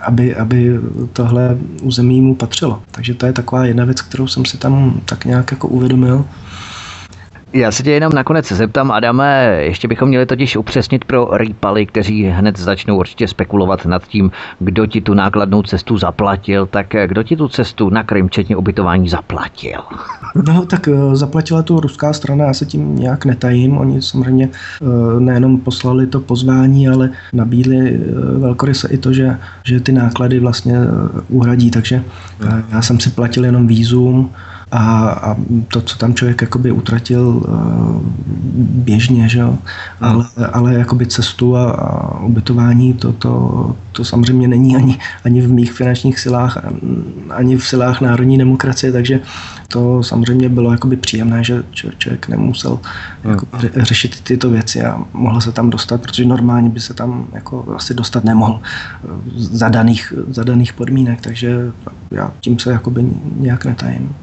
[0.00, 0.80] aby, aby
[1.12, 2.82] tohle území mu patřilo.
[2.90, 6.24] Takže to je taková jedna věc, kterou jsem si tam tak nějak jako uvědomil.
[7.52, 12.24] Já se tě jenom nakonec zeptám, Adame, ještě bychom měli totiž upřesnit pro rýpaly, kteří
[12.24, 17.36] hned začnou určitě spekulovat nad tím, kdo ti tu nákladnou cestu zaplatil, tak kdo ti
[17.36, 19.80] tu cestu na Krym, včetně ubytování, zaplatil?
[20.46, 23.78] No, tak eh, zaplatila tu ruská strana, já se tím nějak netajím.
[23.78, 29.80] Oni samozřejmě eh, nejenom poslali to pozvání, ale nabídli eh, velkoryse i to, že, že
[29.80, 30.78] ty náklady vlastně
[31.28, 32.02] uhradí, takže
[32.72, 34.30] já jsem si platil jenom výzum,
[34.72, 35.36] a, a
[35.68, 38.00] to, co tam člověk jakoby utratil uh,
[38.56, 39.58] běžně, že jo?
[40.00, 45.52] Ale, ale jakoby cestu a, a ubytování, to, to, to samozřejmě není ani, ani v
[45.52, 46.58] mých finančních silách,
[47.30, 49.20] ani v silách národní demokracie, takže
[49.68, 51.62] to samozřejmě bylo jakoby příjemné, že
[51.98, 52.78] člověk nemusel
[53.24, 57.74] jako řešit tyto věci a mohl se tam dostat, protože normálně by se tam jako
[57.76, 58.60] asi dostat nemohl
[59.36, 61.72] za daných, za daných podmínek, takže
[62.10, 63.04] já tím se jakoby
[63.36, 64.14] nějak netajím.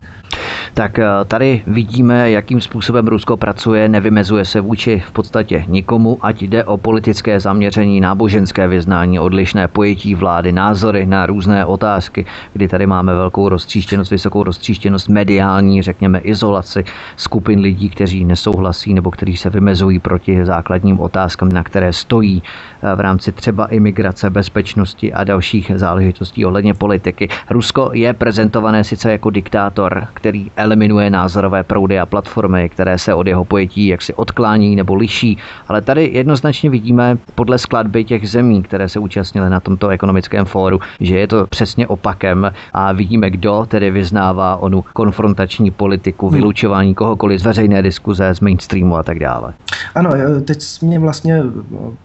[0.73, 6.41] Tak eh, tady vidíme, jakým způsobem Rusko pracuje, nevymezuje se vůči v podstatě nikomu, ať
[6.41, 12.87] jde o politické zaměření, náboženské vyznání, odlišné pojetí vlády, názory na různé otázky, kdy tady
[12.87, 16.83] máme velkou roztříštěnost, vysokou roztříštěnost mediální, řekněme izolaci
[17.15, 22.95] skupin lidí, kteří nesouhlasí nebo kteří se vymezují proti základním otázkám, na které stojí eh,
[22.95, 27.29] v rámci třeba imigrace, bezpečnosti a dalších záležitostí ohledně politiky.
[27.49, 33.27] Rusko je prezentované sice jako diktátor, který eliminuje názorové proudy a platformy, které se od
[33.27, 35.37] jeho pojetí jaksi odklání nebo liší.
[35.67, 40.79] Ale tady jednoznačně vidíme podle skladby těch zemí, které se účastnily na tomto ekonomickém fóru,
[40.99, 46.37] že je to přesně opakem a vidíme, kdo tedy vyznává onu konfrontační politiku, hmm.
[46.37, 49.53] vylučování kohokoliv z veřejné diskuze, z mainstreamu a tak dále.
[49.95, 50.09] Ano,
[50.45, 51.43] teď mě vlastně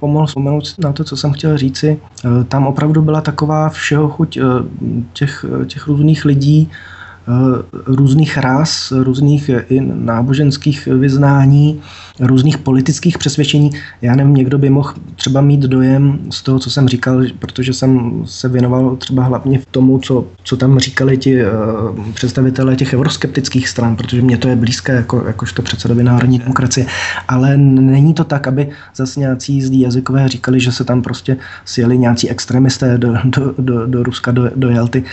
[0.01, 1.99] pomohl vzpomenout na to, co jsem chtěl říci.
[2.49, 4.39] Tam opravdu byla taková všeho chuť
[5.13, 6.71] těch, těch různých lidí,
[7.87, 11.81] různých ras, různých eh, i náboženských vyznání,
[12.21, 13.71] různých politických přesvědčení.
[14.03, 18.23] Já nevím, někdo by mohl třeba mít dojem z toho, co jsem říkal, protože jsem
[18.25, 21.51] se věnoval třeba hlavně v tomu, co, co tam říkali ti uh,
[22.15, 26.87] představitelé těch euroskeptických stran, protože mě to je blízké jako, jakožto předsedovi národní demokracie.
[27.29, 31.99] Ale není to tak, aby zase nějací zlí jazykové říkali, že se tam prostě sjeli
[31.99, 35.05] nějací extremisté do, do, do, do Ruska, do, do Jalty.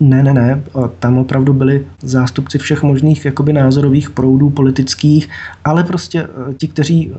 [0.00, 0.62] Ne, ne, ne.
[0.98, 5.28] Tam opravdu byli zástupci všech možných jakoby názorových proudů politických,
[5.64, 7.12] ale prostě eh, ti, kteří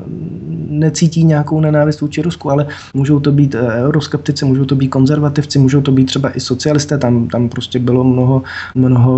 [0.70, 5.60] necítí nějakou nenávist vůči Rusku, ale můžou to být eh, euroskeptici, můžou to být konzervativci,
[5.60, 8.42] můžou to být třeba i socialisté, tam, tam prostě bylo mnoho,
[8.76, 9.14] mnoho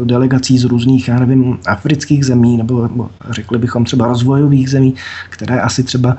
[0.00, 4.94] eh, delegací z různých, já nevím, afrických zemí, nebo, nebo řekli bychom třeba rozvojových zemí,
[5.30, 6.16] které asi třeba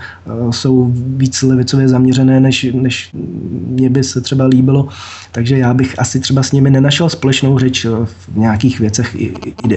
[0.51, 3.09] jsou víc levicově zaměřené, než, než
[3.67, 4.87] mě by se třeba líbilo.
[5.31, 9.15] Takže já bych asi třeba s nimi nenašel společnou jinou řeč eh, v nějakých věcech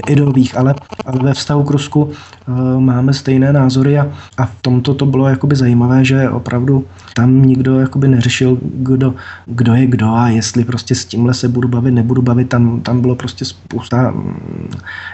[0.09, 0.75] ideových, ale,
[1.05, 5.27] ale ve vztahu k Rusku uh, máme stejné názory a, a v tomto to bylo
[5.27, 9.13] jakoby zajímavé, že opravdu tam nikdo jakoby neřešil, kdo,
[9.45, 12.49] kdo je kdo a jestli prostě s tímhle se budu bavit, nebudu bavit.
[12.49, 14.69] Tam, tam bylo prostě spousta, mm,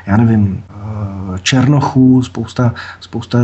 [0.07, 3.39] já nevím, uh, černochů, spousta, spousta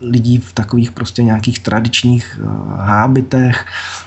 [0.00, 2.40] lidí v takových prostě nějakých tradičních
[2.76, 3.66] hábitech,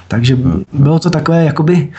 [0.09, 0.63] Takže hmm.
[0.73, 1.91] bylo to takové, jakoby,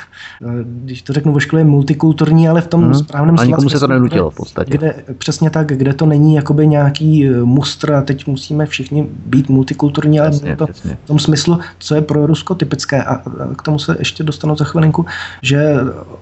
[0.65, 2.95] když to řeknu ve škole, multikulturní, ale v tom hmm.
[2.95, 3.45] správném slova.
[3.45, 4.73] A nikomu se to nenutilo v podstatě.
[4.73, 10.21] Kde, přesně tak, kde to není jakoby nějaký mustr a teď musíme všichni být multikulturní,
[10.21, 10.99] ale přesně, to přesně.
[11.05, 13.05] v tom smyslu, co je pro Rusko typické.
[13.05, 13.23] A
[13.57, 15.07] k tomu se ještě dostanu za chvilinku,
[15.43, 15.75] že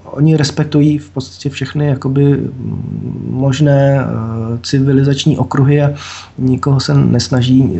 [0.03, 2.49] oni respektují v podstatě všechny jakoby
[3.29, 4.05] možné
[4.63, 5.91] civilizační okruhy a
[6.37, 7.79] nikoho se nesnaží,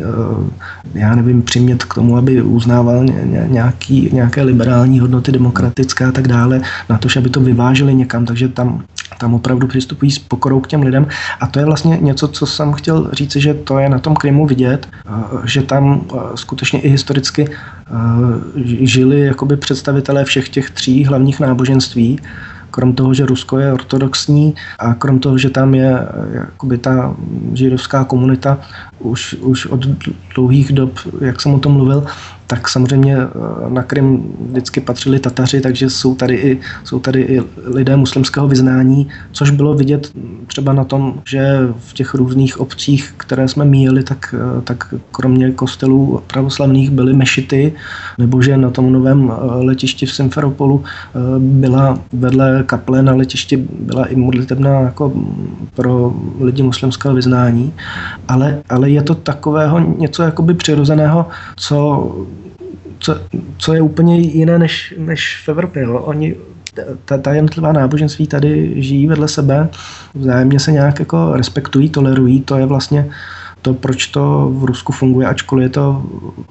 [0.94, 3.04] já nevím, přimět k tomu, aby uznával
[3.46, 8.48] nějaký, nějaké liberální hodnoty, demokratické a tak dále, na to, aby to vyvážili někam, takže
[8.48, 8.82] tam,
[9.18, 11.06] tam opravdu přistupují s pokorou k těm lidem.
[11.40, 14.46] A to je vlastně něco, co jsem chtěl říct, že to je na tom Krymu
[14.46, 14.88] vidět,
[15.44, 16.04] že tam
[16.34, 17.48] skutečně i historicky
[18.80, 22.18] žili jakoby představitelé všech těch tří hlavních náboženství,
[22.70, 25.98] krom toho, že Rusko je ortodoxní a krom toho, že tam je
[26.32, 27.14] jakoby ta
[27.54, 28.58] židovská komunita
[28.98, 29.86] už, už od
[30.34, 32.06] dlouhých dob, jak jsem o tom mluvil,
[32.50, 33.28] tak samozřejmě eh,
[33.68, 39.08] na Krym vždycky patřili Tataři, takže jsou tady, i, jsou tady i lidé muslimského vyznání,
[39.32, 40.12] což bylo vidět
[40.46, 45.52] třeba na tom, že v těch různých obcích, které jsme míjeli, tak, eh, tak kromě
[45.52, 47.72] kostelů pravoslavných byly mešity,
[48.18, 50.84] nebo že na tom novém eh, letišti v Simferopolu
[51.38, 55.12] byla vedle kaple na letišti byla i modlitebná jako
[55.74, 57.72] pro lidi muslimského vyznání,
[58.28, 62.10] ale, ale je to takového něco jakoby přirozeného, co
[63.00, 63.20] co,
[63.58, 65.82] co je úplně jiné než, než v Evropě.
[65.82, 65.98] Jo.
[65.98, 66.36] Oni,
[67.04, 69.68] ta, ta jednotlivá náboženství tady žijí vedle sebe,
[70.14, 73.10] vzájemně se nějak jako respektují, tolerují, to je vlastně
[73.62, 76.02] to, proč to v Rusku funguje, ačkoliv je to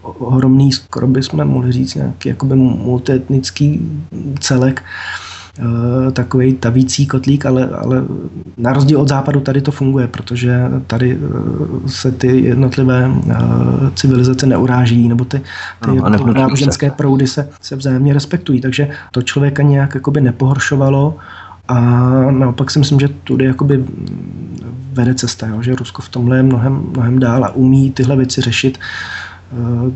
[0.04, 3.82] ohromný, skoro bychom mohli říct, nějaký jakoby multietnický
[4.40, 4.84] celek,
[6.12, 8.04] takový tavící kotlík, ale, ale
[8.58, 13.36] na rozdíl od západu tady to funguje, protože tady eh, se ty jednotlivé eh,
[13.96, 15.42] civilizace neuráží, nebo ty,
[15.86, 21.18] ty no, náboženské proudy se, se vzájemně respektují, takže to člověka nějak jakoby nepohoršovalo
[21.68, 21.80] a
[22.32, 23.86] naopak si myslím, že tudy jakoby
[24.94, 25.62] vede cesta, jo?
[25.62, 29.29] že Rusko v tomhle je mnohem, mnohem dál a umí tyhle věci řešit Eh,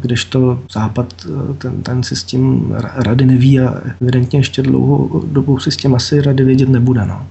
[0.01, 5.59] kdežto Západ eh, ten, ten si s tím rady neví a evidentně ještě dlouhou dobu
[5.59, 7.05] si s tím asi rady vědět nebude.
[7.05, 7.25] No.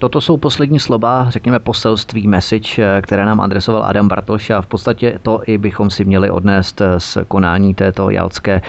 [0.00, 4.66] Toto jsou poslední slova, řekněme poselství, message, eh, které nám adresoval Adam Bartoš a v
[4.66, 8.62] podstatě to i bychom si měli odnést z konání této jalské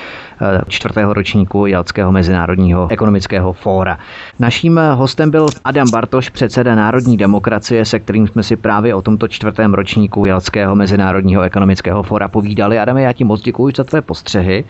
[0.43, 3.97] Eh, čtvrtého ročníku Jalského mezinárodního ekonomického fóra.
[4.39, 9.01] Naším eh, hostem byl Adam Bartoš, předseda Národní demokracie, se kterým jsme si právě o
[9.01, 12.79] tomto čtvrtém ročníku Jalského mezinárodního ekonomického fóra povídali.
[12.79, 14.63] Adame, já ti moc děkuji za tvé postřehy,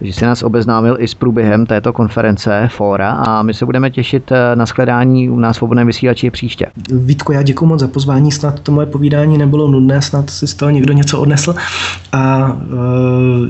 [0.00, 4.32] že jsi nás obeznámil i s průběhem této konference fóra a my se budeme těšit
[4.32, 6.66] eh, na shledání u nás svobodné vysílači příště.
[6.90, 10.54] Vítko, já děkuji moc za pozvání, snad to moje povídání nebylo nudné, snad si z
[10.54, 11.54] toho někdo něco odnesl
[12.12, 13.48] a uh,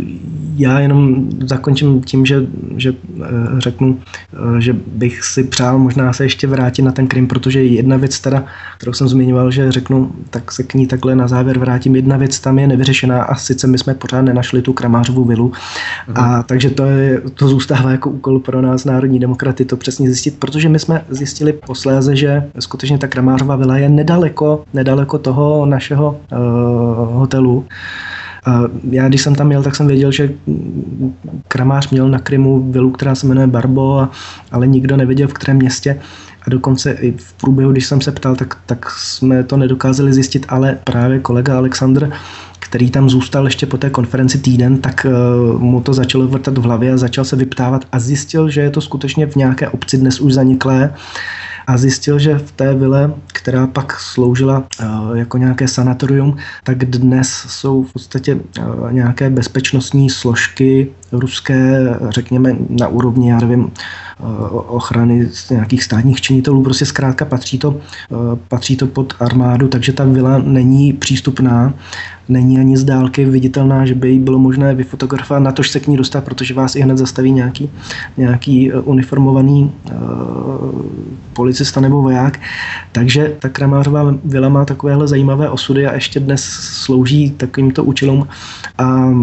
[0.58, 3.24] já jenom za zakončím tím, že, že eh,
[3.58, 3.98] řeknu,
[4.32, 8.20] eh, že bych si přál možná se ještě vrátit na ten Krym, protože jedna věc
[8.20, 8.44] teda,
[8.78, 11.96] kterou jsem zmiňoval, že řeknu, tak se k ní takhle na závěr vrátím.
[11.96, 15.52] Jedna věc tam je nevyřešená a sice my jsme pořád nenašli tu Kramářovu vilu.
[16.08, 16.16] Mhm.
[16.18, 20.38] A takže to, je, to zůstává jako úkol pro nás, národní demokraty, to přesně zjistit,
[20.38, 26.20] protože my jsme zjistili posléze, že skutečně ta Kramářová vila je nedaleko, nedaleko toho našeho
[26.32, 26.38] uh,
[27.18, 27.64] hotelu.
[28.46, 30.30] A já, když jsem tam jel, tak jsem věděl, že
[31.48, 34.08] kramář měl na Krymu vilu, která se jmenuje Barbo,
[34.52, 36.00] ale nikdo nevěděl, v kterém městě.
[36.46, 40.46] A dokonce i v průběhu, když jsem se ptal, tak, tak jsme to nedokázali zjistit,
[40.48, 42.10] ale právě kolega Aleksandr
[42.68, 46.62] který tam zůstal ještě po té konferenci týden, tak uh, mu to začalo vrtat v
[46.62, 50.20] hlavě a začal se vyptávat a zjistil, že je to skutečně v nějaké obci dnes
[50.20, 50.94] už zaniklé
[51.68, 57.28] a zjistil, že v té vile, která pak sloužila eh, jako nějaké sanatorium, tak dnes
[57.28, 65.28] jsou v podstatě eh, nějaké bezpečnostní složky ruské, řekněme, na úrovni, já nevím, eh, ochrany
[65.50, 66.62] nějakých státních činitelů.
[66.62, 67.80] Prostě zkrátka patří to,
[68.48, 71.74] patří to pod armádu, takže ta vila není přístupná
[72.28, 75.86] není ani z dálky viditelná, že by jí bylo možné vyfotografovat, na tož se k
[75.86, 77.70] ní dostat, protože vás i hned zastaví nějaký,
[78.16, 80.82] nějaký eh, uniformovaný uh,
[81.32, 82.40] policista nebo voják.
[82.92, 88.28] Takže ta Kramářová vila má takovéhle zajímavé osudy a ještě dnes slouží takovýmto účelům
[88.78, 89.14] a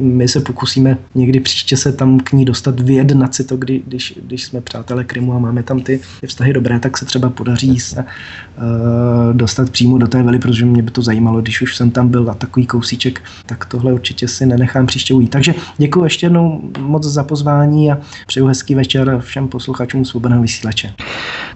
[0.00, 4.14] my se pokusíme někdy příště se tam k ní dostat, vyjednat si to, kdy, když,
[4.22, 8.04] když jsme přátelé Krymu a máme tam ty, vztahy dobré, tak se třeba podaří se
[8.04, 12.08] uh, dostat přímo do té vily, protože mě by to zajímalo, když už jsem tam
[12.08, 15.30] byl a takový kousíček, tak tohle určitě si nenechám příště ujít.
[15.30, 20.92] Takže děkuji ještě jednou moc za pozvání a přeju hezký večer všem posluchačům Svobodného vysílače.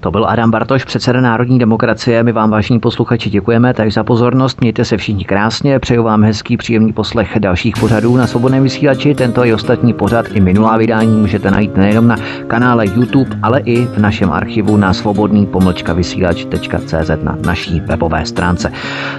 [0.00, 2.22] To byl Adam Bartoš, předseda Národní demokracie.
[2.22, 4.60] My vám, vážení posluchači, děkujeme tady za pozornost.
[4.60, 5.78] Mějte se všichni krásně.
[5.78, 9.14] Přeju vám hezký, příjemný poslech dalších pořadů na svobodném vysílači.
[9.14, 12.16] Tento i ostatní pořad i minulá vydání můžete najít nejenom na
[12.46, 18.72] kanále YouTube, ale i v našem archivu na svobodný pomlčka vysílač.cz na naší webové stránce.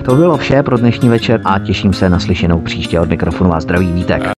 [0.06, 3.60] To bylo vše pro dnešní večer a těším se na slyšenou příště od mikrofonu a
[3.60, 4.37] zdraví vítek.